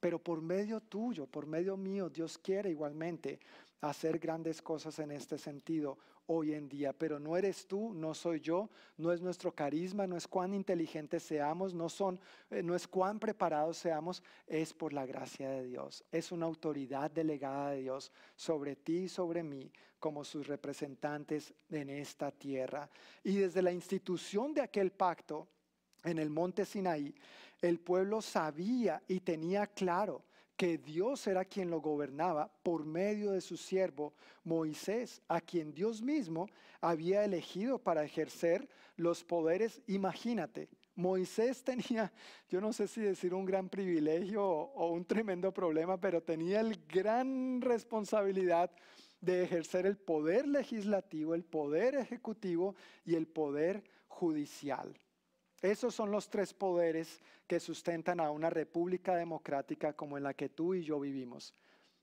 Pero 0.03 0.19
por 0.19 0.43
medio 0.43 0.81
tuyo, 0.81 1.29
por 1.29 1.47
medio 1.47 1.77
mío, 1.77 2.11
Dios 2.11 2.37
quiere 2.37 2.71
igualmente 2.71 3.39
hacer 3.83 4.19
grandes 4.19 4.61
cosas 4.61 4.99
en 4.99 5.13
este 5.13 5.39
sentido 5.39 5.97
hoy 6.27 6.55
en 6.55 6.69
día, 6.69 6.93
pero 6.93 7.21
no 7.21 7.37
eres 7.37 7.69
tú, 7.69 7.95
no 7.95 8.13
soy 8.13 8.41
yo, 8.41 8.69
no 8.97 9.13
es 9.13 9.21
nuestro 9.21 9.55
carisma, 9.55 10.09
no 10.09 10.17
es 10.17 10.27
cuán 10.27 10.55
inteligentes 10.55 11.23
seamos, 11.23 11.73
no, 11.73 11.89
son, 11.89 12.19
eh, 12.51 12.65
no 12.65 12.75
es 12.75 12.89
cuán 12.89 13.21
preparados 13.21 13.77
seamos, 13.77 14.25
es 14.49 14.75
por 14.75 14.93
la 14.93 15.07
gracia 15.07 15.49
de 15.49 15.67
Dios. 15.67 16.05
Es 16.11 16.33
una 16.33 16.47
autoridad 16.47 17.09
delegada 17.09 17.71
de 17.71 17.83
Dios 17.83 18.11
sobre 18.35 18.75
ti 18.75 19.05
y 19.05 19.09
sobre 19.09 19.45
mí 19.45 19.71
como 20.01 20.25
sus 20.25 20.49
representantes 20.49 21.55
en 21.71 21.91
esta 21.91 22.33
tierra. 22.33 22.91
Y 23.23 23.37
desde 23.37 23.63
la 23.63 23.71
institución 23.71 24.53
de 24.53 24.63
aquel 24.63 24.91
pacto 24.91 25.47
en 26.05 26.19
el 26.19 26.31
monte 26.31 26.65
Sinaí, 26.65 27.15
el 27.61 27.79
pueblo 27.79 28.21
sabía 28.21 29.03
y 29.09 29.21
tenía 29.21 29.67
claro 29.67 30.25
que 30.57 30.79
Dios 30.79 31.27
era 31.27 31.45
quien 31.45 31.71
lo 31.71 31.81
gobernaba 31.81 32.51
por 32.63 32.85
medio 32.85 33.33
de 33.33 33.41
su 33.41 33.57
siervo 33.57 34.15
Moisés, 34.45 35.21
a 35.29 35.41
quien 35.41 35.73
Dios 35.73 36.03
mismo 36.03 36.49
había 36.81 37.25
elegido 37.25 37.79
para 37.79 38.05
ejercer 38.05 38.69
los 38.97 39.25
poderes. 39.25 39.83
Imagínate, 39.87 40.69
Moisés 40.95 41.65
tenía, 41.65 42.13
yo 42.49 42.61
no 42.61 42.73
sé 42.73 42.87
si 42.87 43.01
decir 43.01 43.35
un 43.35 43.45
gran 43.45 43.69
privilegio 43.69 44.45
o, 44.45 44.93
un 44.93 45.05
tremendo 45.05 45.53
problema, 45.53 45.99
pero 45.99 46.23
tenía 46.23 46.61
el 46.61 46.79
gran 46.87 47.61
responsabilidad 47.61 48.71
de 49.21 49.45
ejercer 49.45 49.87
el 49.87 49.97
poder 49.97 50.47
legislativo, 50.47 51.35
el 51.35 51.45
poder 51.45 51.95
ejecutivo 51.95 52.75
y 53.05 53.15
el 53.15 53.27
poder 53.27 53.83
judicial. 54.09 54.95
Esos 55.63 55.95
son 55.95 56.11
los 56.11 56.29
tres 56.29 56.53
poderes 56.53 57.23
que 57.47 57.61
sustentan 57.61 58.19
a 58.19 58.33
una 58.33 58.51
república 58.51 59.15
democrática 59.15 59.93
como 59.93 60.19
en 60.19 60.25
la 60.25 60.35
que 60.35 60.49
tú 60.49 60.75
y 60.75 60.83
yo 60.83 60.99
vivimos. 60.99 61.55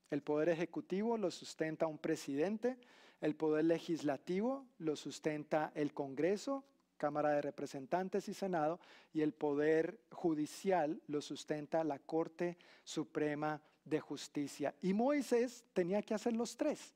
El 0.09 0.21
poder 0.21 0.47
ejecutivo 0.47 1.17
lo 1.17 1.29
sustenta 1.29 1.85
un 1.85 1.97
presidente, 1.97 2.77
el 3.19 3.35
poder 3.35 3.65
legislativo 3.65 4.65
lo 4.79 4.95
sustenta 4.95 5.73
el 5.75 5.93
Congreso, 5.93 6.63
Cámara 6.97 7.31
de 7.31 7.41
Representantes 7.41 8.29
y 8.29 8.33
Senado, 8.33 8.79
y 9.13 9.21
el 9.21 9.33
poder 9.33 9.99
judicial 10.11 11.01
lo 11.07 11.21
sustenta 11.21 11.83
la 11.83 11.99
Corte 11.99 12.57
Suprema 12.85 13.61
de 13.83 13.99
Justicia. 13.99 14.73
Y 14.81 14.93
Moisés 14.93 15.65
tenía 15.73 16.01
que 16.01 16.13
hacer 16.13 16.33
los 16.33 16.55
tres. 16.55 16.93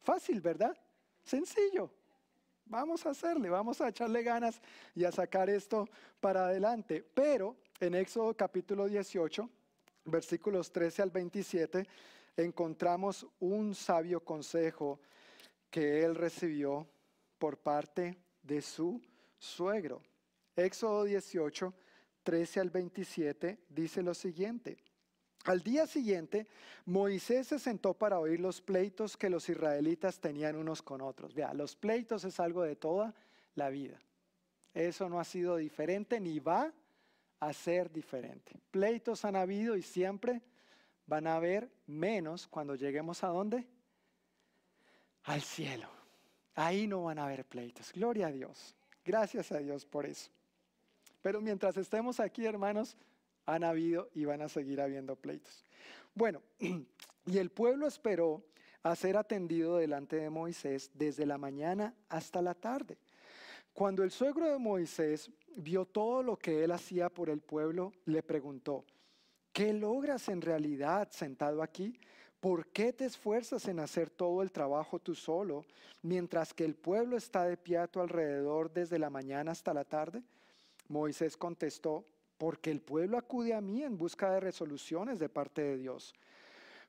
Fácil, 0.00 0.40
¿verdad? 0.40 0.76
Sencillo. 1.22 1.90
Vamos 2.70 3.06
a 3.06 3.10
hacerle, 3.10 3.48
vamos 3.48 3.80
a 3.80 3.88
echarle 3.88 4.22
ganas 4.22 4.60
y 4.94 5.04
a 5.04 5.12
sacar 5.12 5.48
esto 5.48 5.88
para 6.20 6.46
adelante. 6.46 7.02
Pero 7.14 7.56
en 7.80 7.94
Éxodo 7.94 8.36
capítulo 8.36 8.86
18, 8.86 9.48
versículos 10.04 10.70
13 10.70 11.02
al 11.02 11.10
27, 11.10 11.86
encontramos 12.36 13.26
un 13.40 13.74
sabio 13.74 14.20
consejo 14.20 15.00
que 15.70 16.04
él 16.04 16.14
recibió 16.14 16.86
por 17.38 17.56
parte 17.56 18.18
de 18.42 18.60
su 18.60 19.00
suegro. 19.38 20.02
Éxodo 20.54 21.04
18, 21.04 21.72
13 22.22 22.60
al 22.60 22.68
27 22.68 23.58
dice 23.70 24.02
lo 24.02 24.12
siguiente. 24.12 24.76
Al 25.48 25.62
día 25.62 25.86
siguiente, 25.86 26.46
Moisés 26.84 27.46
se 27.46 27.58
sentó 27.58 27.94
para 27.94 28.18
oír 28.18 28.38
los 28.38 28.60
pleitos 28.60 29.16
que 29.16 29.30
los 29.30 29.48
israelitas 29.48 30.20
tenían 30.20 30.56
unos 30.56 30.82
con 30.82 31.00
otros. 31.00 31.32
Vea, 31.32 31.54
los 31.54 31.74
pleitos 31.74 32.22
es 32.24 32.38
algo 32.38 32.64
de 32.64 32.76
toda 32.76 33.14
la 33.54 33.70
vida. 33.70 33.98
Eso 34.74 35.08
no 35.08 35.18
ha 35.18 35.24
sido 35.24 35.56
diferente 35.56 36.20
ni 36.20 36.38
va 36.38 36.70
a 37.40 37.52
ser 37.54 37.90
diferente. 37.90 38.60
Pleitos 38.70 39.24
han 39.24 39.36
habido 39.36 39.74
y 39.74 39.80
siempre 39.80 40.42
van 41.06 41.26
a 41.26 41.36
haber 41.36 41.70
menos 41.86 42.46
cuando 42.46 42.74
lleguemos 42.74 43.24
a 43.24 43.28
dónde? 43.28 43.66
Al 45.24 45.40
cielo. 45.40 45.88
Ahí 46.56 46.86
no 46.86 47.04
van 47.04 47.18
a 47.18 47.24
haber 47.24 47.46
pleitos. 47.46 47.90
Gloria 47.94 48.26
a 48.26 48.32
Dios. 48.32 48.76
Gracias 49.02 49.50
a 49.52 49.58
Dios 49.60 49.86
por 49.86 50.04
eso. 50.04 50.30
Pero 51.22 51.40
mientras 51.40 51.78
estemos 51.78 52.20
aquí, 52.20 52.44
hermanos, 52.44 52.98
Han 53.48 53.64
habido 53.64 54.10
y 54.14 54.26
van 54.26 54.42
a 54.42 54.48
seguir 54.50 54.78
habiendo 54.78 55.16
pleitos. 55.16 55.64
Bueno, 56.14 56.42
y 57.26 57.38
el 57.38 57.50
pueblo 57.50 57.86
esperó 57.86 58.44
a 58.82 58.94
ser 58.94 59.16
atendido 59.16 59.78
delante 59.78 60.16
de 60.16 60.28
Moisés 60.28 60.90
desde 60.92 61.24
la 61.24 61.38
mañana 61.38 61.94
hasta 62.10 62.42
la 62.42 62.52
tarde. 62.52 62.98
Cuando 63.72 64.02
el 64.02 64.10
suegro 64.10 64.50
de 64.50 64.58
Moisés 64.58 65.30
vio 65.56 65.86
todo 65.86 66.22
lo 66.22 66.36
que 66.36 66.62
él 66.62 66.72
hacía 66.72 67.08
por 67.08 67.30
el 67.30 67.40
pueblo, 67.40 67.94
le 68.04 68.22
preguntó, 68.22 68.84
¿qué 69.50 69.72
logras 69.72 70.28
en 70.28 70.42
realidad 70.42 71.08
sentado 71.10 71.62
aquí? 71.62 71.98
¿Por 72.40 72.66
qué 72.66 72.92
te 72.92 73.06
esfuerzas 73.06 73.66
en 73.66 73.80
hacer 73.80 74.10
todo 74.10 74.42
el 74.42 74.52
trabajo 74.52 74.98
tú 74.98 75.14
solo, 75.14 75.64
mientras 76.02 76.52
que 76.52 76.66
el 76.66 76.74
pueblo 76.74 77.16
está 77.16 77.44
de 77.44 77.56
pie 77.56 77.78
a 77.78 77.88
tu 77.88 78.00
alrededor 78.00 78.70
desde 78.70 78.98
la 78.98 79.08
mañana 79.08 79.52
hasta 79.52 79.72
la 79.72 79.84
tarde? 79.84 80.22
Moisés 80.88 81.34
contestó, 81.34 82.04
porque 82.38 82.70
el 82.70 82.80
pueblo 82.80 83.18
acude 83.18 83.52
a 83.52 83.60
mí 83.60 83.82
en 83.82 83.98
busca 83.98 84.30
de 84.30 84.40
resoluciones 84.40 85.18
de 85.18 85.28
parte 85.28 85.60
de 85.62 85.76
Dios. 85.76 86.14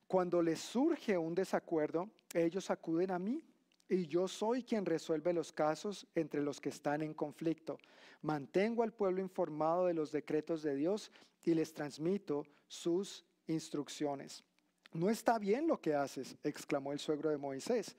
Cuando 0.07 0.41
les 0.41 0.59
surge 0.59 1.17
un 1.17 1.35
desacuerdo, 1.35 2.09
ellos 2.33 2.69
acuden 2.69 3.11
a 3.11 3.19
mí 3.19 3.43
y 3.89 4.05
yo 4.05 4.27
soy 4.27 4.63
quien 4.63 4.85
resuelve 4.85 5.33
los 5.33 5.51
casos 5.51 6.07
entre 6.13 6.41
los 6.41 6.61
que 6.61 6.69
están 6.69 7.01
en 7.01 7.13
conflicto. 7.13 7.79
Mantengo 8.21 8.83
al 8.83 8.93
pueblo 8.93 9.21
informado 9.21 9.87
de 9.87 9.95
los 9.95 10.11
decretos 10.11 10.61
de 10.61 10.75
Dios 10.75 11.11
y 11.43 11.55
les 11.55 11.73
transmito 11.73 12.45
sus 12.67 13.25
instrucciones. 13.47 14.43
No 14.93 15.09
está 15.09 15.39
bien 15.39 15.67
lo 15.67 15.79
que 15.79 15.95
haces, 15.95 16.35
exclamó 16.43 16.93
el 16.93 16.99
suegro 16.99 17.29
de 17.29 17.37
Moisés. 17.37 17.95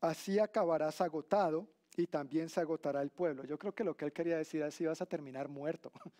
Así 0.00 0.38
acabarás 0.38 1.00
agotado 1.00 1.66
y 2.02 2.06
también 2.06 2.48
se 2.48 2.60
agotará 2.60 3.02
el 3.02 3.10
pueblo. 3.10 3.44
Yo 3.44 3.58
creo 3.58 3.74
que 3.74 3.84
lo 3.84 3.96
que 3.96 4.06
él 4.06 4.12
quería 4.12 4.38
decir 4.38 4.62
es 4.62 4.68
así 4.68 4.86
vas 4.86 5.00
a 5.00 5.06
terminar 5.06 5.48
muerto. 5.48 5.92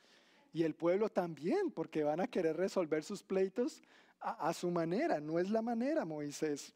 Y 0.51 0.63
el 0.63 0.75
pueblo 0.75 1.11
también, 1.11 1.71
porque 1.71 2.03
van 2.03 2.21
a 2.21 2.27
querer 2.27 2.57
resolver 2.57 3.05
sus 3.05 3.23
pleitos 3.23 3.83
a 4.19 4.51
su 4.55 4.71
manera, 4.71 5.21
no 5.21 5.39
es 5.39 5.51
la 5.51 5.61
manera, 5.61 6.07
Moisés. 6.07 6.75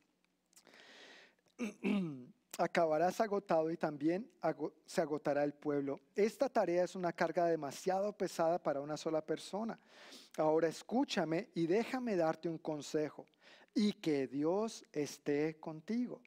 acabarás 2.59 3.20
agotado 3.20 3.70
y 3.70 3.76
también 3.76 4.30
se 4.84 5.00
agotará 5.00 5.44
el 5.44 5.55
pueblo. 5.55 6.00
Esta 6.14 6.48
tarea 6.48 6.84
es 6.84 6.94
una 6.94 7.12
carga 7.12 7.46
demasiado 7.46 8.12
pesada 8.12 8.59
para 8.62 8.80
una 8.80 8.96
sola 8.96 9.24
persona. 9.24 9.78
Ahora 10.36 10.68
escúchame 10.68 11.48
y 11.55 11.66
déjame 11.66 12.16
darte 12.16 12.48
un 12.48 12.59
consejo 12.59 13.26
y 13.74 13.92
que 13.94 14.26
Dios 14.26 14.84
esté 14.92 15.59
contigo. 15.59 16.20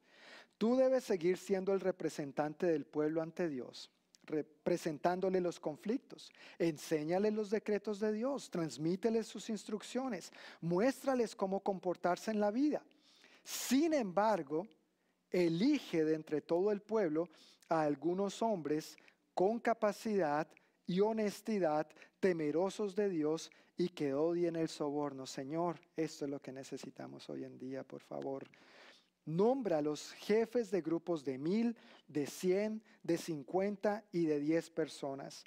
Tú 0.57 0.75
debes 0.75 1.03
seguir 1.03 1.37
siendo 1.37 1.73
el 1.73 1.79
representante 1.79 2.65
del 2.65 2.85
pueblo 2.85 3.21
ante 3.21 3.49
Dios, 3.49 3.89
representándole 4.23 5.41
los 5.41 5.59
conflictos. 5.59 6.31
Enséñale 6.57 7.31
los 7.31 7.49
decretos 7.49 7.99
de 7.99 8.13
Dios, 8.13 8.49
transmíteles 8.49 9.27
sus 9.27 9.49
instrucciones, 9.49 10.31
muéstrales 10.61 11.35
cómo 11.35 11.59
comportarse 11.59 12.31
en 12.31 12.39
la 12.39 12.51
vida. 12.51 12.83
Sin 13.43 13.93
embargo, 13.93 14.67
elige 15.29 16.05
de 16.05 16.15
entre 16.15 16.41
todo 16.41 16.71
el 16.71 16.81
pueblo 16.81 17.29
a 17.69 17.81
algunos 17.81 18.41
hombres 18.41 18.97
con 19.33 19.59
capacidad 19.59 20.47
y 20.87 21.01
honestidad, 21.01 21.87
temerosos 22.19 22.95
de 22.95 23.09
Dios 23.09 23.51
y 23.77 23.89
que 23.89 24.13
odien 24.13 24.55
el 24.55 24.69
soborno. 24.69 25.25
Señor, 25.25 25.79
esto 25.95 26.25
es 26.25 26.31
lo 26.31 26.39
que 26.39 26.51
necesitamos 26.51 27.29
hoy 27.29 27.43
en 27.43 27.57
día, 27.57 27.83
por 27.83 28.01
favor. 28.01 28.47
Nombra 29.25 29.79
a 29.79 29.81
los 29.81 30.13
jefes 30.13 30.71
de 30.71 30.81
grupos 30.81 31.25
de 31.25 31.37
mil, 31.37 31.75
de 32.07 32.27
cien, 32.27 32.81
de 33.03 33.17
cincuenta 33.17 34.03
y 34.11 34.25
de 34.25 34.39
diez 34.39 34.69
personas. 34.69 35.43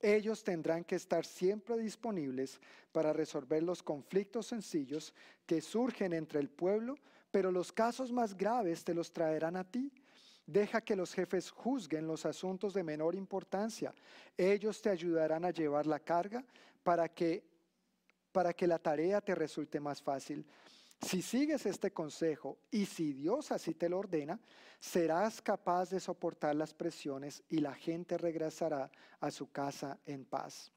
Ellos 0.00 0.44
tendrán 0.44 0.84
que 0.84 0.94
estar 0.94 1.26
siempre 1.26 1.76
disponibles 1.76 2.60
para 2.92 3.12
resolver 3.12 3.62
los 3.62 3.82
conflictos 3.82 4.46
sencillos 4.46 5.12
que 5.44 5.60
surgen 5.60 6.12
entre 6.12 6.40
el 6.40 6.48
pueblo 6.48 6.96
pero 7.30 7.52
los 7.52 7.72
casos 7.72 8.10
más 8.12 8.36
graves 8.36 8.84
te 8.84 8.94
los 8.94 9.12
traerán 9.12 9.56
a 9.56 9.64
ti. 9.64 9.92
Deja 10.46 10.80
que 10.80 10.96
los 10.96 11.12
jefes 11.12 11.50
juzguen 11.50 12.06
los 12.06 12.24
asuntos 12.24 12.72
de 12.72 12.82
menor 12.82 13.14
importancia. 13.14 13.94
Ellos 14.36 14.80
te 14.80 14.88
ayudarán 14.88 15.44
a 15.44 15.50
llevar 15.50 15.86
la 15.86 16.00
carga 16.00 16.42
para 16.82 17.08
que, 17.08 17.44
para 18.32 18.54
que 18.54 18.66
la 18.66 18.78
tarea 18.78 19.20
te 19.20 19.34
resulte 19.34 19.78
más 19.78 20.00
fácil. 20.00 20.46
Si 21.00 21.22
sigues 21.22 21.64
este 21.64 21.92
consejo 21.92 22.58
y 22.70 22.86
si 22.86 23.12
Dios 23.12 23.52
así 23.52 23.74
te 23.74 23.88
lo 23.88 23.98
ordena, 23.98 24.40
serás 24.80 25.40
capaz 25.40 25.90
de 25.90 26.00
soportar 26.00 26.56
las 26.56 26.74
presiones 26.74 27.42
y 27.48 27.58
la 27.58 27.74
gente 27.74 28.18
regresará 28.18 28.90
a 29.20 29.30
su 29.30 29.50
casa 29.50 29.98
en 30.06 30.24
paz. 30.24 30.72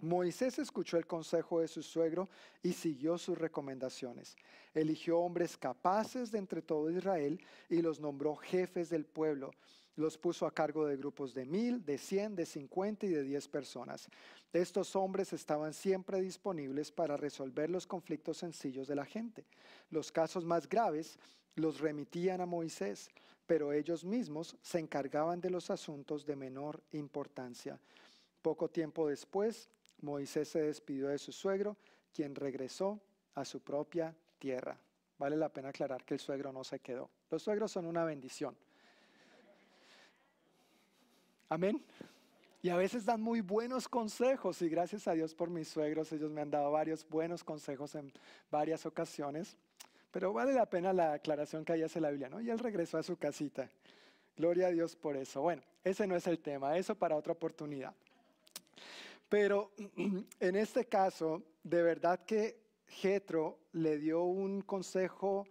Moisés 0.00 0.58
escuchó 0.58 0.96
el 0.96 1.06
consejo 1.06 1.60
de 1.60 1.68
su 1.68 1.82
suegro 1.82 2.28
y 2.62 2.72
siguió 2.72 3.18
sus 3.18 3.36
recomendaciones. 3.36 4.36
Eligió 4.72 5.18
hombres 5.18 5.56
capaces 5.56 6.30
de 6.30 6.38
entre 6.38 6.62
todo 6.62 6.90
Israel 6.90 7.40
y 7.68 7.82
los 7.82 7.98
nombró 7.98 8.36
jefes 8.36 8.90
del 8.90 9.04
pueblo. 9.04 9.50
Los 9.98 10.16
puso 10.16 10.46
a 10.46 10.52
cargo 10.52 10.86
de 10.86 10.96
grupos 10.96 11.34
de 11.34 11.44
mil, 11.44 11.84
de 11.84 11.98
cien, 11.98 12.36
de 12.36 12.46
cincuenta 12.46 13.04
y 13.04 13.08
de 13.08 13.24
diez 13.24 13.48
personas. 13.48 14.08
Estos 14.52 14.94
hombres 14.94 15.32
estaban 15.32 15.74
siempre 15.74 16.20
disponibles 16.20 16.92
para 16.92 17.16
resolver 17.16 17.68
los 17.68 17.84
conflictos 17.84 18.36
sencillos 18.36 18.86
de 18.86 18.94
la 18.94 19.04
gente. 19.04 19.44
Los 19.90 20.12
casos 20.12 20.44
más 20.44 20.68
graves 20.68 21.18
los 21.56 21.80
remitían 21.80 22.40
a 22.40 22.46
Moisés, 22.46 23.10
pero 23.44 23.72
ellos 23.72 24.04
mismos 24.04 24.56
se 24.62 24.78
encargaban 24.78 25.40
de 25.40 25.50
los 25.50 25.68
asuntos 25.68 26.24
de 26.24 26.36
menor 26.36 26.80
importancia. 26.92 27.80
Poco 28.40 28.68
tiempo 28.68 29.08
después, 29.08 29.68
Moisés 30.00 30.46
se 30.46 30.62
despidió 30.62 31.08
de 31.08 31.18
su 31.18 31.32
suegro, 31.32 31.76
quien 32.14 32.36
regresó 32.36 33.00
a 33.34 33.44
su 33.44 33.58
propia 33.58 34.14
tierra. 34.38 34.78
Vale 35.18 35.36
la 35.36 35.52
pena 35.52 35.70
aclarar 35.70 36.04
que 36.04 36.14
el 36.14 36.20
suegro 36.20 36.52
no 36.52 36.62
se 36.62 36.78
quedó. 36.78 37.10
Los 37.32 37.42
suegros 37.42 37.72
son 37.72 37.84
una 37.86 38.04
bendición. 38.04 38.56
Amén. 41.48 41.82
Y 42.60 42.68
a 42.68 42.76
veces 42.76 43.04
dan 43.04 43.22
muy 43.22 43.40
buenos 43.40 43.88
consejos 43.88 44.60
y 44.62 44.68
gracias 44.68 45.08
a 45.08 45.12
Dios 45.12 45.34
por 45.34 45.48
mis 45.48 45.68
suegros, 45.68 46.12
ellos 46.12 46.30
me 46.30 46.40
han 46.40 46.50
dado 46.50 46.70
varios 46.70 47.08
buenos 47.08 47.44
consejos 47.44 47.94
en 47.94 48.12
varias 48.50 48.84
ocasiones. 48.84 49.56
Pero 50.10 50.32
vale 50.32 50.52
la 50.52 50.66
pena 50.66 50.92
la 50.92 51.14
aclaración 51.14 51.64
que 51.64 51.72
hay 51.74 51.82
hace 51.82 52.00
la 52.00 52.10
Biblia, 52.10 52.28
¿no? 52.28 52.40
Y 52.40 52.50
él 52.50 52.58
regresó 52.58 52.98
a 52.98 53.02
su 53.02 53.16
casita. 53.16 53.70
Gloria 54.36 54.66
a 54.66 54.70
Dios 54.70 54.96
por 54.96 55.16
eso. 55.16 55.40
Bueno, 55.42 55.62
ese 55.84 56.06
no 56.06 56.16
es 56.16 56.26
el 56.26 56.40
tema, 56.40 56.76
eso 56.76 56.94
para 56.94 57.16
otra 57.16 57.32
oportunidad. 57.32 57.94
Pero 59.28 59.72
en 60.40 60.56
este 60.56 60.86
caso, 60.86 61.42
de 61.62 61.82
verdad 61.82 62.24
que 62.24 62.60
Jetro 62.86 63.58
le 63.72 63.98
dio 63.98 64.22
un 64.22 64.62
consejo 64.62 65.46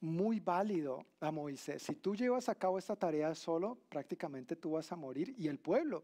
muy 0.00 0.40
válido 0.40 1.04
a 1.20 1.30
Moisés. 1.30 1.82
Si 1.82 1.94
tú 1.94 2.14
llevas 2.14 2.48
a 2.48 2.54
cabo 2.54 2.78
esta 2.78 2.96
tarea 2.96 3.34
solo, 3.34 3.78
prácticamente 3.88 4.56
tú 4.56 4.72
vas 4.72 4.90
a 4.92 4.96
morir 4.96 5.34
y 5.38 5.48
el 5.48 5.58
pueblo 5.58 6.02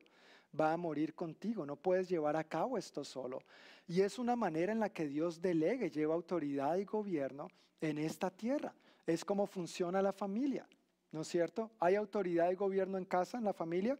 va 0.58 0.72
a 0.72 0.76
morir 0.76 1.14
contigo. 1.14 1.64
No 1.66 1.76
puedes 1.76 2.08
llevar 2.08 2.36
a 2.36 2.44
cabo 2.44 2.78
esto 2.78 3.04
solo. 3.04 3.40
Y 3.86 4.00
es 4.00 4.18
una 4.18 4.36
manera 4.36 4.72
en 4.72 4.80
la 4.80 4.90
que 4.90 5.06
Dios 5.06 5.40
delegue, 5.40 5.90
lleva 5.90 6.14
autoridad 6.14 6.76
y 6.76 6.84
gobierno 6.84 7.48
en 7.80 7.98
esta 7.98 8.30
tierra. 8.30 8.74
Es 9.06 9.24
como 9.24 9.46
funciona 9.46 10.00
la 10.00 10.12
familia, 10.12 10.66
¿no 11.10 11.22
es 11.22 11.28
cierto? 11.28 11.70
¿Hay 11.80 11.96
autoridad 11.96 12.50
y 12.50 12.54
gobierno 12.54 12.98
en 12.98 13.04
casa, 13.04 13.38
en 13.38 13.44
la 13.44 13.52
familia? 13.52 13.98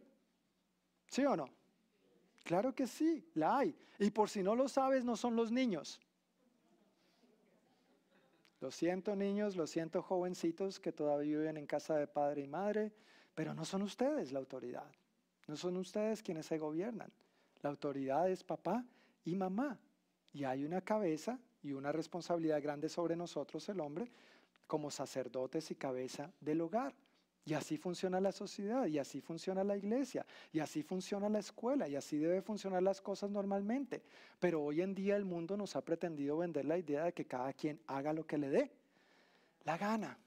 ¿Sí 1.07 1.25
o 1.25 1.35
no? 1.35 1.49
Claro 2.43 2.73
que 2.73 2.87
sí, 2.87 3.25
la 3.33 3.57
hay. 3.57 3.75
Y 3.99 4.11
por 4.11 4.29
si 4.29 4.43
no 4.43 4.55
lo 4.55 4.67
sabes, 4.67 5.03
no 5.03 5.15
son 5.15 5.35
los 5.35 5.51
niños. 5.51 5.99
Lo 8.63 8.71
siento 8.71 9.13
niños, 9.13 9.57
lo 9.57 9.67
siento 9.67 10.01
jovencitos 10.01 10.79
que 10.79 10.93
todavía 10.93 11.37
viven 11.37 11.57
en 11.57 11.67
casa 11.67 11.97
de 11.97 12.07
padre 12.07 12.43
y 12.43 12.47
madre, 12.47 12.93
pero 13.35 13.53
no 13.53 13.65
son 13.65 13.81
ustedes 13.81 14.31
la 14.31 14.39
autoridad. 14.39 14.89
No 15.49 15.57
son 15.57 15.75
ustedes 15.75 16.23
quienes 16.23 16.45
se 16.45 16.57
gobiernan. 16.57 17.11
La 17.61 17.71
autoridad 17.71 18.29
es 18.29 18.41
papá 18.41 18.85
y 19.25 19.35
mamá. 19.35 19.77
Y 20.31 20.45
hay 20.45 20.63
una 20.63 20.79
cabeza 20.79 21.37
y 21.61 21.73
una 21.73 21.91
responsabilidad 21.91 22.63
grande 22.63 22.87
sobre 22.87 23.17
nosotros, 23.17 23.67
el 23.67 23.81
hombre, 23.81 24.09
como 24.65 24.89
sacerdotes 24.89 25.69
y 25.69 25.75
cabeza 25.75 26.31
del 26.39 26.61
hogar. 26.61 26.93
Y 27.45 27.53
así 27.53 27.77
funciona 27.77 28.21
la 28.21 28.31
sociedad, 28.31 28.85
y 28.85 28.99
así 28.99 29.19
funciona 29.19 29.63
la 29.63 29.75
iglesia, 29.75 30.25
y 30.53 30.59
así 30.59 30.81
funciona 30.81 31.27
la 31.27 31.39
escuela, 31.39 31.89
y 31.89 31.95
así 31.95 32.17
debe 32.17 32.41
funcionar 32.41 32.81
las 32.81 33.01
cosas 33.01 33.29
normalmente. 33.29 34.01
Pero 34.39 34.63
hoy 34.63 34.81
en 34.81 34.95
día 34.95 35.17
el 35.17 35.25
mundo 35.25 35.57
nos 35.57 35.75
ha 35.75 35.81
pretendido 35.83 36.37
vender 36.37 36.65
la 36.65 36.77
idea 36.77 37.03
de 37.03 37.13
que 37.13 37.25
cada 37.25 37.51
quien 37.51 37.79
haga 37.87 38.13
lo 38.13 38.25
que 38.25 38.37
le 38.37 38.49
dé 38.49 38.71
la 39.65 39.77
gana. 39.77 40.17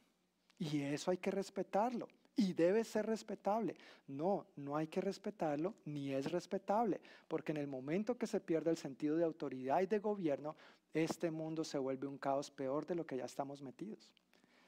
Y 0.58 0.80
eso 0.82 1.10
hay 1.10 1.18
que 1.18 1.30
respetarlo. 1.30 2.08
Y 2.38 2.52
debe 2.52 2.84
ser 2.84 3.06
respetable. 3.06 3.76
No, 4.08 4.46
no 4.56 4.76
hay 4.76 4.88
que 4.88 5.00
respetarlo, 5.00 5.74
ni 5.86 6.12
es 6.12 6.30
respetable, 6.30 7.00
porque 7.28 7.52
en 7.52 7.58
el 7.58 7.66
momento 7.66 8.18
que 8.18 8.26
se 8.26 8.40
pierde 8.40 8.70
el 8.70 8.76
sentido 8.76 9.16
de 9.16 9.24
autoridad 9.24 9.80
y 9.80 9.86
de 9.86 10.00
gobierno, 10.00 10.54
este 10.92 11.30
mundo 11.30 11.64
se 11.64 11.78
vuelve 11.78 12.06
un 12.06 12.18
caos 12.18 12.50
peor 12.50 12.86
de 12.86 12.94
lo 12.94 13.06
que 13.06 13.16
ya 13.16 13.24
estamos 13.24 13.62
metidos. 13.62 14.10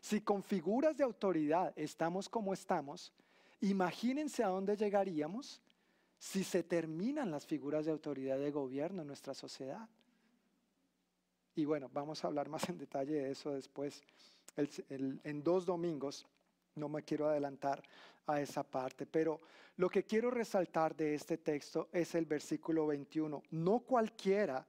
Si 0.00 0.20
con 0.20 0.42
figuras 0.42 0.96
de 0.96 1.04
autoridad 1.04 1.72
estamos 1.76 2.28
como 2.28 2.52
estamos, 2.52 3.12
imagínense 3.60 4.42
a 4.44 4.48
dónde 4.48 4.76
llegaríamos 4.76 5.60
si 6.18 6.42
se 6.42 6.62
terminan 6.62 7.30
las 7.30 7.46
figuras 7.46 7.84
de 7.84 7.92
autoridad 7.92 8.38
de 8.38 8.50
gobierno 8.50 9.02
en 9.02 9.08
nuestra 9.08 9.34
sociedad? 9.34 9.88
Y 11.54 11.64
bueno, 11.64 11.90
vamos 11.92 12.22
a 12.22 12.28
hablar 12.28 12.48
más 12.48 12.68
en 12.68 12.78
detalle 12.78 13.14
de 13.14 13.30
eso 13.32 13.52
después. 13.52 14.02
en 14.56 15.42
dos 15.42 15.66
domingos, 15.66 16.26
no 16.74 16.88
me 16.88 17.02
quiero 17.02 17.28
adelantar 17.28 17.82
a 18.26 18.40
esa 18.40 18.62
parte, 18.62 19.06
pero 19.06 19.40
lo 19.76 19.88
que 19.88 20.04
quiero 20.04 20.30
resaltar 20.30 20.94
de 20.96 21.14
este 21.14 21.38
texto 21.38 21.88
es 21.92 22.14
el 22.14 22.26
versículo 22.26 22.86
21. 22.86 23.42
No 23.52 23.80
cualquiera 23.80 24.66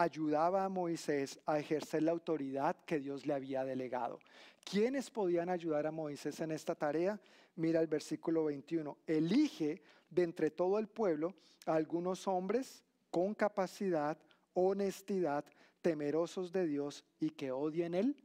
ayudaba 0.00 0.64
a 0.64 0.68
Moisés 0.68 1.40
a 1.46 1.58
ejercer 1.58 2.02
la 2.04 2.12
autoridad 2.12 2.76
que 2.84 3.00
Dios 3.00 3.26
le 3.26 3.34
había 3.34 3.64
delegado. 3.64 4.20
¿Quiénes 4.64 5.10
podían 5.10 5.48
ayudar 5.48 5.86
a 5.86 5.90
Moisés 5.90 6.40
en 6.40 6.52
esta 6.52 6.74
tarea? 6.74 7.20
Mira 7.56 7.80
el 7.80 7.86
versículo 7.86 8.44
21. 8.44 8.96
Elige 9.06 9.82
de 10.10 10.22
entre 10.22 10.50
todo 10.50 10.78
el 10.78 10.88
pueblo 10.88 11.34
a 11.66 11.74
algunos 11.74 12.28
hombres 12.28 12.84
con 13.10 13.34
capacidad, 13.34 14.16
honestidad, 14.54 15.44
temerosos 15.82 16.52
de 16.52 16.66
Dios 16.66 17.04
y 17.18 17.30
que 17.30 17.50
odien 17.50 17.94
el 17.94 18.16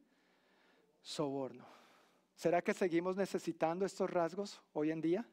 soborno. 1.01 1.65
¿Será 2.35 2.61
que 2.61 2.73
seguimos 2.73 3.15
necesitando 3.15 3.85
estos 3.85 4.09
rasgos 4.09 4.61
hoy 4.73 4.91
en 4.91 5.01
día? 5.01 5.25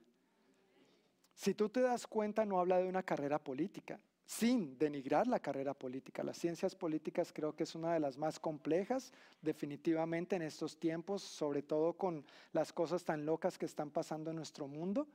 Si 1.34 1.54
tú 1.54 1.68
te 1.68 1.80
das 1.80 2.06
cuenta, 2.06 2.44
no 2.44 2.60
habla 2.60 2.78
de 2.78 2.88
una 2.88 3.02
carrera 3.02 3.38
política, 3.38 3.98
sin 4.30 4.78
denigrar 4.78 5.26
la 5.26 5.40
carrera 5.40 5.74
política. 5.74 6.22
Las 6.22 6.38
ciencias 6.38 6.76
políticas 6.76 7.32
creo 7.32 7.52
que 7.52 7.64
es 7.64 7.74
una 7.74 7.94
de 7.94 7.98
las 7.98 8.16
más 8.16 8.38
complejas, 8.38 9.12
definitivamente 9.42 10.36
en 10.36 10.42
estos 10.42 10.78
tiempos, 10.78 11.20
sobre 11.20 11.62
todo 11.62 11.94
con 11.94 12.24
las 12.52 12.72
cosas 12.72 13.02
tan 13.02 13.26
locas 13.26 13.58
que 13.58 13.66
están 13.66 13.90
pasando 13.90 14.30
en 14.30 14.36
nuestro 14.36 14.68
mundo. 14.68 15.08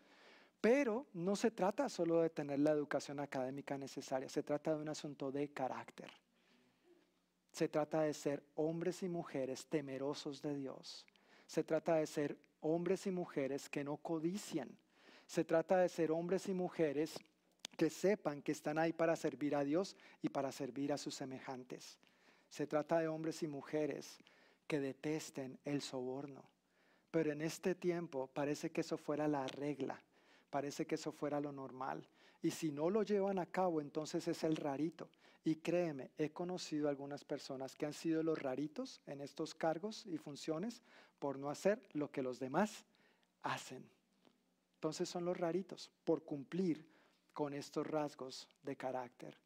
Pero 0.60 1.06
no 1.14 1.38
se 1.38 1.50
trata 1.50 1.88
solo 1.88 2.20
de 2.20 2.30
tener 2.30 2.60
la 2.60 2.72
educación 2.72 3.22
académica 3.22 3.78
necesaria, 3.78 4.28
se 4.28 4.44
trata 4.44 4.76
de 4.76 4.82
un 4.82 4.90
asunto 4.90 5.32
de 5.32 5.48
carácter. 5.48 6.12
Se 7.54 7.70
trata 7.70 8.02
de 8.02 8.14
ser 8.14 8.44
hombres 8.56 9.02
y 9.02 9.08
mujeres 9.08 9.66
temerosos 9.68 10.42
de 10.42 10.58
Dios. 10.58 11.06
Se 11.48 11.64
trata 11.64 11.96
de 11.96 12.06
ser 12.06 12.38
hombres 12.60 13.08
y 13.08 13.12
mujeres 13.12 13.70
que 13.70 13.86
no 13.86 13.96
codician. 13.96 14.78
Se 15.26 15.46
trata 15.46 15.78
de 15.78 15.88
ser 15.88 16.12
hombres 16.12 16.50
y 16.50 16.54
mujeres 16.54 17.18
que 17.76 17.90
sepan 17.90 18.42
que 18.42 18.52
están 18.52 18.78
ahí 18.78 18.94
para 18.94 19.16
servir 19.16 19.56
a 19.56 19.64
Dios 19.64 19.96
y 20.22 20.30
para 20.30 20.52
servir 20.52 20.92
a 20.94 20.98
sus 20.98 21.16
semejantes. 21.16 22.00
Se 22.50 22.68
trata 22.68 23.00
de 23.00 23.08
hombres 23.08 23.44
y 23.44 23.48
mujeres 23.48 24.18
que 24.68 24.80
detesten 24.80 25.60
el 25.66 25.82
soborno. 25.82 26.44
Pero 27.12 27.32
en 27.32 27.42
este 27.42 27.76
tiempo 27.76 28.28
parece 28.28 28.72
que 28.72 28.82
eso 28.82 28.98
fuera 28.98 29.28
la 29.28 29.48
regla, 29.48 30.02
parece 30.50 30.86
que 30.86 30.96
eso 30.96 31.12
fuera 31.12 31.40
lo 31.40 31.52
normal. 31.52 32.08
Y 32.42 32.52
si 32.52 32.72
no 32.72 32.90
lo 32.90 33.04
llevan 33.04 33.40
a 33.40 33.46
cabo, 33.46 33.82
entonces 33.82 34.28
es 34.28 34.44
el 34.44 34.56
rarito. 34.56 35.10
Y 35.44 35.56
créeme, 35.58 36.12
he 36.18 36.32
conocido 36.32 36.90
algunas 36.90 37.24
personas 37.24 37.76
que 37.76 37.86
han 37.86 37.94
sido 37.94 38.24
los 38.24 38.42
raritos 38.42 39.02
en 39.06 39.22
estos 39.22 39.54
cargos 39.54 40.06
y 40.06 40.18
funciones 40.18 40.82
por 41.20 41.38
no 41.40 41.50
hacer 41.50 41.82
lo 41.94 42.12
que 42.12 42.22
los 42.22 42.40
demás 42.40 42.86
hacen. 43.44 43.88
Entonces 44.76 45.08
son 45.08 45.26
los 45.26 45.38
raritos 45.38 45.92
por 46.04 46.24
cumplir 46.24 46.86
con 47.36 47.54
estos 47.54 47.86
rasgos 47.86 48.48
de 48.64 48.78
carácter. 48.78 49.38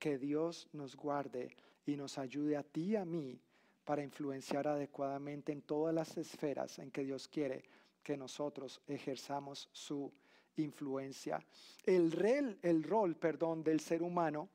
Que 0.00 0.18
Dios 0.18 0.66
nos 0.72 0.96
guarde 0.96 1.54
y 1.86 1.94
nos 1.94 2.18
ayude 2.18 2.56
a 2.56 2.62
ti 2.64 2.92
y 2.92 2.96
a 2.96 3.04
mí 3.04 3.38
para 3.84 4.02
influenciar 4.02 4.66
adecuadamente 4.66 5.52
en 5.52 5.60
todas 5.60 5.94
las 5.94 6.16
esferas 6.16 6.78
en 6.78 6.90
que 6.90 7.04
Dios 7.04 7.28
quiere 7.28 7.62
que 8.02 8.16
nosotros 8.16 8.80
ejerzamos 8.88 9.68
su 9.72 10.10
influencia. 10.56 11.44
El, 11.84 12.58
el 12.62 12.82
rol 12.82 13.14
perdón, 13.14 13.62
del 13.62 13.80
ser 13.80 14.02
humano 14.02 14.48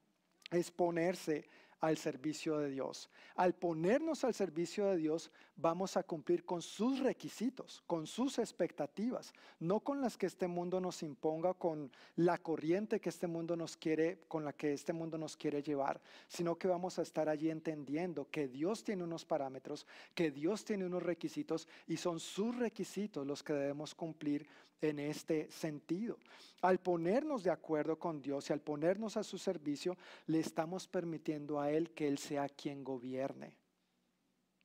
es 0.50 0.72
ponerse 0.72 1.48
al 1.82 1.96
servicio 1.96 2.58
de 2.58 2.72
Dios. 2.72 3.10
Al 3.36 3.54
ponernos 3.54 4.24
al 4.24 4.34
servicio 4.34 4.88
de 4.88 4.98
Dios, 4.98 5.32
vamos 5.62 5.97
a 5.97 6.03
cumplir 6.03 6.45
con 6.45 6.62
sus 6.62 6.99
requisitos, 6.99 7.84
con 7.86 8.07
sus 8.07 8.39
expectativas, 8.39 9.34
no 9.60 9.82
con 9.82 10.01
las 10.01 10.18
que 10.18 10.26
este 10.26 10.47
mundo 10.47 10.80
nos 10.80 11.03
imponga, 11.03 11.53
con 11.53 11.91
la 12.16 12.38
corriente 12.38 12.99
que 12.99 13.10
este 13.10 13.28
mundo 13.28 13.55
nos 13.55 13.76
quiere, 13.76 14.20
con 14.28 14.45
la 14.45 14.53
que 14.53 14.74
este 14.74 14.93
mundo 14.93 15.18
nos 15.18 15.36
quiere 15.36 15.62
llevar, 15.62 15.99
sino 16.28 16.55
que 16.55 16.68
vamos 16.68 16.97
a 16.97 17.01
estar 17.01 17.28
allí 17.28 17.49
entendiendo 17.49 18.30
que 18.32 18.47
Dios 18.47 18.84
tiene 18.84 19.03
unos 19.03 19.26
parámetros, 19.26 19.86
que 20.16 20.32
Dios 20.32 20.64
tiene 20.64 20.86
unos 20.86 21.03
requisitos 21.03 21.68
y 21.88 21.97
son 21.97 22.20
sus 22.20 22.55
requisitos 22.55 23.28
los 23.28 23.43
que 23.43 23.53
debemos 23.53 23.93
cumplir 23.93 24.47
en 24.82 24.99
este 24.99 25.51
sentido. 25.51 26.18
Al 26.62 26.80
ponernos 26.80 27.43
de 27.43 27.51
acuerdo 27.51 27.99
con 27.99 28.22
Dios 28.22 28.49
y 28.49 28.53
al 28.53 28.62
ponernos 28.62 29.18
a 29.18 29.24
su 29.24 29.38
servicio, 29.38 29.97
le 30.28 30.39
estamos 30.39 30.88
permitiendo 30.88 31.60
a 31.60 31.70
Él 31.70 31.91
que 31.91 32.07
Él 32.07 32.18
sea 32.18 32.47
quien 32.47 32.82
gobierne 32.84 33.59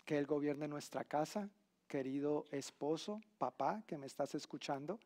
que 0.04 0.18
Él 0.18 0.26
gobierne 0.26 0.68
nuestra 0.68 1.04
casa, 1.04 1.48
querido 1.86 2.44
esposo, 2.50 3.20
papá 3.38 3.82
que 3.86 3.98
me 3.98 4.06
estás 4.06 4.34
escuchando. 4.34 4.98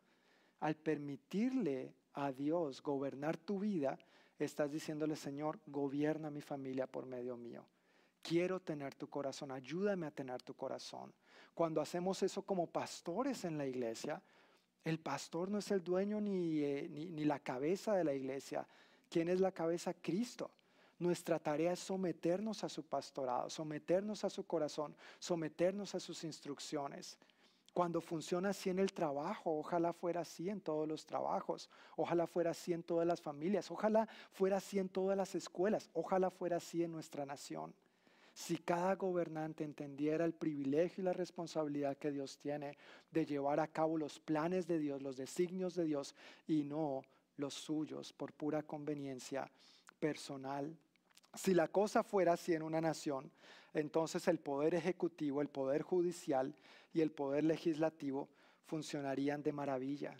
Al 0.59 0.75
permitirle 0.75 1.93
a 2.13 2.31
Dios 2.31 2.81
gobernar 2.81 3.37
tu 3.37 3.59
vida, 3.59 3.97
estás 4.37 4.71
diciéndole, 4.71 5.15
Señor, 5.15 5.59
gobierna 5.67 6.29
mi 6.29 6.41
familia 6.41 6.87
por 6.87 7.05
medio 7.05 7.37
mío. 7.37 7.65
Quiero 8.21 8.59
tener 8.59 8.95
tu 8.95 9.07
corazón, 9.09 9.51
ayúdame 9.51 10.05
a 10.05 10.11
tener 10.11 10.41
tu 10.41 10.53
corazón. 10.53 11.13
Cuando 11.53 11.81
hacemos 11.81 12.21
eso 12.23 12.41
como 12.41 12.67
pastores 12.67 13.45
en 13.45 13.57
la 13.57 13.65
iglesia, 13.65 14.21
el 14.83 14.99
pastor 14.99 15.49
no 15.49 15.57
es 15.57 15.71
el 15.71 15.83
dueño 15.83 16.21
ni, 16.21 16.59
eh, 16.63 16.87
ni, 16.89 17.25
la 17.25 17.39
cabeza 17.39 17.93
de 17.93 18.03
la 18.03 18.13
iglesia. 18.13 18.67
¿Quién 19.09 19.29
es 19.29 19.39
la 19.39 19.51
cabeza? 19.51 19.93
Cristo. 19.93 20.51
Nuestra 20.99 21.39
tarea 21.39 21.71
es 21.71 21.79
someternos 21.79 22.63
a 22.65 22.69
su 22.69 22.83
pastorado, 22.83 23.49
someternos 23.49 24.25
a 24.25 24.29
su 24.29 24.45
corazón, 24.45 24.93
someternos 25.17 25.95
a 25.95 25.99
sus 25.99 26.25
instrucciones. 26.25 27.17
Cuando 27.73 28.01
funciona 28.01 28.49
así 28.49 28.69
en 28.69 28.79
el 28.79 28.91
trabajo, 28.91 29.57
ojalá 29.57 29.93
fuera 29.93 30.21
así 30.21 30.49
en 30.49 30.59
todos 30.59 30.85
los 30.85 31.05
trabajos, 31.05 31.69
ojalá 31.95 32.27
fuera 32.27 32.51
así 32.51 32.73
en 32.73 32.83
todas 32.83 33.07
las 33.07 33.21
familias, 33.21 33.71
ojalá 33.71 34.09
fuera 34.33 34.57
así 34.57 34.77
en 34.77 34.89
todas 34.89 35.15
las 35.15 35.35
escuelas, 35.35 35.89
ojalá 35.93 36.29
fuera 36.29 36.57
así 36.57 36.83
en 36.83 36.91
nuestra 36.91 37.25
nación. 37.25 37.73
Si 38.33 38.57
cada 38.57 38.95
gobernante 38.95 39.63
entendiera 39.63 40.25
el 40.25 40.33
privilegio 40.33 41.01
y 41.01 41.05
la 41.05 41.13
responsabilidad 41.13 41.97
que 41.97 42.11
Dios 42.11 42.37
tiene 42.37 42.77
de 43.11 43.25
llevar 43.25 43.61
a 43.61 43.67
cabo 43.67 43.97
los 43.97 44.19
planes 44.19 44.67
de 44.67 44.79
Dios, 44.79 45.01
los 45.01 45.15
designios 45.15 45.75
de 45.75 45.85
Dios 45.85 46.15
y 46.47 46.63
no 46.63 47.03
los 47.37 47.53
suyos 47.53 48.11
por 48.11 48.33
pura 48.33 48.63
conveniencia 48.63 49.49
personal, 49.99 50.75
si 51.35 51.53
la 51.53 51.67
cosa 51.67 52.03
fuera 52.03 52.33
así 52.33 52.53
en 52.53 52.63
una 52.63 52.81
nación, 52.81 53.31
entonces 53.73 54.27
el 54.27 54.39
poder 54.39 54.73
ejecutivo, 54.75 55.41
el 55.41 55.49
poder 55.49 55.81
judicial 55.81 56.55
y 56.93 57.01
el 57.01 57.11
poder 57.11 57.43
legislativo 57.43 58.29
funcionarían 58.65 59.43
de 59.43 59.51
maravilla, 59.51 60.17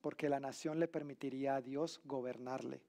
porque 0.00 0.28
la 0.28 0.40
nación 0.40 0.80
le 0.80 0.88
permitiría 0.88 1.56
a 1.56 1.60
Dios 1.60 2.00
gobernarle. 2.04 2.82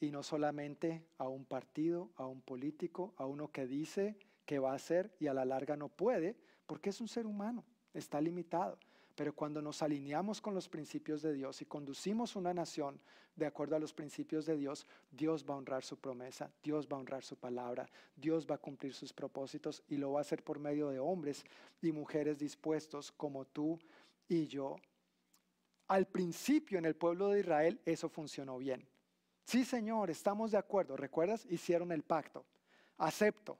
Y 0.00 0.10
no 0.10 0.22
solamente 0.22 1.06
a 1.18 1.28
un 1.28 1.44
partido, 1.44 2.10
a 2.16 2.26
un 2.26 2.42
político, 2.42 3.14
a 3.16 3.26
uno 3.26 3.48
que 3.52 3.66
dice 3.66 4.16
que 4.44 4.58
va 4.58 4.72
a 4.72 4.76
hacer 4.76 5.14
y 5.20 5.28
a 5.28 5.34
la 5.34 5.44
larga 5.44 5.76
no 5.76 5.88
puede, 5.88 6.36
porque 6.66 6.90
es 6.90 7.00
un 7.00 7.08
ser 7.08 7.26
humano, 7.26 7.64
está 7.94 8.20
limitado. 8.20 8.78
Pero 9.14 9.34
cuando 9.34 9.60
nos 9.60 9.82
alineamos 9.82 10.40
con 10.40 10.54
los 10.54 10.68
principios 10.68 11.20
de 11.22 11.34
Dios 11.34 11.60
y 11.60 11.66
conducimos 11.66 12.34
una 12.34 12.54
nación 12.54 12.98
de 13.36 13.46
acuerdo 13.46 13.76
a 13.76 13.78
los 13.78 13.92
principios 13.92 14.46
de 14.46 14.56
Dios, 14.56 14.86
Dios 15.10 15.44
va 15.48 15.54
a 15.54 15.58
honrar 15.58 15.84
su 15.84 15.98
promesa, 15.98 16.50
Dios 16.62 16.86
va 16.90 16.96
a 16.96 17.00
honrar 17.00 17.22
su 17.22 17.36
palabra, 17.36 17.88
Dios 18.16 18.46
va 18.50 18.54
a 18.54 18.58
cumplir 18.58 18.94
sus 18.94 19.12
propósitos 19.12 19.82
y 19.88 19.96
lo 19.96 20.12
va 20.12 20.20
a 20.20 20.22
hacer 20.22 20.42
por 20.42 20.58
medio 20.58 20.88
de 20.88 20.98
hombres 20.98 21.44
y 21.82 21.92
mujeres 21.92 22.38
dispuestos 22.38 23.12
como 23.12 23.44
tú 23.44 23.78
y 24.28 24.46
yo. 24.46 24.76
Al 25.88 26.06
principio 26.06 26.78
en 26.78 26.86
el 26.86 26.96
pueblo 26.96 27.28
de 27.28 27.40
Israel 27.40 27.80
eso 27.84 28.08
funcionó 28.08 28.58
bien. 28.58 28.86
Sí, 29.44 29.64
Señor, 29.64 30.10
estamos 30.10 30.52
de 30.52 30.58
acuerdo. 30.58 30.96
¿Recuerdas? 30.96 31.44
Hicieron 31.50 31.92
el 31.92 32.02
pacto. 32.02 32.44
Acepto. 32.96 33.58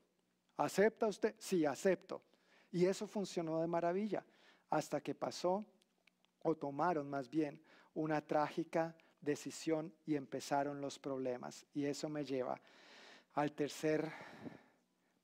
¿Acepta 0.56 1.08
usted? 1.08 1.34
Sí, 1.38 1.66
acepto. 1.66 2.22
Y 2.70 2.86
eso 2.86 3.06
funcionó 3.06 3.60
de 3.60 3.66
maravilla 3.66 4.24
hasta 4.72 5.02
que 5.02 5.14
pasó, 5.14 5.66
o 6.44 6.54
tomaron 6.56 7.08
más 7.08 7.28
bien, 7.28 7.62
una 7.92 8.22
trágica 8.22 8.96
decisión 9.20 9.92
y 10.06 10.14
empezaron 10.14 10.80
los 10.80 10.98
problemas. 10.98 11.66
Y 11.74 11.84
eso 11.84 12.08
me 12.08 12.24
lleva 12.24 12.58
al 13.34 13.52
tercer 13.52 14.10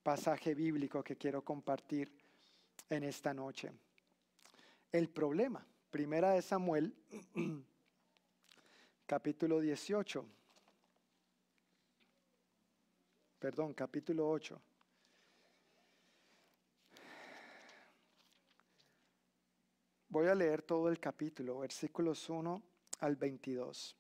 pasaje 0.02 0.54
bíblico 0.54 1.02
que 1.02 1.16
quiero 1.16 1.42
compartir 1.42 2.12
en 2.90 3.04
esta 3.04 3.32
noche. 3.32 3.72
El 4.92 5.08
problema, 5.08 5.66
primera 5.90 6.32
de 6.32 6.42
Samuel, 6.42 6.94
capítulo 9.06 9.60
18, 9.60 10.26
perdón, 13.38 13.72
capítulo 13.72 14.28
8. 14.28 14.60
Voy 20.10 20.26
a 20.26 20.34
leer 20.34 20.62
todo 20.62 20.88
el 20.88 20.98
capítulo, 20.98 21.58
versículos 21.58 22.30
1 22.30 22.62
al 23.00 23.16
22. 23.16 23.94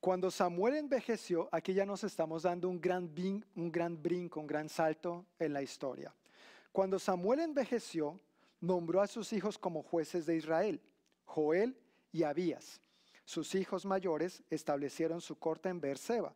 Cuando 0.00 0.30
Samuel 0.30 0.76
envejeció, 0.76 1.50
aquí 1.52 1.74
ya 1.74 1.84
nos 1.84 2.02
estamos 2.02 2.44
dando 2.44 2.70
un 2.70 2.80
gran, 2.80 3.12
un 3.56 3.70
gran 3.70 4.02
brinco, 4.02 4.40
un 4.40 4.46
gran 4.46 4.70
salto 4.70 5.26
en 5.38 5.52
la 5.52 5.60
historia. 5.60 6.14
Cuando 6.72 6.98
Samuel 6.98 7.40
envejeció, 7.40 8.18
nombró 8.58 9.02
a 9.02 9.06
sus 9.06 9.34
hijos 9.34 9.58
como 9.58 9.82
jueces 9.82 10.24
de 10.24 10.34
Israel, 10.34 10.80
Joel 11.26 11.76
y 12.10 12.22
Abías. 12.22 12.80
Sus 13.26 13.54
hijos 13.54 13.84
mayores 13.84 14.42
establecieron 14.48 15.20
su 15.20 15.38
corte 15.38 15.68
en 15.68 15.78
Beerseba, 15.78 16.34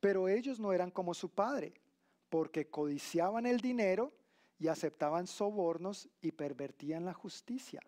pero 0.00 0.26
ellos 0.26 0.58
no 0.58 0.72
eran 0.72 0.90
como 0.90 1.14
su 1.14 1.28
padre, 1.28 1.74
porque 2.28 2.66
codiciaban 2.66 3.46
el 3.46 3.60
dinero 3.60 4.12
y 4.58 4.68
aceptaban 4.68 5.26
sobornos 5.26 6.08
y 6.20 6.32
pervertían 6.32 7.04
la 7.04 7.14
justicia. 7.14 7.80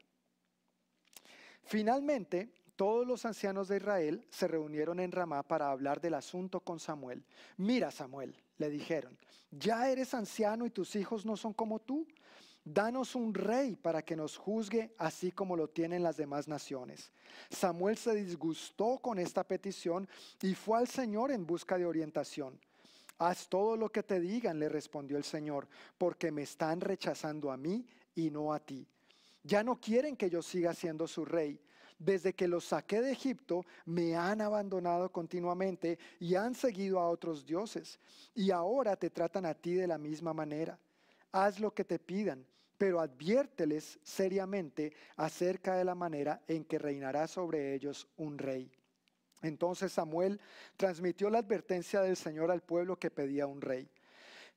Finalmente, 1.62 2.50
todos 2.76 3.06
los 3.06 3.24
ancianos 3.26 3.68
de 3.68 3.78
Israel 3.78 4.24
se 4.30 4.46
reunieron 4.46 5.00
en 5.00 5.12
Ramá 5.12 5.42
para 5.42 5.70
hablar 5.70 6.00
del 6.00 6.14
asunto 6.14 6.60
con 6.60 6.78
Samuel. 6.78 7.24
Mira, 7.56 7.90
Samuel, 7.90 8.36
le 8.56 8.70
dijeron, 8.70 9.18
ya 9.50 9.90
eres 9.90 10.14
anciano 10.14 10.64
y 10.64 10.70
tus 10.70 10.94
hijos 10.96 11.26
no 11.26 11.36
son 11.36 11.52
como 11.52 11.80
tú. 11.80 12.06
Danos 12.64 13.14
un 13.14 13.34
rey 13.34 13.76
para 13.76 14.02
que 14.02 14.14
nos 14.14 14.36
juzgue 14.36 14.94
así 14.98 15.32
como 15.32 15.56
lo 15.56 15.68
tienen 15.68 16.02
las 16.02 16.16
demás 16.16 16.48
naciones. 16.48 17.10
Samuel 17.50 17.96
se 17.96 18.14
disgustó 18.14 18.98
con 18.98 19.18
esta 19.18 19.42
petición 19.42 20.08
y 20.42 20.54
fue 20.54 20.78
al 20.78 20.86
Señor 20.86 21.32
en 21.32 21.46
busca 21.46 21.78
de 21.78 21.86
orientación. 21.86 22.60
Haz 23.18 23.48
todo 23.48 23.76
lo 23.76 23.90
que 23.90 24.02
te 24.02 24.20
digan, 24.20 24.58
le 24.58 24.68
respondió 24.68 25.16
el 25.16 25.24
Señor, 25.24 25.66
porque 25.96 26.30
me 26.30 26.42
están 26.42 26.80
rechazando 26.80 27.50
a 27.50 27.56
mí 27.56 27.84
y 28.14 28.30
no 28.30 28.52
a 28.52 28.60
ti. 28.60 28.86
Ya 29.42 29.64
no 29.64 29.80
quieren 29.80 30.16
que 30.16 30.30
yo 30.30 30.42
siga 30.42 30.72
siendo 30.74 31.08
su 31.08 31.24
rey. 31.24 31.60
Desde 31.98 32.32
que 32.32 32.46
los 32.46 32.66
saqué 32.66 33.00
de 33.00 33.10
Egipto, 33.10 33.66
me 33.84 34.14
han 34.14 34.40
abandonado 34.40 35.10
continuamente 35.10 35.98
y 36.20 36.36
han 36.36 36.54
seguido 36.54 37.00
a 37.00 37.08
otros 37.08 37.44
dioses. 37.44 37.98
Y 38.34 38.52
ahora 38.52 38.94
te 38.94 39.10
tratan 39.10 39.46
a 39.46 39.54
ti 39.54 39.74
de 39.74 39.88
la 39.88 39.98
misma 39.98 40.32
manera. 40.32 40.78
Haz 41.32 41.58
lo 41.58 41.74
que 41.74 41.84
te 41.84 41.98
pidan, 41.98 42.46
pero 42.76 43.00
adviérteles 43.00 43.98
seriamente 44.04 44.92
acerca 45.16 45.74
de 45.74 45.84
la 45.84 45.96
manera 45.96 46.40
en 46.46 46.64
que 46.64 46.78
reinará 46.78 47.26
sobre 47.26 47.74
ellos 47.74 48.06
un 48.16 48.38
rey. 48.38 48.70
Entonces 49.42 49.92
Samuel 49.92 50.40
transmitió 50.76 51.30
la 51.30 51.38
advertencia 51.38 52.00
del 52.00 52.16
Señor 52.16 52.50
al 52.50 52.62
pueblo 52.62 52.96
que 52.96 53.10
pedía 53.10 53.46
un 53.46 53.60
rey. 53.60 53.88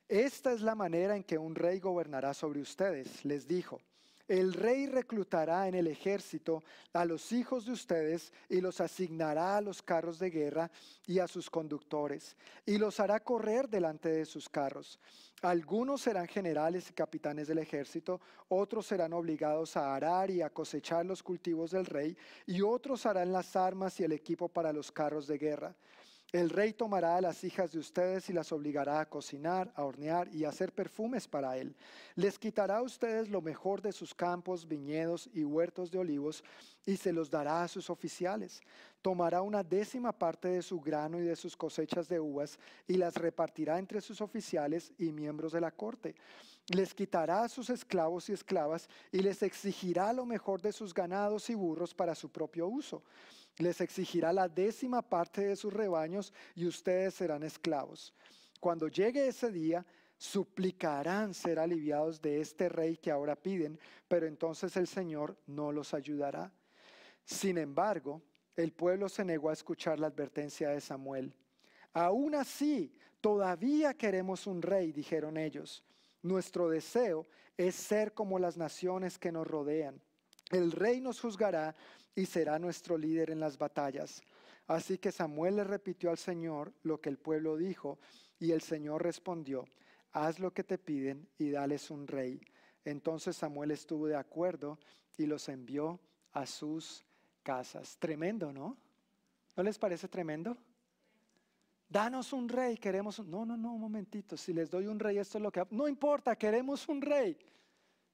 Esta 0.08 0.52
es 0.52 0.60
la 0.60 0.74
manera 0.74 1.16
en 1.16 1.24
que 1.24 1.38
un 1.38 1.54
rey 1.54 1.78
gobernará 1.78 2.34
sobre 2.34 2.60
ustedes, 2.60 3.24
les 3.24 3.46
dijo. 3.46 3.80
El 4.32 4.54
rey 4.54 4.86
reclutará 4.86 5.68
en 5.68 5.74
el 5.74 5.86
ejército 5.88 6.64
a 6.94 7.04
los 7.04 7.32
hijos 7.32 7.66
de 7.66 7.72
ustedes 7.72 8.32
y 8.48 8.62
los 8.62 8.80
asignará 8.80 9.58
a 9.58 9.60
los 9.60 9.82
carros 9.82 10.18
de 10.18 10.30
guerra 10.30 10.70
y 11.06 11.18
a 11.18 11.28
sus 11.28 11.50
conductores, 11.50 12.34
y 12.64 12.78
los 12.78 12.98
hará 12.98 13.20
correr 13.20 13.68
delante 13.68 14.08
de 14.08 14.24
sus 14.24 14.48
carros. 14.48 14.98
Algunos 15.42 16.00
serán 16.00 16.28
generales 16.28 16.88
y 16.88 16.94
capitanes 16.94 17.46
del 17.46 17.58
ejército, 17.58 18.22
otros 18.48 18.86
serán 18.86 19.12
obligados 19.12 19.76
a 19.76 19.94
arar 19.94 20.30
y 20.30 20.40
a 20.40 20.48
cosechar 20.48 21.04
los 21.04 21.22
cultivos 21.22 21.72
del 21.72 21.84
rey, 21.84 22.16
y 22.46 22.62
otros 22.62 23.04
harán 23.04 23.32
las 23.34 23.54
armas 23.54 24.00
y 24.00 24.04
el 24.04 24.12
equipo 24.12 24.48
para 24.48 24.72
los 24.72 24.90
carros 24.90 25.26
de 25.26 25.36
guerra. 25.36 25.76
El 26.32 26.48
rey 26.48 26.72
tomará 26.72 27.16
a 27.16 27.20
las 27.20 27.44
hijas 27.44 27.72
de 27.72 27.78
ustedes 27.78 28.30
y 28.30 28.32
las 28.32 28.52
obligará 28.52 29.00
a 29.00 29.08
cocinar, 29.08 29.70
a 29.76 29.84
hornear 29.84 30.34
y 30.34 30.46
a 30.46 30.48
hacer 30.48 30.72
perfumes 30.72 31.28
para 31.28 31.58
él. 31.58 31.76
Les 32.14 32.38
quitará 32.38 32.78
a 32.78 32.82
ustedes 32.82 33.28
lo 33.28 33.42
mejor 33.42 33.82
de 33.82 33.92
sus 33.92 34.14
campos, 34.14 34.66
viñedos 34.66 35.28
y 35.34 35.44
huertos 35.44 35.90
de 35.90 35.98
olivos 35.98 36.42
y 36.86 36.96
se 36.96 37.12
los 37.12 37.28
dará 37.28 37.64
a 37.64 37.68
sus 37.68 37.90
oficiales. 37.90 38.62
Tomará 39.02 39.42
una 39.42 39.62
décima 39.62 40.10
parte 40.10 40.48
de 40.48 40.62
su 40.62 40.80
grano 40.80 41.20
y 41.20 41.24
de 41.24 41.36
sus 41.36 41.54
cosechas 41.54 42.08
de 42.08 42.18
uvas 42.18 42.58
y 42.88 42.94
las 42.94 43.14
repartirá 43.16 43.78
entre 43.78 44.00
sus 44.00 44.22
oficiales 44.22 44.90
y 44.96 45.12
miembros 45.12 45.52
de 45.52 45.60
la 45.60 45.70
corte. 45.70 46.14
Les 46.68 46.94
quitará 46.94 47.42
a 47.42 47.48
sus 47.50 47.68
esclavos 47.68 48.30
y 48.30 48.32
esclavas 48.32 48.88
y 49.10 49.18
les 49.18 49.42
exigirá 49.42 50.14
lo 50.14 50.24
mejor 50.24 50.62
de 50.62 50.72
sus 50.72 50.94
ganados 50.94 51.50
y 51.50 51.54
burros 51.54 51.92
para 51.92 52.14
su 52.14 52.30
propio 52.30 52.68
uso 52.68 53.02
les 53.58 53.80
exigirá 53.80 54.32
la 54.32 54.48
décima 54.48 55.02
parte 55.02 55.42
de 55.42 55.56
sus 55.56 55.72
rebaños 55.72 56.32
y 56.54 56.66
ustedes 56.66 57.14
serán 57.14 57.42
esclavos. 57.42 58.14
Cuando 58.60 58.88
llegue 58.88 59.26
ese 59.26 59.50
día, 59.50 59.84
suplicarán 60.16 61.34
ser 61.34 61.58
aliviados 61.58 62.22
de 62.22 62.40
este 62.40 62.68
rey 62.68 62.96
que 62.96 63.10
ahora 63.10 63.34
piden, 63.34 63.78
pero 64.06 64.26
entonces 64.26 64.76
el 64.76 64.86
Señor 64.86 65.36
no 65.46 65.72
los 65.72 65.94
ayudará. 65.94 66.52
Sin 67.24 67.58
embargo, 67.58 68.22
el 68.54 68.72
pueblo 68.72 69.08
se 69.08 69.24
negó 69.24 69.50
a 69.50 69.54
escuchar 69.54 69.98
la 69.98 70.06
advertencia 70.06 70.70
de 70.70 70.80
Samuel. 70.80 71.34
Aún 71.92 72.34
así, 72.34 72.94
todavía 73.20 73.94
queremos 73.94 74.46
un 74.46 74.62
rey, 74.62 74.92
dijeron 74.92 75.36
ellos. 75.36 75.82
Nuestro 76.22 76.68
deseo 76.68 77.26
es 77.56 77.74
ser 77.74 78.14
como 78.14 78.38
las 78.38 78.56
naciones 78.56 79.18
que 79.18 79.32
nos 79.32 79.46
rodean. 79.46 80.00
El 80.50 80.70
rey 80.70 81.00
nos 81.00 81.20
juzgará 81.20 81.74
y 82.14 82.26
será 82.26 82.58
nuestro 82.58 82.96
líder 82.98 83.30
en 83.30 83.40
las 83.40 83.58
batallas. 83.58 84.22
Así 84.66 84.98
que 84.98 85.12
Samuel 85.12 85.56
le 85.56 85.64
repitió 85.64 86.10
al 86.10 86.18
Señor 86.18 86.72
lo 86.82 87.00
que 87.00 87.08
el 87.08 87.18
pueblo 87.18 87.56
dijo 87.56 87.98
y 88.38 88.52
el 88.52 88.62
Señor 88.62 89.02
respondió, 89.02 89.66
haz 90.12 90.38
lo 90.38 90.52
que 90.52 90.64
te 90.64 90.78
piden 90.78 91.28
y 91.38 91.50
dales 91.50 91.90
un 91.90 92.06
rey. 92.06 92.40
Entonces 92.84 93.36
Samuel 93.36 93.70
estuvo 93.70 94.06
de 94.06 94.16
acuerdo 94.16 94.78
y 95.16 95.26
los 95.26 95.48
envió 95.48 96.00
a 96.32 96.46
sus 96.46 97.04
casas. 97.42 97.96
Tremendo, 97.98 98.52
¿no? 98.52 98.76
¿No 99.56 99.62
les 99.62 99.78
parece 99.78 100.08
tremendo? 100.08 100.56
Danos 101.88 102.32
un 102.32 102.48
rey, 102.48 102.78
queremos. 102.78 103.20
No, 103.20 103.44
no, 103.44 103.56
no, 103.56 103.74
un 103.74 103.80
momentito, 103.80 104.36
si 104.36 104.52
les 104.52 104.70
doy 104.70 104.86
un 104.86 104.98
rey, 104.98 105.18
esto 105.18 105.38
es 105.38 105.42
lo 105.42 105.52
que... 105.52 105.66
No 105.70 105.86
importa, 105.86 106.36
queremos 106.36 106.88
un 106.88 107.02
rey. 107.02 107.36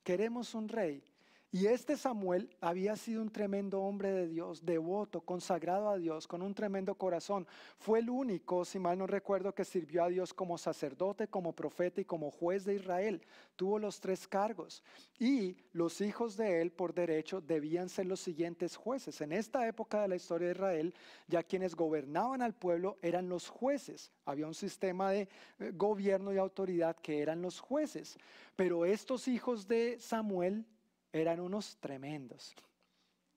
Queremos 0.02 0.54
un 0.54 0.68
rey. 0.68 1.02
Y 1.50 1.66
este 1.66 1.96
Samuel 1.96 2.54
había 2.60 2.94
sido 2.94 3.22
un 3.22 3.30
tremendo 3.30 3.80
hombre 3.80 4.12
de 4.12 4.28
Dios, 4.28 4.66
devoto, 4.66 5.22
consagrado 5.22 5.88
a 5.88 5.96
Dios, 5.96 6.26
con 6.26 6.42
un 6.42 6.52
tremendo 6.52 6.94
corazón. 6.94 7.46
Fue 7.78 8.00
el 8.00 8.10
único, 8.10 8.66
si 8.66 8.78
mal 8.78 8.98
no 8.98 9.06
recuerdo, 9.06 9.54
que 9.54 9.64
sirvió 9.64 10.04
a 10.04 10.08
Dios 10.08 10.34
como 10.34 10.58
sacerdote, 10.58 11.28
como 11.28 11.54
profeta 11.54 12.02
y 12.02 12.04
como 12.04 12.30
juez 12.30 12.66
de 12.66 12.74
Israel. 12.74 13.22
Tuvo 13.56 13.78
los 13.78 13.98
tres 13.98 14.28
cargos. 14.28 14.82
Y 15.18 15.56
los 15.72 16.02
hijos 16.02 16.36
de 16.36 16.60
él, 16.60 16.70
por 16.70 16.92
derecho, 16.92 17.40
debían 17.40 17.88
ser 17.88 18.04
los 18.04 18.20
siguientes 18.20 18.76
jueces. 18.76 19.22
En 19.22 19.32
esta 19.32 19.66
época 19.66 20.02
de 20.02 20.08
la 20.08 20.16
historia 20.16 20.48
de 20.48 20.54
Israel, 20.54 20.94
ya 21.28 21.42
quienes 21.42 21.74
gobernaban 21.74 22.42
al 22.42 22.52
pueblo 22.52 22.98
eran 23.00 23.30
los 23.30 23.48
jueces. 23.48 24.12
Había 24.26 24.46
un 24.46 24.54
sistema 24.54 25.12
de 25.12 25.30
eh, 25.60 25.72
gobierno 25.74 26.30
y 26.30 26.36
autoridad 26.36 26.94
que 26.96 27.22
eran 27.22 27.40
los 27.40 27.58
jueces. 27.58 28.18
Pero 28.54 28.84
estos 28.84 29.28
hijos 29.28 29.66
de 29.66 29.98
Samuel 29.98 30.66
eran 31.12 31.40
unos 31.40 31.76
tremendos. 31.78 32.54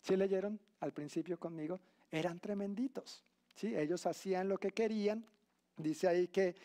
¿Sí 0.01 0.15
leyeron 0.15 0.59
al 0.79 0.93
principio 0.93 1.39
conmigo? 1.39 1.79
Eran 2.11 2.39
tremenditos. 2.39 3.23
¿sí? 3.55 3.75
Ellos 3.75 4.05
hacían 4.05 4.49
lo 4.49 4.57
que 4.57 4.71
querían. 4.71 5.25
Dice 5.77 6.07
ahí 6.07 6.27
que 6.27 6.55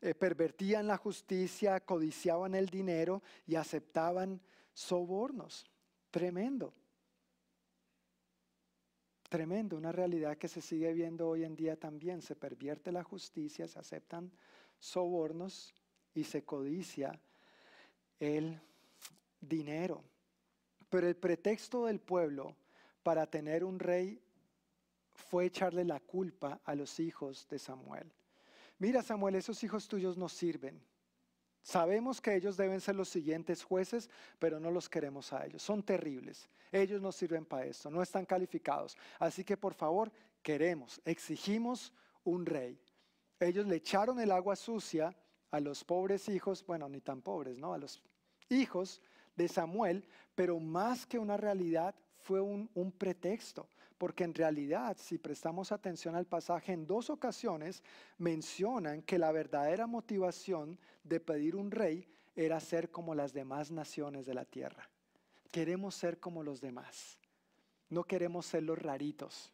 eh, 0.00 0.14
pervertían 0.14 0.86
la 0.86 0.96
justicia, 0.96 1.80
codiciaban 1.80 2.54
el 2.54 2.66
dinero 2.66 3.22
y 3.46 3.54
aceptaban 3.54 4.40
sobornos. 4.72 5.66
Tremendo. 6.10 6.72
Tremendo, 9.28 9.76
una 9.76 9.92
realidad 9.92 10.38
que 10.38 10.48
se 10.48 10.60
sigue 10.60 10.92
viendo 10.92 11.28
hoy 11.28 11.44
en 11.44 11.56
día 11.56 11.76
también. 11.76 12.22
Se 12.22 12.36
pervierte 12.36 12.92
la 12.92 13.02
justicia, 13.02 13.66
se 13.66 13.78
aceptan 13.78 14.30
sobornos 14.78 15.74
y 16.14 16.24
se 16.24 16.44
codicia 16.44 17.18
el 18.20 18.60
dinero. 19.40 20.04
Pero 20.88 21.08
el 21.08 21.16
pretexto 21.16 21.86
del 21.86 22.00
pueblo 22.00 22.56
para 23.02 23.26
tener 23.26 23.64
un 23.64 23.78
rey 23.78 24.20
fue 25.14 25.46
echarle 25.46 25.84
la 25.84 26.00
culpa 26.00 26.60
a 26.64 26.74
los 26.74 27.00
hijos 27.00 27.46
de 27.48 27.58
Samuel. 27.58 28.12
Mira 28.78 29.02
Samuel, 29.02 29.36
esos 29.36 29.62
hijos 29.64 29.88
tuyos 29.88 30.16
no 30.16 30.28
sirven. 30.28 30.80
Sabemos 31.62 32.20
que 32.20 32.36
ellos 32.36 32.56
deben 32.56 32.80
ser 32.80 32.94
los 32.94 33.08
siguientes 33.08 33.64
jueces, 33.64 34.08
pero 34.38 34.60
no 34.60 34.70
los 34.70 34.88
queremos 34.88 35.32
a 35.32 35.44
ellos. 35.44 35.62
Son 35.62 35.82
terribles. 35.82 36.48
Ellos 36.70 37.02
no 37.02 37.10
sirven 37.10 37.44
para 37.44 37.64
esto, 37.64 37.90
no 37.90 38.02
están 38.02 38.24
calificados. 38.24 38.96
Así 39.18 39.42
que 39.42 39.56
por 39.56 39.74
favor, 39.74 40.12
queremos, 40.42 41.00
exigimos 41.04 41.92
un 42.22 42.46
rey. 42.46 42.80
Ellos 43.40 43.66
le 43.66 43.76
echaron 43.76 44.20
el 44.20 44.30
agua 44.30 44.54
sucia 44.54 45.16
a 45.50 45.58
los 45.58 45.82
pobres 45.82 46.28
hijos, 46.28 46.64
bueno, 46.64 46.88
ni 46.88 47.00
tan 47.00 47.20
pobres, 47.20 47.58
¿no? 47.58 47.72
A 47.72 47.78
los 47.78 48.02
hijos 48.48 49.00
de 49.36 49.48
Samuel, 49.48 50.04
pero 50.34 50.58
más 50.58 51.06
que 51.06 51.18
una 51.18 51.36
realidad 51.36 51.94
fue 52.26 52.40
un, 52.40 52.92
pretexto, 52.98 53.68
porque 53.98 54.24
en 54.24 54.34
realidad, 54.34 54.96
si 54.98 55.16
prestamos 55.16 55.70
atención 55.70 56.16
al 56.16 56.26
pasaje, 56.26 56.72
en 56.72 56.86
dos 56.86 57.08
ocasiones 57.08 57.84
mencionan 58.18 59.02
que 59.02 59.18
la 59.18 59.30
verdadera 59.30 59.86
motivación 59.86 60.78
de 61.04 61.20
pedir 61.20 61.54
un 61.54 61.70
rey 61.70 62.08
era 62.34 62.58
ser 62.58 62.90
como 62.90 63.14
las 63.14 63.32
demás 63.32 63.70
naciones 63.70 64.26
de 64.26 64.34
la 64.34 64.44
tierra. 64.44 64.90
Queremos 65.52 65.94
ser 65.94 66.18
como 66.18 66.42
los 66.42 66.60
demás. 66.60 67.18
No 67.88 68.02
queremos 68.02 68.46
ser 68.46 68.64
los 68.64 68.78
raritos. 68.78 69.52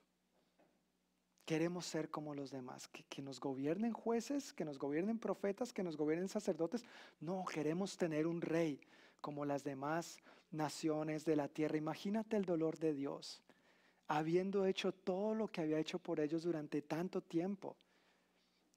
Queremos 1.45 1.85
ser 1.85 2.09
como 2.09 2.35
los 2.35 2.51
demás, 2.51 2.89
que, 2.89 3.03
que, 3.05 3.21
nos 3.21 3.39
gobiernen 3.39 3.93
jueces, 3.93 4.53
que 4.53 4.65
nos 4.65 4.79
gobiernen 4.79 5.19
profetas, 5.19 5.73
que 5.73 5.83
nos 5.83 5.97
gobiernen 5.97 6.29
sacerdotes. 6.29 6.85
No, 7.21 7.45
queremos 7.45 7.97
tener 7.97 8.27
un 8.27 8.41
rey 8.41 8.81
como 9.23 9.47
las 9.47 9.65
demás 9.65 10.19
naciones 10.51 11.25
de 11.25 11.37
la 11.37 11.49
tierra. 11.49 11.79
Imagínate 11.79 12.37
el 12.37 12.45
dolor 12.45 12.79
de 12.79 12.93
Dios, 12.93 13.43
habiendo 14.09 14.67
hecho 14.67 14.93
todo 14.93 15.35
lo 15.35 15.49
que 15.49 15.63
había 15.63 15.79
hecho 15.79 15.99
por 15.99 16.21
ellos 16.21 16.43
durante 16.43 16.83
tanto 16.83 17.23
tiempo. 17.23 17.75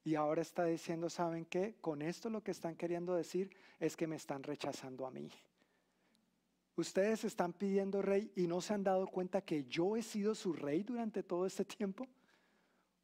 Y 0.06 0.16
ahora 0.16 0.44
está 0.44 0.66
diciendo, 0.66 1.10
¿saben 1.10 1.46
qué? 1.46 1.76
Con 1.82 2.02
esto 2.02 2.30
lo 2.30 2.42
que 2.42 2.52
están 2.52 2.76
queriendo 2.76 3.16
decir 3.16 3.50
es 3.80 3.98
que 3.98 4.08
me 4.08 4.16
están 4.16 4.44
rechazando 4.44 5.06
a 5.06 5.12
mí. 5.12 5.30
Ustedes 6.78 7.24
están 7.24 7.54
pidiendo 7.54 8.02
rey 8.02 8.32
y 8.36 8.48
no 8.48 8.62
se 8.62 8.74
han 8.74 8.84
dado 8.84 9.08
cuenta 9.08 9.42
que 9.42 9.66
yo 9.66 9.98
he 9.98 10.04
sido 10.04 10.36
su 10.36 10.54
rey 10.54 10.84
durante 10.84 11.24
todo 11.24 11.46
este 11.46 11.66
tiempo. 11.66 12.08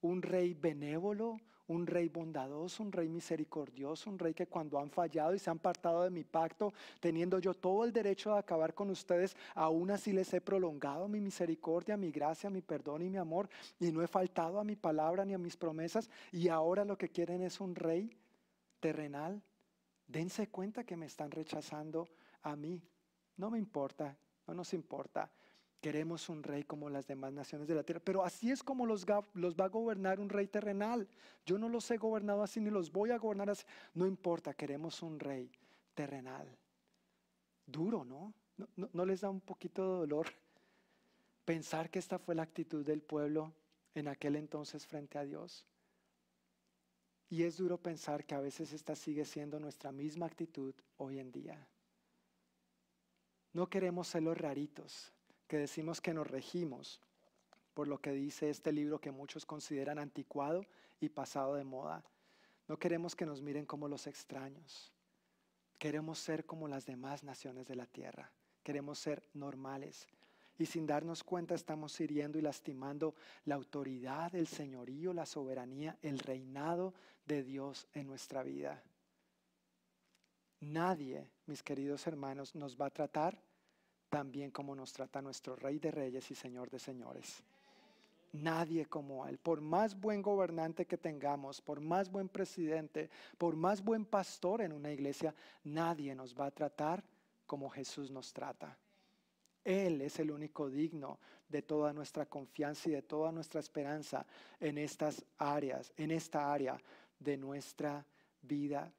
Un 0.02 0.22
rey 0.22 0.54
benévolo, 0.54 1.40
un 1.72 1.88
rey 1.88 2.10
bondadoso, 2.10 2.84
un 2.84 2.92
rey 2.92 3.08
misericordioso, 3.08 4.10
un 4.10 4.20
rey 4.20 4.34
que 4.34 4.48
cuando 4.48 4.78
han 4.80 4.90
fallado 4.90 5.34
y 5.34 5.40
se 5.40 5.50
han 5.50 5.58
apartado 5.58 6.04
de 6.04 6.10
mi 6.10 6.24
pacto, 6.24 6.74
teniendo 7.00 7.40
yo 7.40 7.54
todo 7.54 7.86
el 7.86 7.94
derecho 7.94 8.34
de 8.34 8.40
acabar 8.40 8.74
con 8.74 8.90
ustedes, 8.90 9.36
aún 9.56 9.90
así 9.92 10.12
les 10.12 10.34
he 10.34 10.42
prolongado 10.42 11.08
mi 11.08 11.22
misericordia, 11.22 11.98
mi 11.98 12.12
gracia, 12.12 12.50
mi 12.50 12.62
perdón 12.62 13.04
y 13.04 13.10
mi 13.10 13.18
amor, 13.18 13.50
y 13.80 13.92
no 13.92 14.04
he 14.04 14.08
faltado 14.08 14.60
a 14.60 14.64
mi 14.64 14.76
palabra 14.76 15.24
ni 15.26 15.34
a 15.34 15.38
mis 15.38 15.56
promesas, 15.56 16.10
y 16.32 16.50
ahora 16.50 16.84
lo 16.84 16.98
que 16.98 17.10
quieren 17.10 17.42
es 17.42 17.62
un 17.62 17.76
rey 17.76 18.16
terrenal. 18.80 19.42
Dense 20.08 20.48
cuenta 20.48 20.84
que 20.84 20.98
me 20.98 21.06
están 21.06 21.32
rechazando 21.32 22.10
a 22.44 22.56
mí. 22.56 22.82
No 23.38 23.50
me 23.50 23.58
importa, 23.58 24.18
no 24.46 24.54
nos 24.54 24.74
importa. 24.74 25.32
Queremos 25.82 26.30
un 26.30 26.44
rey 26.44 26.64
como 26.64 26.92
las 26.92 27.08
demás 27.08 27.34
naciones 27.34 27.68
de 27.68 27.74
la 27.74 27.82
tierra, 27.82 28.00
pero 28.04 28.24
así 28.24 28.52
es 28.52 28.62
como 28.62 28.86
los, 28.86 29.04
va 29.04 29.66
a 29.66 29.70
gobernar 29.70 30.20
un 30.20 30.30
rey 30.30 30.46
terrenal. 30.48 31.08
Yo 31.44 31.58
no 31.58 31.70
los 31.70 31.90
he 31.90 31.98
gobernado 31.98 32.44
así 32.44 32.62
ni 32.62 32.70
los 32.70 32.92
voy 32.92 33.10
a 33.10 33.18
gobernar 33.18 33.50
así. 33.50 33.66
No 33.96 34.06
importa, 34.06 34.54
queremos 34.54 35.02
un 35.02 35.20
rey 35.20 35.50
terrenal. 35.96 36.48
Duro, 37.66 38.06
¿no? 38.06 38.32
¿No, 38.58 38.68
no, 38.76 38.90
no 38.94 39.06
les 39.08 39.22
da 39.22 39.32
un 39.32 39.42
poquito 39.42 39.82
de 39.82 40.00
dolor 40.02 40.28
pensar 41.46 41.90
que 41.90 41.98
esta 41.98 42.20
fue 42.20 42.36
la 42.36 42.44
actitud 42.44 42.86
del 42.86 43.02
pueblo 43.02 43.52
en 43.96 44.08
aquel 44.08 44.36
entonces 44.36 44.86
frente 44.86 45.18
a 45.18 45.26
Dios? 45.26 45.66
Y 47.28 47.42
es 47.42 47.58
duro 47.58 47.80
pensar 47.80 48.24
que 48.24 48.36
a 48.36 48.40
veces 48.40 48.72
esta 48.72 48.96
sigue 48.96 49.26
siendo 49.26 49.60
nuestra 49.60 49.92
misma 49.92 50.28
actitud 50.28 50.76
hoy 50.98 51.18
en 51.18 51.32
día. 51.32 51.68
No 53.54 53.68
queremos 53.68 54.10
ser 54.10 54.22
los 54.22 54.38
raritos 54.38 55.12
que 55.52 55.58
decimos 55.58 56.00
que 56.00 56.14
nos 56.14 56.32
regimos 56.32 57.02
por 57.74 57.90
lo 57.90 58.00
que 58.00 58.14
dice 58.14 58.50
este 58.50 58.72
libro 58.72 59.02
que 59.02 59.12
muchos 59.12 59.46
consideran 59.46 60.00
anticuado 60.00 60.66
y 61.02 61.10
pasado 61.10 61.56
de 61.56 61.66
moda. 61.66 62.06
No 62.70 62.80
queremos 62.80 63.18
que 63.18 63.26
nos 63.26 63.42
miren 63.42 63.66
como 63.66 63.90
los 63.90 64.08
extraños. 64.08 64.94
Queremos 65.78 66.20
ser 66.20 66.46
como 66.46 66.70
las 66.70 66.86
demás 66.86 67.26
naciones 67.26 67.68
de 67.68 67.76
la 67.76 67.86
tierra. 67.86 68.32
Queremos 68.64 68.98
ser 68.98 69.26
normales. 69.34 70.08
Y 70.58 70.68
sin 70.68 70.88
darnos 70.88 71.22
cuenta 71.22 71.54
estamos 71.54 72.00
hiriendo 72.00 72.40
y 72.40 72.42
lastimando 72.42 73.14
la 73.44 73.56
autoridad, 73.56 74.34
el 74.34 74.48
señorío, 74.48 75.12
la 75.12 75.26
soberanía, 75.26 75.98
el 76.02 76.20
reinado 76.20 76.94
de 77.26 77.44
Dios 77.44 77.90
en 77.94 78.08
nuestra 78.08 78.42
vida. 78.42 78.82
Nadie, 80.62 81.30
mis 81.46 81.62
queridos 81.62 82.08
hermanos, 82.08 82.56
nos 82.56 82.80
va 82.80 82.86
a 82.86 82.92
tratar 82.92 83.51
también 84.12 84.52
como 84.52 84.76
nos 84.76 84.92
trata 84.92 85.22
nuestro 85.22 85.56
Rey 85.56 85.80
de 85.80 85.90
Reyes 85.90 86.30
y 86.32 86.36
Señor 86.36 86.70
de 86.70 86.80
Señores. 86.80 87.42
Nadie 88.34 88.86
como 88.86 89.26
Él. 89.26 89.38
Por 89.38 89.62
más 89.62 89.98
buen 89.98 90.22
gobernante 90.22 90.86
que 90.86 90.98
tengamos, 90.98 91.62
por 91.62 91.80
más 91.80 92.12
buen 92.12 92.28
presidente, 92.28 93.10
por 93.38 93.56
más 93.56 93.82
buen 93.82 94.04
pastor 94.04 94.62
en 94.62 94.74
una 94.74 94.92
iglesia, 94.92 95.34
nadie 95.64 96.14
nos 96.14 96.36
va 96.38 96.48
a 96.48 96.52
tratar 96.52 97.02
como 97.48 97.70
Jesús 97.70 98.12
nos 98.12 98.34
trata. 98.34 98.78
Él 99.64 100.02
es 100.02 100.20
el 100.20 100.32
único 100.32 100.70
digno 100.70 101.18
de 101.48 101.62
toda 101.62 101.94
nuestra 101.94 102.26
confianza 102.26 102.90
y 102.90 102.92
de 102.92 103.04
toda 103.04 103.32
nuestra 103.32 103.62
esperanza 103.62 104.26
en 104.60 104.78
estas 104.78 105.24
áreas, 105.38 105.94
en 105.96 106.12
esta 106.12 106.52
área 106.52 106.78
de 107.18 107.38
nuestra 107.38 108.06
vida. 108.42 108.92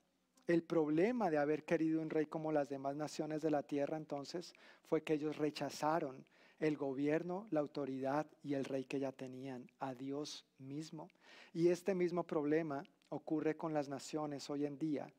El 0.47 0.63
problema 0.63 1.31
de 1.31 1.39
haber 1.39 1.65
querido 1.65 2.03
un 2.03 2.11
rey 2.11 2.27
como 2.27 2.53
las 2.53 2.69
demás 2.69 2.97
naciones 2.97 3.43
de 3.43 3.51
la 3.51 3.63
tierra 3.63 3.97
entonces 3.97 4.55
fue 4.83 5.03
que 5.03 5.15
ellos 5.15 5.37
rechazaron 5.37 6.25
el 6.59 6.77
gobierno, 6.77 7.47
la 7.51 7.61
autoridad 7.61 8.27
y 8.43 8.55
el 8.55 8.65
rey 8.65 8.85
que 8.85 9.01
ya 9.01 9.13
tenían, 9.13 9.69
a 9.81 9.95
Dios 9.95 10.47
mismo. 10.59 11.09
Y 11.53 11.69
este 11.69 11.95
mismo 11.95 12.25
problema 12.25 12.85
ocurre 13.09 13.57
con 13.57 13.75
las 13.75 13.89
naciones 13.89 14.49
hoy 14.49 14.65
en 14.65 14.79
día, 14.79 15.13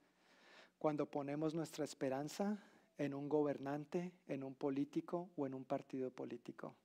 cuando 0.79 1.05
ponemos 1.05 1.53
nuestra 1.53 1.85
esperanza 1.85 2.57
en 2.97 3.13
un 3.13 3.27
gobernante, 3.27 4.13
en 4.27 4.43
un 4.43 4.55
político 4.55 5.29
o 5.35 5.45
en 5.45 5.53
un 5.53 5.65
partido 5.65 6.11
político. 6.11 6.75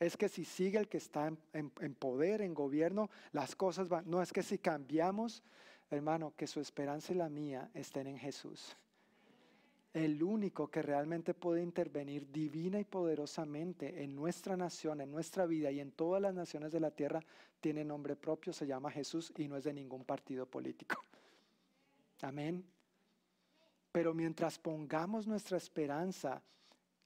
Es 0.00 0.16
que 0.16 0.28
si 0.28 0.44
sigue 0.44 0.78
el 0.78 0.88
que 0.88 0.98
está 0.98 1.32
en, 1.52 1.70
poder, 1.94 2.42
en 2.42 2.54
gobierno, 2.54 3.08
las 3.30 3.54
cosas 3.54 3.88
van. 3.88 4.08
No 4.10 4.20
es 4.20 4.32
que 4.32 4.42
si 4.42 4.58
cambiamos 4.58 5.42
hermano, 5.96 6.34
que 6.36 6.46
su 6.46 6.60
esperanza 6.60 7.12
y 7.12 7.16
la 7.16 7.28
mía 7.28 7.70
estén 7.74 8.06
en 8.06 8.18
Jesús. 8.18 8.76
El 9.92 10.22
único 10.22 10.68
que 10.68 10.80
realmente 10.80 11.34
puede 11.34 11.62
intervenir 11.62 12.30
divina 12.32 12.80
y 12.80 12.84
poderosamente 12.84 14.02
en 14.02 14.16
nuestra 14.16 14.56
nación, 14.56 15.02
en 15.02 15.10
nuestra 15.10 15.44
vida 15.44 15.70
y 15.70 15.80
en 15.80 15.92
todas 15.92 16.22
las 16.22 16.34
naciones 16.34 16.72
de 16.72 16.80
la 16.80 16.90
tierra, 16.90 17.22
tiene 17.60 17.84
nombre 17.84 18.16
propio, 18.16 18.52
se 18.52 18.66
llama 18.66 18.90
Jesús 18.90 19.32
y 19.36 19.48
no 19.48 19.56
es 19.56 19.64
de 19.64 19.74
ningún 19.74 20.04
partido 20.04 20.46
político. 20.46 21.04
Amén. 22.22 22.64
Pero 23.92 24.14
mientras 24.14 24.58
pongamos 24.58 25.26
nuestra 25.26 25.58
esperanza 25.58 26.42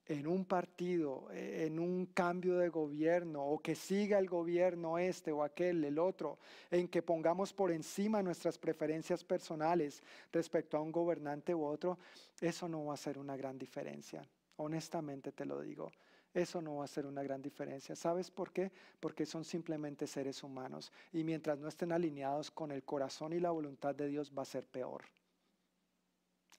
en 0.07 0.27
un 0.27 0.45
partido, 0.45 1.29
en 1.33 1.79
un 1.79 2.07
cambio 2.07 2.59
de 2.59 2.69
gobierno, 2.69 3.45
o 3.45 3.59
que 3.59 3.75
siga 3.75 4.19
el 4.19 4.29
gobierno 4.29 4.99
este 4.99 5.33
o 5.33 5.43
aquel, 5.43 5.85
el 5.85 5.99
otro, 5.99 6.39
en 6.71 6.89
que 6.89 7.03
pongamos 7.03 7.53
por 7.53 7.73
encima 7.73 8.23
nuestras 8.23 8.57
preferencias 8.59 9.25
personales 9.25 10.03
respecto 10.33 10.77
a 10.77 10.81
un 10.81 10.93
gobernante 10.93 11.55
u 11.55 11.65
otro, 11.65 11.99
eso 12.41 12.69
no 12.69 12.85
va 12.85 12.95
a 12.95 12.99
ser 12.99 13.19
una 13.19 13.37
gran 13.37 13.59
diferencia. 13.59 14.23
Honestamente 14.57 15.33
te 15.33 15.45
lo 15.45 15.61
digo. 15.61 15.91
Eso 16.33 16.61
no 16.61 16.77
va 16.77 16.85
a 16.85 16.89
ser 16.89 17.07
una 17.07 17.23
gran 17.23 17.41
diferencia. 17.41 17.97
¿Sabes 17.97 18.31
por 18.31 18.53
qué? 18.53 18.71
Porque 19.01 19.25
son 19.25 19.43
simplemente 19.43 20.07
seres 20.07 20.43
humanos. 20.43 20.93
Y 21.15 21.25
mientras 21.25 21.59
no 21.59 21.67
estén 21.67 21.93
alineados 21.93 22.51
con 22.51 22.71
el 22.73 22.85
corazón 22.85 23.33
y 23.33 23.41
la 23.41 23.53
voluntad 23.53 23.95
de 23.95 24.07
Dios, 24.07 24.31
va 24.37 24.43
a 24.43 24.45
ser 24.45 24.67
peor. 24.67 25.03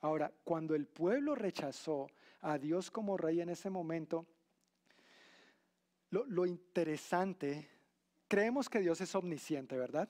Ahora, 0.02 0.32
cuando 0.44 0.74
el 0.74 0.88
pueblo 0.88 1.36
rechazó 1.36 2.08
a 2.42 2.58
Dios 2.58 2.92
como 2.92 3.18
rey 3.18 3.42
en 3.42 3.50
ese 3.50 3.70
momento, 3.70 4.26
lo, 6.10 6.46
interesante, 6.46 7.70
creemos 8.28 8.70
que 8.70 8.80
Dios 8.80 9.02
es 9.02 9.14
omnisciente, 9.14 9.78
¿verdad? 9.78 10.10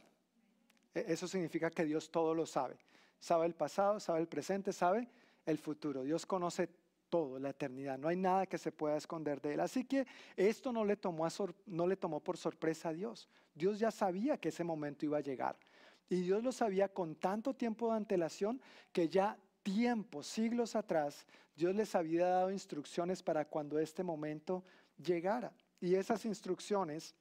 E, 0.94 1.06
eso 1.08 1.28
significa 1.28 1.72
que 1.72 1.86
Dios 1.86 2.12
todo 2.12 2.36
lo 2.36 2.46
sabe. 2.46 2.78
Sabe 3.20 3.48
el 3.48 3.56
pasado, 3.56 4.00
sabe 4.00 4.20
el 4.20 4.28
presente, 4.28 4.74
sabe 4.74 5.10
el 5.46 5.58
futuro. 5.58 6.04
Dios 6.04 6.26
conoce 6.26 6.70
todo, 7.10 7.40
la 7.40 7.50
eternidad. 7.50 7.98
No 7.98 8.10
hay 8.10 8.18
nada 8.18 8.46
que 8.46 8.60
se 8.60 8.72
pueda 8.72 8.98
esconder 8.98 9.42
de 9.42 9.56
él. 9.56 9.60
Así 9.60 9.86
que 9.86 10.06
esto 10.36 10.72
no 10.72 10.86
le 10.86 10.98
tomó, 10.98 11.28
no 11.66 11.88
le 11.88 11.98
tomó 11.98 12.20
por 12.20 12.38
sorpresa 12.38 12.90
a 12.90 12.94
Dios. 12.94 13.28
Dios 13.56 13.80
ya 13.80 13.90
sabía 13.90 14.38
que 14.38 14.50
ese 14.50 14.64
momento 14.64 15.06
iba 15.06 15.18
a 15.18 15.22
llegar. 15.22 15.58
Y 16.10 16.22
Dios 16.22 16.44
lo 16.44 16.52
sabía 16.52 16.90
con 16.90 17.16
tanto 17.16 17.54
tiempo 17.54 17.90
de 17.90 17.98
antelación 17.98 18.62
que 18.92 19.10
ya 19.10 19.38
tiempo, 19.68 20.24
siglos 20.24 20.78
atrás, 20.78 21.26
Dios 21.54 21.76
les 21.76 21.94
había 21.94 22.26
dado 22.26 22.52
instrucciones 22.52 23.22
para 23.22 23.44
cuando 23.44 23.78
este 23.80 24.02
momento 24.02 24.64
llegara. 24.98 25.52
Y 25.82 25.96
esas 25.96 26.24
instrucciones 26.24 27.14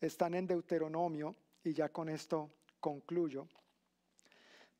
están 0.00 0.32
en 0.32 0.46
Deuteronomio, 0.46 1.36
y 1.62 1.74
ya 1.74 1.90
con 1.90 2.08
esto 2.08 2.50
concluyo. 2.80 3.46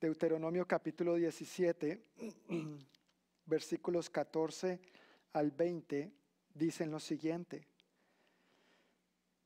Deuteronomio 0.01 0.67
capítulo 0.67 1.17
17, 1.17 2.03
versículos 3.45 4.09
14 4.09 4.81
al 5.35 5.51
20, 5.51 6.11
dicen 6.55 6.91
lo 6.91 7.01
siguiente. 7.01 7.69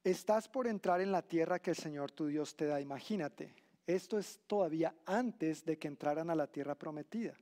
Estás 0.05 0.49
por 0.49 0.69
entrar 0.69 1.01
en 1.01 1.11
la 1.11 1.23
tierra 1.23 1.59
que 1.59 1.71
el 1.71 1.77
Señor 1.77 2.13
tu 2.13 2.29
Dios 2.29 2.55
te 2.55 2.67
da. 2.67 2.81
Imagínate, 2.81 3.53
esto 3.87 4.19
es 4.19 4.41
todavía 4.47 4.95
antes 5.05 5.65
de 5.65 5.79
que 5.79 5.89
entraran 5.89 6.29
a 6.31 6.35
la 6.35 6.47
tierra 6.47 6.75
prometida. 6.75 7.35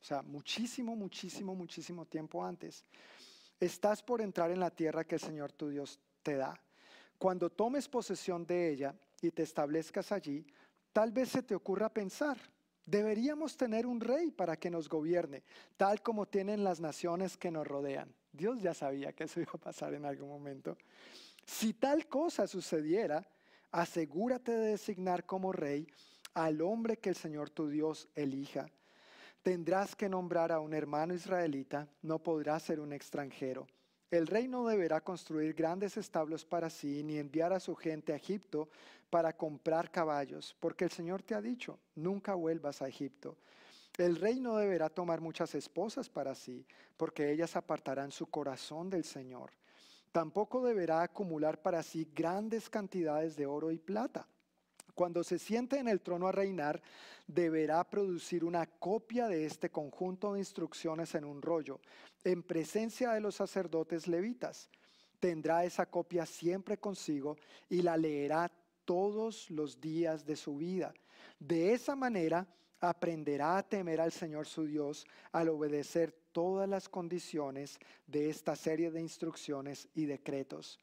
O 0.00 0.04
sea, 0.04 0.22
muchísimo, 0.22 0.96
muchísimo, 0.96 1.54
muchísimo 1.54 2.06
tiempo 2.06 2.44
antes. 2.44 2.84
Estás 3.58 4.02
por 4.02 4.20
entrar 4.20 4.50
en 4.50 4.60
la 4.60 4.70
tierra 4.70 5.04
que 5.04 5.16
el 5.16 5.20
Señor 5.20 5.52
tu 5.52 5.68
Dios 5.68 6.00
te 6.22 6.36
da. 6.36 6.60
Cuando 7.18 7.50
tomes 7.50 7.88
posesión 7.88 8.44
de 8.44 8.70
ella 8.70 8.94
y 9.20 9.30
te 9.30 9.44
establezcas 9.44 10.10
allí, 10.10 10.44
tal 10.92 11.12
vez 11.12 11.28
se 11.28 11.42
te 11.42 11.54
ocurra 11.54 11.88
pensar, 11.88 12.36
deberíamos 12.84 13.56
tener 13.56 13.86
un 13.86 14.00
rey 14.00 14.32
para 14.32 14.56
que 14.56 14.70
nos 14.70 14.88
gobierne, 14.88 15.44
tal 15.76 16.02
como 16.02 16.26
tienen 16.26 16.64
las 16.64 16.80
naciones 16.80 17.36
que 17.36 17.50
nos 17.50 17.66
rodean. 17.66 18.12
Dios 18.32 18.60
ya 18.60 18.74
sabía 18.74 19.12
que 19.12 19.24
eso 19.24 19.40
iba 19.40 19.52
a 19.54 19.58
pasar 19.58 19.94
en 19.94 20.04
algún 20.04 20.28
momento. 20.28 20.76
Si 21.46 21.74
tal 21.74 22.08
cosa 22.08 22.46
sucediera, 22.46 23.24
asegúrate 23.72 24.52
de 24.52 24.68
designar 24.68 25.24
como 25.24 25.52
rey 25.52 25.86
al 26.34 26.60
hombre 26.60 26.98
que 26.98 27.08
el 27.08 27.16
Señor 27.16 27.50
tu 27.50 27.68
Dios 27.68 28.08
elija. 28.14 28.66
Tendrás 29.42 29.96
que 29.96 30.08
nombrar 30.08 30.52
a 30.52 30.60
un 30.60 30.72
hermano 30.72 31.14
israelita, 31.14 31.88
no 32.02 32.20
podrá 32.20 32.60
ser 32.60 32.78
un 32.78 32.92
extranjero. 32.92 33.66
El 34.10 34.26
rey 34.26 34.46
no 34.46 34.66
deberá 34.66 35.00
construir 35.00 35.54
grandes 35.54 35.96
establos 35.96 36.44
para 36.44 36.68
sí, 36.68 37.02
ni 37.02 37.18
enviar 37.18 37.52
a 37.52 37.60
su 37.60 37.74
gente 37.74 38.12
a 38.12 38.16
Egipto 38.16 38.68
para 39.08 39.36
comprar 39.36 39.90
caballos, 39.90 40.54
porque 40.60 40.84
el 40.84 40.90
Señor 40.90 41.22
te 41.22 41.34
ha 41.34 41.40
dicho, 41.40 41.78
nunca 41.94 42.34
vuelvas 42.34 42.82
a 42.82 42.88
Egipto. 42.88 43.36
El 43.96 44.16
rey 44.16 44.38
no 44.38 44.56
deberá 44.56 44.90
tomar 44.90 45.20
muchas 45.20 45.54
esposas 45.54 46.08
para 46.08 46.34
sí, 46.34 46.66
porque 46.96 47.32
ellas 47.32 47.56
apartarán 47.56 48.12
su 48.12 48.26
corazón 48.26 48.90
del 48.90 49.04
Señor. 49.04 49.50
Tampoco 50.12 50.62
deberá 50.62 51.02
acumular 51.02 51.60
para 51.62 51.82
sí 51.82 52.08
grandes 52.14 52.68
cantidades 52.68 53.34
de 53.34 53.46
oro 53.46 53.72
y 53.72 53.78
plata. 53.78 54.28
Cuando 54.94 55.24
se 55.24 55.38
siente 55.38 55.78
en 55.78 55.88
el 55.88 56.02
trono 56.02 56.28
a 56.28 56.32
reinar, 56.32 56.82
deberá 57.26 57.82
producir 57.88 58.44
una 58.44 58.66
copia 58.66 59.26
de 59.26 59.46
este 59.46 59.70
conjunto 59.70 60.34
de 60.34 60.40
instrucciones 60.40 61.14
en 61.14 61.24
un 61.24 61.40
rollo, 61.40 61.80
en 62.24 62.42
presencia 62.42 63.12
de 63.12 63.20
los 63.20 63.36
sacerdotes 63.36 64.06
levitas. 64.06 64.68
Tendrá 65.18 65.64
esa 65.64 65.86
copia 65.86 66.26
siempre 66.26 66.76
consigo 66.76 67.38
y 67.70 67.80
la 67.80 67.96
leerá 67.96 68.52
todos 68.84 69.50
los 69.50 69.80
días 69.80 70.26
de 70.26 70.36
su 70.36 70.56
vida. 70.58 70.92
De 71.38 71.72
esa 71.72 71.96
manera, 71.96 72.46
aprenderá 72.82 73.56
a 73.56 73.62
temer 73.62 74.00
al 74.00 74.10
Señor 74.10 74.46
su 74.46 74.66
Dios 74.66 75.06
al 75.30 75.48
obedecer 75.48 76.12
todas 76.32 76.68
las 76.68 76.88
condiciones 76.88 77.78
de 78.06 78.28
esta 78.28 78.56
serie 78.56 78.90
de 78.90 79.00
instrucciones 79.00 79.88
y 79.94 80.04
decretos. 80.06 80.80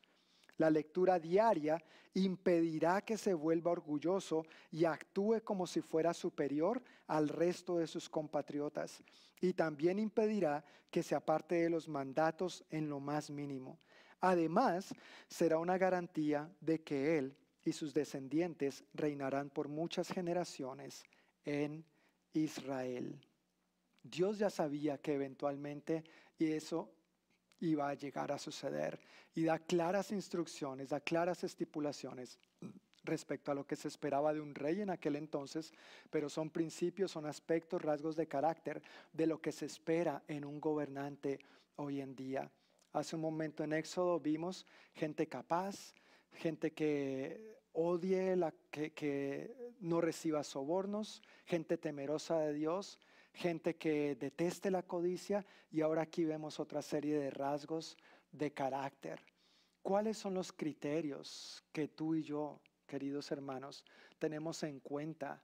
La 0.58 0.70
lectura 0.70 1.20
diaria 1.20 1.84
impedirá 2.14 3.02
que 3.02 3.18
se 3.18 3.34
vuelva 3.34 3.72
orgulloso 3.72 4.45
y 4.72 4.86
actúe 4.86 5.41
como 5.43 5.68
si 5.68 5.82
fuera 5.82 6.14
superior 6.14 6.82
al 7.08 7.28
resto 7.30 7.78
de 7.78 7.88
sus 7.88 8.10
compatriotas. 8.10 9.04
Y 9.41 9.54
también 9.54 10.00
impedirá 10.00 10.64
que 10.89 11.04
se 11.04 11.16
aparte 11.16 11.56
de 11.56 11.70
los 11.70 11.88
mandatos 11.88 12.64
en 12.70 12.89
lo 12.89 13.00
más 13.00 13.30
mínimo. 13.30 13.80
Además, 14.22 14.93
será 15.28 15.58
una 15.60 15.78
garantía 15.78 16.50
de 16.60 16.82
que 16.82 17.18
él 17.18 17.38
y 17.64 17.72
sus 17.72 17.93
descendientes 17.93 18.84
reinarán 18.93 19.50
por 19.50 19.68
muchas 19.68 20.10
generaciones 20.10 21.04
en 21.45 21.85
Israel. 22.33 23.19
Dios 24.03 24.39
ya 24.39 24.49
sabía 24.49 24.97
que 24.97 25.13
eventualmente 25.13 26.03
eso 26.37 26.91
iba 27.59 27.89
a 27.89 27.93
llegar 27.93 28.31
a 28.31 28.39
suceder 28.39 28.99
y 29.35 29.43
da 29.43 29.59
claras 29.59 30.11
instrucciones, 30.11 30.89
da 30.89 30.99
claras 30.99 31.43
estipulaciones 31.43 32.39
respecto 33.03 33.51
a 33.51 33.55
lo 33.55 33.65
que 33.65 33.75
se 33.75 33.87
esperaba 33.87 34.33
de 34.33 34.41
un 34.41 34.55
rey 34.55 34.81
en 34.81 34.89
aquel 34.89 35.15
entonces, 35.15 35.73
pero 36.09 36.29
son 36.29 36.49
principios, 36.49 37.11
son 37.11 37.25
aspectos, 37.25 37.81
rasgos 37.81 38.15
de 38.15 38.27
carácter 38.27 38.81
de 39.13 39.27
lo 39.27 39.41
que 39.41 39.51
se 39.51 39.65
espera 39.65 40.23
en 40.27 40.45
un 40.45 40.59
gobernante 40.59 41.39
hoy 41.75 42.01
en 42.01 42.15
día. 42.15 42.51
Hace 42.93 43.15
un 43.15 43.21
momento 43.21 43.63
en 43.63 43.73
Éxodo 43.73 44.19
vimos 44.19 44.65
gente 44.93 45.27
capaz, 45.27 45.93
gente 46.33 46.71
que 46.71 47.59
odie, 47.80 48.36
la, 48.36 48.53
que, 48.71 49.73
no 49.80 50.01
reciba 50.01 50.43
sobornos, 50.43 51.21
gente 51.45 51.77
temerosa 51.77 52.38
de 52.39 52.53
Dios, 52.53 52.99
gente 53.34 53.77
que 53.77 54.15
deteste 54.15 54.69
la 54.69 54.84
codicia 54.84 55.45
y 55.71 55.82
ahora 55.82 56.01
aquí 56.01 56.25
vemos 56.25 56.59
otra 56.59 56.82
serie 56.82 57.17
de 57.17 57.30
rasgos 57.30 57.97
de 58.32 58.51
carácter. 58.51 59.21
¿Cuáles 59.82 60.17
son 60.17 60.34
los 60.34 60.51
criterios 60.51 61.63
que 61.71 61.88
tú 61.88 62.15
y 62.15 62.23
yo, 62.23 62.59
queridos 62.86 63.32
hermanos, 63.32 63.86
tenemos 64.19 64.61
en 64.63 64.82
cuenta 64.82 65.41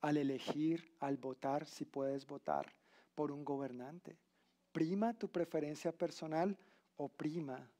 al 0.00 0.16
elegir, 0.16 0.96
al 0.98 1.16
votar, 1.16 1.66
si 1.66 1.84
puedes 1.84 2.26
votar 2.26 2.74
por 3.14 3.30
un 3.30 3.44
gobernante? 3.44 4.18
¿Prima 4.72 5.14
tu 5.14 5.30
preferencia 5.30 5.92
personal 5.92 6.58
o 6.96 7.08
prima 7.08 7.70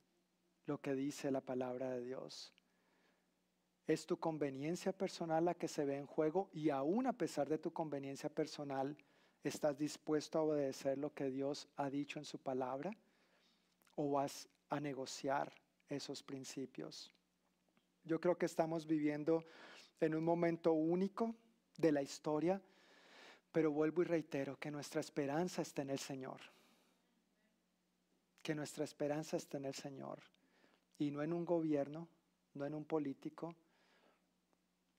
lo 0.67 0.81
que 0.81 0.95
dice 0.95 1.33
la 1.33 1.41
palabra 1.41 1.91
de 1.91 2.05
Dios? 2.05 2.56
Es 3.87 4.05
tu 4.05 4.19
conveniencia 4.19 4.93
personal 4.93 5.45
la 5.45 5.55
que 5.55 5.69
se 5.69 5.85
ve 5.85 5.97
en 5.97 6.07
juego 6.07 6.51
y 6.53 6.71
aún 6.71 7.07
a 7.07 7.13
pesar 7.13 7.49
de 7.49 7.59
tu 7.59 7.73
conveniencia 7.73 8.29
personal, 8.29 8.97
¿estás 9.45 9.79
dispuesto 9.79 10.39
a 10.39 10.43
obedecer 10.43 10.99
lo 10.99 11.15
que 11.15 11.31
Dios 11.31 11.69
ha 11.77 11.89
dicho 11.89 12.19
en 12.19 12.25
su 12.25 12.39
palabra? 12.39 12.91
¿O 13.95 14.11
vas 14.11 14.49
a 14.71 14.81
negociar 14.81 15.53
esos 15.89 16.23
principios? 16.25 17.13
Yo 18.03 18.21
creo 18.21 18.37
que 18.37 18.47
estamos 18.47 18.87
viviendo 18.87 19.45
en 20.01 20.17
un 20.17 20.25
momento 20.25 20.73
único 20.73 21.37
de 21.77 21.93
la 21.93 22.03
historia, 22.03 22.61
pero 23.53 23.71
vuelvo 23.71 24.03
y 24.03 24.07
reitero 24.07 24.59
que 24.59 24.71
nuestra 24.71 25.01
esperanza 25.01 25.63
está 25.63 25.83
en 25.83 25.91
el 25.91 25.99
Señor. 26.01 26.41
Que 28.43 28.55
nuestra 28.55 28.85
esperanza 28.85 29.37
está 29.37 29.59
en 29.59 29.67
el 29.67 29.75
Señor 29.75 30.19
y 30.99 31.11
no 31.11 31.23
en 31.23 31.33
un 31.33 31.45
gobierno, 31.45 32.09
no 32.55 32.67
en 32.67 32.75
un 32.75 32.85
político, 32.85 33.55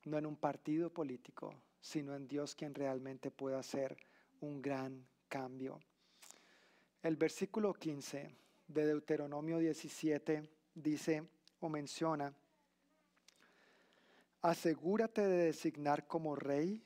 no 0.08 0.18
en 0.18 0.26
un 0.26 0.36
partido 0.36 0.90
político, 0.90 1.54
sino 1.82 2.16
en 2.16 2.28
Dios 2.28 2.56
quien 2.56 2.74
realmente 2.74 3.32
puede 3.32 3.58
hacer 3.58 3.98
un 4.42 4.62
gran 4.62 5.06
cambio. 5.28 5.80
El 7.04 7.16
versículo 7.16 7.74
15 7.74 8.36
de 8.68 8.86
Deuteronomio 8.86 9.60
17 9.60 10.50
dice 10.74 11.24
o 11.60 11.70
menciona, 11.70 12.34
asegúrate 14.42 15.22
de 15.22 15.46
designar 15.46 16.08
como 16.08 16.36
rey 16.36 16.84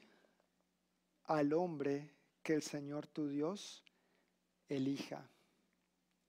al 1.26 1.54
hombre 1.54 2.12
que 2.44 2.54
el 2.54 2.62
Señor 2.62 3.08
tu 3.08 3.28
Dios 3.28 3.84
elija. 4.68 5.30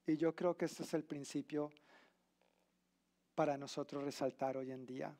Y 0.06 0.16
yo 0.16 0.34
creo 0.34 0.56
que 0.56 0.64
este 0.64 0.82
es 0.82 0.94
el 0.94 1.04
principio 1.04 1.70
para 3.34 3.56
nosotros 3.56 4.04
resaltar 4.04 4.56
hoy 4.56 4.72
en 4.72 4.84
día. 4.84 5.16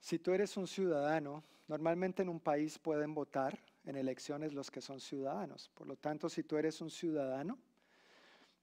Si 0.00 0.18
tú 0.18 0.32
eres 0.32 0.56
un 0.56 0.66
ciudadano, 0.66 1.42
normalmente 1.68 2.22
en 2.22 2.28
un 2.28 2.40
país 2.40 2.78
pueden 2.78 3.14
votar 3.14 3.58
en 3.84 3.96
elecciones 3.96 4.52
los 4.52 4.70
que 4.70 4.80
son 4.80 5.00
ciudadanos. 5.00 5.70
Por 5.74 5.86
lo 5.86 5.96
tanto, 5.96 6.28
si 6.28 6.42
tú 6.42 6.56
eres 6.56 6.80
un 6.80 6.90
ciudadano, 6.90 7.58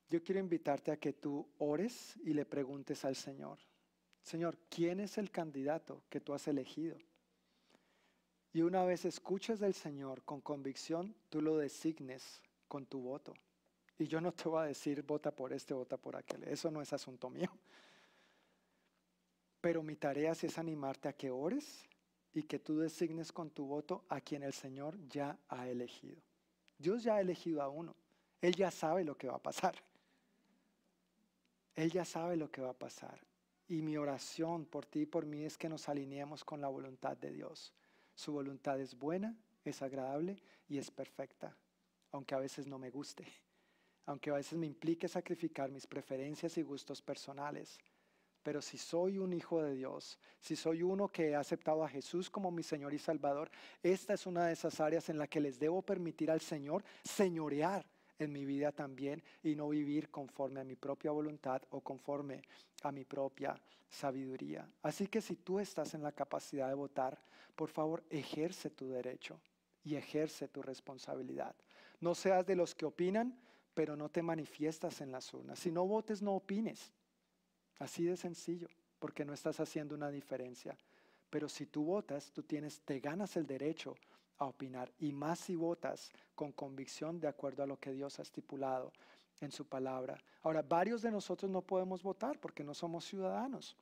yo 0.10 0.24
quiero 0.24 0.40
invitarte 0.40 0.92
a 0.92 0.98
que 0.98 1.14
tú 1.14 1.48
ores 1.58 2.18
y 2.24 2.34
le 2.34 2.46
preguntes 2.46 3.04
al 3.06 3.16
Señor, 3.16 3.58
Señor, 4.22 4.58
¿quién 4.70 5.00
es 5.00 5.18
el 5.18 5.32
candidato 5.32 6.04
que 6.10 6.22
tú 6.22 6.34
has 6.34 6.48
elegido? 6.48 6.98
Y 8.54 8.62
una 8.62 8.86
vez 8.86 9.04
escuches 9.04 9.60
del 9.60 9.74
Señor 9.74 10.24
con 10.24 10.40
convicción, 10.40 11.16
tú 11.30 11.42
lo 11.42 11.58
designes 11.58 12.42
con 12.68 12.86
tu 12.86 13.02
voto. 13.02 13.34
Y 13.98 14.08
yo 14.08 14.22
no 14.22 14.32
te 14.32 14.48
voy 14.48 14.64
a 14.64 14.68
decir, 14.68 15.02
vota 15.04 15.32
por 15.32 15.52
este, 15.52 15.74
vota 15.74 15.98
por 15.98 16.16
aquel. 16.16 16.44
Eso 16.44 16.72
no 16.72 16.82
es 16.82 16.94
asunto 16.94 17.30
mío. 17.30 17.50
Pero 19.64 19.82
mi 19.82 19.96
tarea 19.96 20.34
es 20.34 20.58
animarte 20.58 21.08
a 21.08 21.14
que 21.14 21.32
ores 21.32 21.86
y 22.34 22.44
que 22.44 22.60
tú 22.60 22.80
designes 22.80 23.32
con 23.32 23.50
tu 23.50 23.66
voto 23.66 24.04
a 24.10 24.20
quien 24.20 24.44
el 24.44 24.52
Señor 24.52 24.98
ya 25.08 25.40
ha 25.48 25.70
elegido. 25.70 26.22
Dios 26.78 27.02
ya 27.02 27.16
ha 27.16 27.22
elegido 27.22 27.62
a 27.62 27.70
uno. 27.70 27.96
Él 28.42 28.54
ya 28.58 28.72
sabe 28.72 29.06
lo 29.06 29.18
que 29.18 29.28
va 29.28 29.38
a 29.38 29.42
pasar. 29.42 29.74
Él 31.78 31.90
ya 31.94 32.04
sabe 32.04 32.36
lo 32.36 32.52
que 32.52 32.62
va 32.62 32.72
a 32.72 32.78
pasar. 32.78 33.18
Y 33.70 33.82
mi 33.82 33.96
oración 33.96 34.66
por 34.66 34.86
ti 34.86 35.04
y 35.04 35.06
por 35.06 35.26
mí 35.26 35.46
es 35.46 35.58
que 35.58 35.70
nos 35.70 35.88
alineemos 35.88 36.44
con 36.44 36.60
la 36.60 36.68
voluntad 36.68 37.16
de 37.16 37.32
Dios. 37.32 37.74
Su 38.16 38.34
voluntad 38.34 38.82
es 38.82 39.00
buena, 39.00 39.34
es 39.64 39.82
agradable 39.82 40.42
y 40.68 40.78
es 40.78 40.92
perfecta, 40.92 41.56
aunque 42.12 42.36
a 42.36 42.40
veces 42.40 42.68
no 42.68 42.78
me 42.78 42.90
guste, 42.90 43.26
aunque 44.08 44.30
a 44.30 44.34
veces 44.34 44.60
me 44.60 44.68
implique 44.68 45.08
sacrificar 45.08 45.72
mis 45.72 45.88
preferencias 45.88 46.58
y 46.58 46.64
gustos 46.64 47.02
personales 47.02 47.80
pero 48.44 48.62
si 48.62 48.78
soy 48.78 49.18
un 49.18 49.34
hijo 49.34 49.64
de 49.64 49.74
Dios, 49.74 50.20
si 50.40 50.56
soy 50.56 50.84
uno 50.84 51.08
que 51.08 51.36
ha 51.36 51.40
aceptado 51.40 51.84
a 51.84 51.90
Jesús 51.90 52.30
como 52.30 52.52
mi 52.52 52.62
Señor 52.62 52.94
y 52.94 53.00
Salvador, 53.00 53.50
esta 53.82 54.14
es 54.14 54.28
una 54.28 54.48
de 54.48 54.54
esas 54.54 54.80
áreas 54.80 55.10
en 55.10 55.18
la 55.18 55.28
que 55.28 55.40
les 55.40 55.58
debo 55.58 55.82
permitir 55.82 56.30
al 56.30 56.42
Señor 56.42 56.84
señorear 57.04 57.86
en 58.20 58.32
mi 58.32 58.46
vida 58.46 58.72
también 58.72 59.24
y 59.42 59.56
no 59.56 59.70
vivir 59.70 60.10
conforme 60.10 60.60
a 60.60 60.64
mi 60.64 60.76
propia 60.76 61.12
voluntad 61.12 61.62
o 61.72 61.82
conforme 61.82 62.42
a 62.84 62.92
mi 62.92 63.06
propia 63.06 63.60
sabiduría. 63.90 64.70
Así 64.82 65.08
que 65.08 65.22
si 65.22 65.38
tú 65.38 65.60
estás 65.60 65.94
en 65.94 66.04
la 66.04 66.12
capacidad 66.12 66.68
de 66.68 66.74
votar, 66.74 67.20
por 67.56 67.70
favor, 67.70 68.04
ejerce 68.10 68.70
tu 68.70 68.90
derecho 68.90 69.40
y 69.84 69.96
ejerce 69.96 70.48
tu 70.48 70.62
responsabilidad. 70.62 71.56
No 72.00 72.16
seas 72.16 72.46
de 72.46 72.56
los 72.56 72.76
que 72.76 72.86
opinan, 72.86 73.40
pero 73.74 73.96
no 73.96 74.10
te 74.10 74.22
manifiestas 74.22 75.02
en 75.02 75.12
las 75.12 75.34
urnas. 75.34 75.60
Si 75.60 75.72
no 75.72 75.86
votes, 75.86 76.22
no 76.22 76.36
opines. 76.36 76.92
Así 77.80 78.06
de 78.06 78.18
sencillo, 78.18 78.68
porque 79.00 79.26
no 79.26 79.34
estás 79.34 79.60
haciendo 79.60 79.96
una 79.96 80.10
diferencia. 80.10 80.78
Pero 81.30 81.50
si 81.50 81.66
tú 81.66 81.84
votas, 81.84 82.32
tú 82.32 82.44
tienes, 82.44 82.82
te 82.82 83.00
ganas 83.00 83.36
el 83.38 83.48
derecho 83.48 83.96
a 84.38 84.46
opinar. 84.46 84.92
Y 85.00 85.12
más 85.12 85.40
si 85.40 85.56
votas 85.56 86.12
con 86.36 86.52
convicción 86.52 87.20
de 87.20 87.28
acuerdo 87.28 87.64
a 87.64 87.68
lo 87.68 87.80
que 87.80 87.92
Dios 87.92 88.20
ha 88.20 88.22
estipulado 88.22 88.92
en 89.42 89.52
su 89.52 89.66
palabra. 89.66 90.18
Ahora, 90.44 90.62
varios 90.62 91.02
de 91.02 91.12
nosotros 91.12 91.50
no 91.50 91.62
podemos 91.62 92.04
votar 92.04 92.40
porque 92.40 92.64
no 92.64 92.74
somos 92.74 93.06
ciudadanos. 93.06 93.76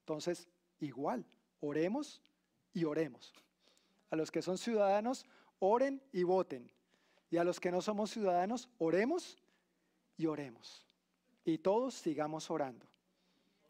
Entonces, 0.00 0.48
igual, 0.80 1.24
oremos 1.60 2.20
y 2.72 2.84
oremos. 2.84 3.32
A 4.10 4.16
los 4.16 4.30
que 4.30 4.42
son 4.42 4.58
ciudadanos, 4.58 5.26
oren 5.58 6.02
y 6.12 6.22
voten. 6.22 6.70
Y 7.30 7.36
a 7.36 7.44
los 7.44 7.60
que 7.60 7.70
no 7.70 7.82
somos 7.82 8.10
ciudadanos, 8.10 8.68
oremos 8.78 9.38
y 10.16 10.26
oremos. 10.26 10.87
Y 11.48 11.56
todos 11.56 11.94
sigamos 11.94 12.50
orando. 12.50 12.84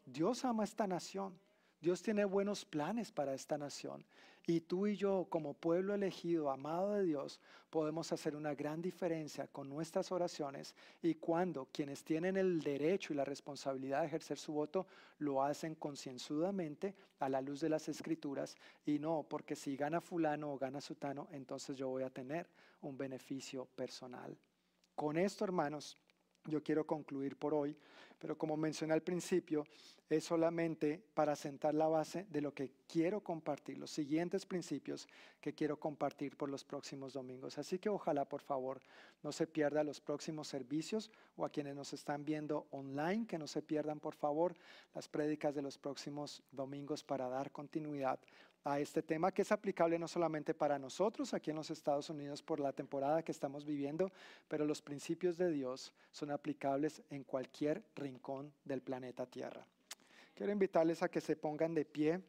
Dios 0.05 0.43
ama 0.43 0.65
esta 0.65 0.85
nación. 0.85 1.39
Dios 1.79 2.01
tiene 2.01 2.25
buenos 2.25 2.65
planes 2.65 3.09
para 3.09 3.33
esta 3.33 3.57
nación. 3.57 4.03
Y 4.45 4.59
tú 4.59 4.85
y 4.85 4.97
yo, 4.97 5.27
como 5.29 5.53
pueblo 5.53 5.93
elegido, 5.93 6.51
amado 6.51 6.95
de 6.95 7.03
Dios, 7.03 7.39
podemos 7.69 8.11
hacer 8.11 8.35
una 8.35 8.53
gran 8.53 8.81
diferencia 8.81 9.47
con 9.47 9.69
nuestras 9.69 10.11
oraciones 10.11 10.75
y 11.01 11.15
cuando 11.15 11.69
quienes 11.71 12.03
tienen 12.03 12.35
el 12.35 12.59
derecho 12.59 13.13
y 13.13 13.15
la 13.15 13.23
responsabilidad 13.23 14.01
de 14.01 14.07
ejercer 14.07 14.37
su 14.37 14.51
voto 14.51 14.85
lo 15.19 15.41
hacen 15.41 15.73
concienzudamente 15.75 16.95
a 17.19 17.29
la 17.29 17.39
luz 17.39 17.61
de 17.61 17.69
las 17.69 17.87
escrituras 17.87 18.57
y 18.85 18.99
no 18.99 19.23
porque 19.23 19.55
si 19.55 19.77
gana 19.77 20.01
fulano 20.01 20.51
o 20.51 20.57
gana 20.57 20.81
sutano, 20.81 21.29
entonces 21.31 21.77
yo 21.77 21.87
voy 21.87 22.03
a 22.03 22.09
tener 22.09 22.45
un 22.81 22.97
beneficio 22.97 23.67
personal. 23.67 24.37
Con 24.95 25.15
esto, 25.15 25.45
hermanos, 25.45 25.97
yo 26.49 26.63
quiero 26.63 26.85
concluir 26.85 27.35
por 27.37 27.53
hoy, 27.53 27.75
pero 28.19 28.37
como 28.37 28.57
mencioné 28.57 28.93
al 28.93 29.01
principio, 29.01 29.65
es 30.09 30.23
solamente 30.23 31.01
para 31.13 31.35
sentar 31.35 31.75
la 31.75 31.87
base 31.87 32.25
de 32.29 32.41
lo 32.41 32.53
que 32.53 32.71
quiero 32.87 33.21
compartir, 33.21 33.77
los 33.77 33.91
siguientes 33.91 34.45
principios 34.45 35.07
que 35.39 35.53
quiero 35.53 35.79
compartir 35.79 36.35
por 36.35 36.49
los 36.49 36.63
próximos 36.63 37.13
domingos. 37.13 37.57
Así 37.59 37.77
que 37.77 37.89
ojalá, 37.89 38.25
por 38.25 38.41
favor, 38.41 38.81
no 39.21 39.31
se 39.31 39.45
pierda 39.45 39.83
los 39.83 40.01
próximos 40.01 40.47
servicios 40.47 41.11
o 41.37 41.45
a 41.45 41.49
quienes 41.49 41.75
nos 41.75 41.93
están 41.93 42.25
viendo 42.25 42.65
online, 42.71 43.27
que 43.27 43.37
no 43.37 43.47
se 43.47 43.61
pierdan, 43.61 43.99
por 43.99 44.15
favor, 44.15 44.55
las 44.95 45.07
prédicas 45.07 45.53
de 45.53 45.61
los 45.61 45.77
próximos 45.77 46.41
domingos 46.51 47.03
para 47.03 47.29
dar 47.29 47.51
continuidad 47.51 48.19
a 48.63 48.79
este 48.79 49.01
tema 49.01 49.31
que 49.31 49.41
es 49.43 49.51
aplicable 49.51 49.97
no 49.97 50.07
solamente 50.07 50.53
para 50.53 50.77
nosotros 50.77 51.33
aquí 51.33 51.49
en 51.49 51.55
los 51.55 51.71
Estados 51.71 52.09
Unidos 52.09 52.43
por 52.43 52.59
la 52.59 52.73
temporada 52.73 53.23
que 53.23 53.31
estamos 53.31 53.65
viviendo, 53.65 54.11
pero 54.47 54.65
los 54.65 54.81
principios 54.81 55.37
de 55.37 55.51
Dios 55.51 55.93
son 56.11 56.31
aplicables 56.31 57.01
en 57.09 57.23
cualquier 57.23 57.83
rincón 57.95 58.51
del 58.65 58.81
planeta 58.81 59.25
Tierra. 59.25 59.65
Quiero 60.35 60.51
invitarles 60.51 61.01
a 61.03 61.09
que 61.09 61.21
se 61.21 61.35
pongan 61.35 61.73
de 61.73 61.85
pie 61.85 62.21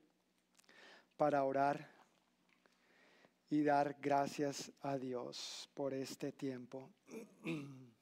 para 1.16 1.44
orar 1.44 1.88
y 3.50 3.62
dar 3.62 3.96
gracias 4.00 4.70
a 4.82 4.96
Dios 4.96 5.68
por 5.74 5.92
este 5.92 6.32
tiempo. 6.32 6.90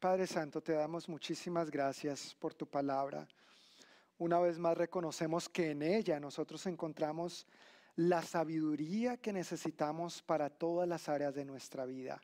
Padre 0.00 0.28
Santo, 0.28 0.60
te 0.60 0.74
damos 0.74 1.08
muchísimas 1.08 1.72
gracias 1.72 2.36
por 2.38 2.54
tu 2.54 2.66
palabra 2.66 3.26
una 4.18 4.40
vez 4.40 4.58
más 4.58 4.76
reconocemos 4.76 5.48
que 5.48 5.70
en 5.70 5.82
ella 5.82 6.18
nosotros 6.18 6.66
encontramos 6.66 7.46
la 7.94 8.22
sabiduría 8.22 9.16
que 9.16 9.32
necesitamos 9.32 10.22
para 10.22 10.50
todas 10.50 10.88
las 10.88 11.08
áreas 11.08 11.34
de 11.34 11.44
nuestra 11.44 11.84
vida, 11.84 12.20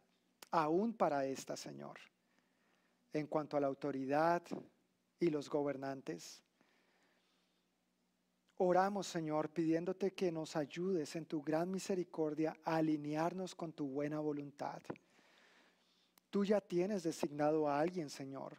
aún 0.51 0.93
para 0.93 1.25
esta, 1.27 1.57
Señor. 1.57 1.99
En 3.13 3.27
cuanto 3.27 3.57
a 3.57 3.61
la 3.61 3.69
autoridad 3.69 4.43
y 5.21 5.31
los 5.31 5.49
gobernantes, 5.49 6.43
oramos, 8.57 9.07
Señor, 9.07 9.51
pidiéndote 9.51 10.13
que 10.13 10.33
nos 10.33 10.57
ayudes 10.57 11.15
en 11.17 11.27
tu 11.27 11.43
gran 11.43 11.71
misericordia 11.71 12.57
a 12.65 12.77
alinearnos 12.77 13.55
con 13.55 13.73
tu 13.73 13.89
buena 13.89 14.21
voluntad. 14.21 14.83
Tú 16.31 16.45
ya 16.45 16.61
tienes 16.61 17.05
designado 17.05 17.69
a 17.69 17.79
alguien, 17.79 18.11
Señor, 18.11 18.57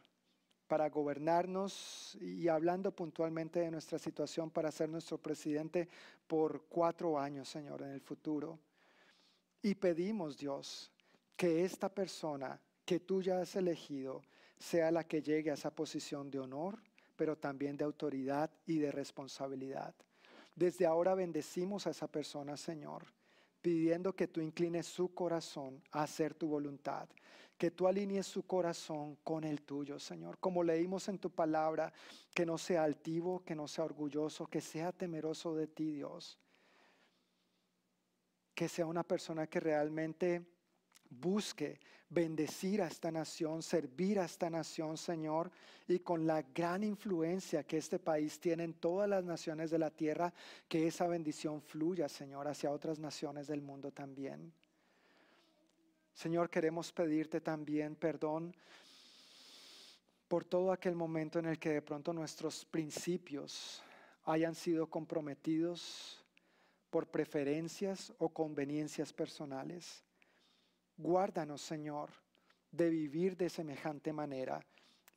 para 0.68 0.90
gobernarnos 0.90 2.18
y 2.22 2.48
hablando 2.48 2.92
puntualmente 2.92 3.60
de 3.60 3.72
nuestra 3.72 4.00
situación 4.00 4.50
para 4.50 4.72
ser 4.72 4.90
nuestro 4.90 5.18
presidente 5.18 5.88
por 6.28 6.64
cuatro 6.64 7.20
años, 7.20 7.50
Señor, 7.50 7.82
en 7.84 7.92
el 7.92 8.02
futuro. 8.02 8.60
Y 9.62 9.76
pedimos, 9.76 10.38
Dios, 10.38 10.92
que 11.36 11.66
esta 11.66 11.90
persona 11.90 12.60
que 12.86 13.00
tú 13.00 13.22
ya 13.22 13.42
has 13.42 13.56
elegido 13.56 14.22
sea 14.60 14.92
la 14.92 15.04
que 15.04 15.22
llegue 15.22 15.52
a 15.52 15.56
esa 15.56 15.72
posición 15.72 16.30
de 16.30 16.40
honor, 16.40 16.80
pero 17.16 17.38
también 17.38 17.78
de 17.78 17.84
autoridad 17.84 18.50
y 18.66 18.78
de 18.78 18.92
responsabilidad. 18.92 19.94
Desde 20.56 20.86
ahora 20.86 21.16
bendecimos 21.16 21.86
a 21.88 21.92
esa 21.92 22.08
persona, 22.08 22.56
Señor, 22.58 23.04
pidiendo 23.66 24.14
que 24.14 24.28
tú 24.28 24.42
inclines 24.42 24.86
su 24.86 25.12
corazón 25.16 25.82
a 25.90 26.04
hacer 26.04 26.36
tu 26.36 26.48
voluntad 26.48 27.10
que 27.58 27.72
tú 27.72 27.88
alinees 27.88 28.28
su 28.28 28.44
corazón 28.44 29.16
con 29.24 29.44
el 29.44 29.62
tuyo, 29.62 29.98
Señor. 29.98 30.38
Como 30.40 30.62
leímos 30.62 31.08
en 31.08 31.18
tu 31.18 31.32
palabra, 31.32 31.92
que 32.34 32.46
no 32.46 32.58
sea 32.58 32.84
altivo, 32.84 33.44
que 33.46 33.56
no 33.56 33.66
sea 33.66 33.86
orgulloso, 33.86 34.46
que 34.46 34.60
sea 34.60 34.92
temeroso 34.92 35.56
de 35.56 35.66
ti, 35.68 35.94
Dios. 35.94 36.38
Que 38.54 38.68
sea 38.68 38.86
una 38.86 39.04
persona 39.04 39.48
que 39.48 39.62
realmente 39.62 40.46
busque 41.10 41.80
bendecir 42.10 42.82
a 42.82 42.88
esta 42.88 43.12
nación, 43.12 43.62
servir 43.62 44.20
a 44.20 44.26
esta 44.26 44.50
nación, 44.50 44.98
Señor, 44.98 45.52
y 45.88 46.00
con 46.00 46.26
la 46.26 46.42
gran 46.42 46.84
influencia 46.84 47.64
que 47.64 47.78
este 47.78 48.00
país 48.00 48.40
tiene 48.40 48.64
en 48.64 48.74
todas 48.74 49.10
las 49.10 49.24
naciones 49.24 49.72
de 49.72 49.80
la 49.80 49.90
tierra, 49.90 50.34
que 50.68 50.88
esa 50.88 51.08
bendición 51.08 51.62
fluya, 51.62 52.08
Señor, 52.08 52.48
hacia 52.48 52.72
otras 52.72 53.00
naciones 53.00 53.48
del 53.48 53.62
mundo 53.62 53.92
también. 53.92 54.54
Señor, 56.14 56.50
queremos 56.50 56.92
pedirte 56.94 57.42
también 57.42 57.96
perdón 57.96 58.56
por 60.28 60.46
todo 60.46 60.72
aquel 60.72 60.96
momento 60.96 61.40
en 61.40 61.46
el 61.46 61.60
que 61.60 61.70
de 61.70 61.82
pronto 61.82 62.14
nuestros 62.14 62.66
principios 62.66 63.82
hayan 64.24 64.56
sido 64.56 64.88
comprometidos 64.88 66.24
por 66.90 67.08
preferencias 67.08 68.14
o 68.18 68.30
conveniencias 68.30 69.12
personales. 69.12 70.04
Guárdanos, 70.98 71.62
Señor, 71.62 72.12
de 72.72 72.90
vivir 72.90 73.36
de 73.36 73.50
semejante 73.50 74.14
manera 74.14 74.66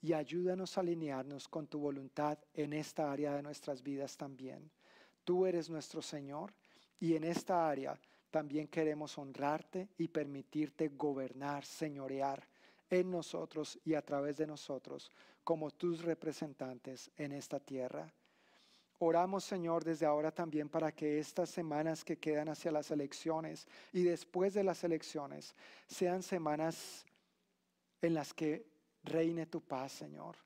y 0.00 0.12
ayúdanos 0.12 0.76
a 0.76 0.80
alinearnos 0.80 1.46
con 1.46 1.66
tu 1.66 1.78
voluntad 1.78 2.38
en 2.52 2.72
esta 2.72 3.12
área 3.12 3.34
de 3.34 3.42
nuestras 3.42 3.82
vidas 3.82 4.16
también. 4.16 4.70
Tú 5.24 5.46
eres 5.46 5.70
nuestro 5.70 6.02
Señor 6.02 6.52
y 6.98 7.14
en 7.14 7.24
esta 7.24 7.68
área 7.68 7.98
también 8.30 8.66
queremos 8.66 9.16
honrarte 9.18 9.88
y 9.96 10.08
permitirte 10.08 10.88
gobernar, 10.88 11.64
señorear 11.64 12.46
en 12.90 13.10
nosotros 13.10 13.78
y 13.84 13.94
a 13.94 14.02
través 14.02 14.36
de 14.36 14.46
nosotros 14.46 15.10
como 15.44 15.70
tus 15.70 16.02
representantes 16.02 17.10
en 17.16 17.32
esta 17.32 17.60
tierra. 17.60 18.12
Oramos, 19.00 19.44
Señor, 19.44 19.84
desde 19.84 20.06
ahora 20.06 20.32
también 20.32 20.68
para 20.68 20.90
que 20.90 21.20
estas 21.20 21.50
semanas 21.50 22.04
que 22.04 22.18
quedan 22.18 22.48
hacia 22.48 22.72
las 22.72 22.90
elecciones 22.90 23.68
y 23.92 24.02
después 24.02 24.54
de 24.54 24.64
las 24.64 24.82
elecciones 24.82 25.54
sean 25.86 26.22
semanas 26.22 27.06
en 28.02 28.14
las 28.14 28.34
que 28.34 28.66
reine 29.04 29.46
tu 29.46 29.60
paz, 29.60 29.92
Señor, 29.92 30.36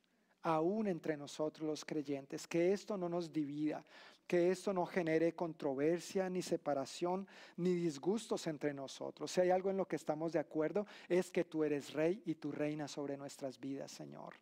aún 0.42 0.86
entre 0.86 1.16
nosotros 1.16 1.66
los 1.66 1.84
creyentes, 1.84 2.46
que 2.46 2.74
esto 2.74 2.98
no 2.98 3.08
nos 3.08 3.32
divida, 3.32 3.84
que 4.26 4.50
esto 4.50 4.74
no 4.74 4.84
genere 4.84 5.34
controversia, 5.34 6.28
ni 6.28 6.42
separación, 6.42 7.26
ni 7.56 7.74
disgustos 7.74 8.46
entre 8.46 8.74
nosotros. 8.74 9.30
Si 9.30 9.40
hay 9.40 9.50
algo 9.50 9.70
en 9.70 9.78
lo 9.78 9.86
que 9.86 9.96
estamos 9.96 10.32
de 10.32 10.38
acuerdo, 10.38 10.86
es 11.08 11.30
que 11.30 11.44
tú 11.44 11.64
eres 11.64 11.94
rey 11.94 12.22
y 12.26 12.34
tú 12.34 12.52
reinas 12.52 12.90
sobre 12.90 13.16
nuestras 13.16 13.58
vidas, 13.58 13.92
Señor. 13.92 14.34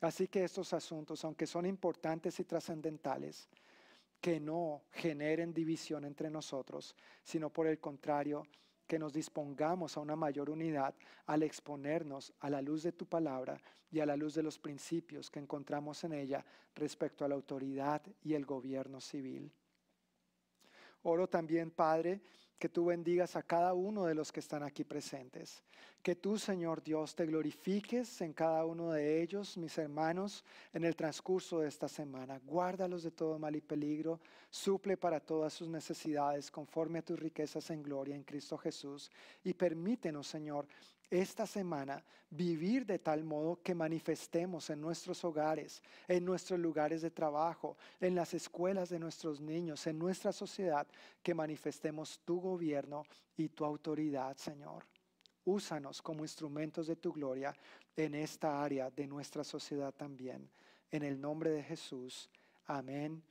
Así 0.00 0.28
que 0.28 0.44
estos 0.44 0.72
asuntos, 0.72 1.24
aunque 1.24 1.46
son 1.46 1.66
importantes 1.66 2.38
y 2.40 2.44
trascendentales, 2.44 3.48
que 4.20 4.40
no 4.40 4.82
generen 4.92 5.52
división 5.52 6.04
entre 6.04 6.30
nosotros, 6.30 6.94
sino 7.22 7.50
por 7.50 7.66
el 7.66 7.78
contrario, 7.78 8.46
que 8.86 8.98
nos 8.98 9.12
dispongamos 9.12 9.96
a 9.96 10.00
una 10.00 10.16
mayor 10.16 10.50
unidad 10.50 10.94
al 11.26 11.42
exponernos 11.42 12.32
a 12.40 12.50
la 12.50 12.62
luz 12.62 12.82
de 12.82 12.92
tu 12.92 13.06
palabra 13.06 13.60
y 13.90 14.00
a 14.00 14.06
la 14.06 14.16
luz 14.16 14.34
de 14.34 14.42
los 14.42 14.58
principios 14.58 15.30
que 15.30 15.40
encontramos 15.40 16.04
en 16.04 16.12
ella 16.12 16.44
respecto 16.74 17.24
a 17.24 17.28
la 17.28 17.34
autoridad 17.34 18.02
y 18.22 18.34
el 18.34 18.46
gobierno 18.46 19.00
civil. 19.00 19.50
Oro 21.02 21.28
también, 21.28 21.70
Padre, 21.70 22.20
que 22.58 22.68
tú 22.68 22.86
bendigas 22.86 23.36
a 23.36 23.42
cada 23.42 23.74
uno 23.74 24.06
de 24.06 24.14
los 24.14 24.32
que 24.32 24.40
están 24.40 24.62
aquí 24.62 24.84
presentes. 24.84 25.62
Que 26.02 26.14
tú, 26.14 26.38
Señor 26.38 26.82
Dios, 26.82 27.14
te 27.14 27.26
glorifiques 27.26 28.20
en 28.20 28.32
cada 28.32 28.64
uno 28.64 28.92
de 28.92 29.22
ellos, 29.22 29.56
mis 29.56 29.76
hermanos, 29.76 30.44
en 30.72 30.84
el 30.84 30.94
transcurso 30.94 31.60
de 31.60 31.68
esta 31.68 31.88
semana. 31.88 32.40
Guárdalos 32.44 33.02
de 33.02 33.10
todo 33.10 33.38
mal 33.38 33.56
y 33.56 33.60
peligro. 33.60 34.20
Suple 34.48 34.96
para 34.96 35.20
todas 35.20 35.52
sus 35.52 35.68
necesidades 35.68 36.50
conforme 36.50 37.00
a 37.00 37.04
tus 37.04 37.18
riquezas 37.18 37.68
en 37.70 37.82
gloria 37.82 38.14
en 38.14 38.22
Cristo 38.22 38.56
Jesús. 38.56 39.10
Y 39.42 39.52
permítenos, 39.52 40.26
Señor, 40.28 40.66
esta 41.10 41.46
semana 41.46 42.02
vivir 42.30 42.84
de 42.84 42.98
tal 42.98 43.24
modo 43.24 43.60
que 43.62 43.74
manifestemos 43.74 44.70
en 44.70 44.80
nuestros 44.80 45.24
hogares, 45.24 45.82
en 46.08 46.24
nuestros 46.24 46.58
lugares 46.58 47.02
de 47.02 47.10
trabajo, 47.10 47.76
en 48.00 48.14
las 48.14 48.34
escuelas 48.34 48.88
de 48.88 48.98
nuestros 48.98 49.40
niños, 49.40 49.86
en 49.86 49.98
nuestra 49.98 50.32
sociedad, 50.32 50.86
que 51.22 51.34
manifestemos 51.34 52.20
tu 52.24 52.40
gobierno 52.40 53.04
y 53.36 53.48
tu 53.48 53.64
autoridad, 53.64 54.36
Señor. 54.36 54.84
Úsanos 55.44 56.02
como 56.02 56.24
instrumentos 56.24 56.88
de 56.88 56.96
tu 56.96 57.12
gloria 57.12 57.54
en 57.96 58.14
esta 58.14 58.62
área 58.62 58.90
de 58.90 59.06
nuestra 59.06 59.44
sociedad 59.44 59.94
también. 59.94 60.50
En 60.90 61.04
el 61.04 61.20
nombre 61.20 61.50
de 61.50 61.62
Jesús. 61.62 62.28
Amén 62.66 63.22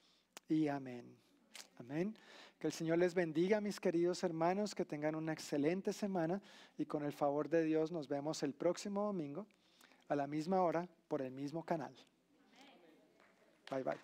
y 0.48 0.70
amén. 0.70 1.18
Amén. 1.78 2.18
Que 2.60 2.68
el 2.68 2.74
Señor 2.74 2.98
les 2.98 3.14
bendiga, 3.14 3.60
mis 3.62 3.80
queridos 3.80 4.24
hermanos, 4.24 4.74
que 4.74 4.86
tengan 4.86 5.16
una 5.16 5.34
excelente 5.34 5.94
semana 5.94 6.42
y 6.78 6.86
con 6.86 7.04
el 7.04 7.12
favor 7.12 7.50
de 7.50 7.64
Dios 7.64 7.92
nos 7.92 8.08
vemos 8.08 8.44
el 8.44 8.54
próximo 8.54 9.04
domingo 9.04 9.46
a 10.08 10.16
la 10.16 10.28
misma 10.28 10.62
hora 10.62 10.88
por 11.08 11.22
el 11.22 11.32
mismo 11.32 11.64
canal. 11.64 11.94
Bye 13.70 13.84
bye. 13.84 13.98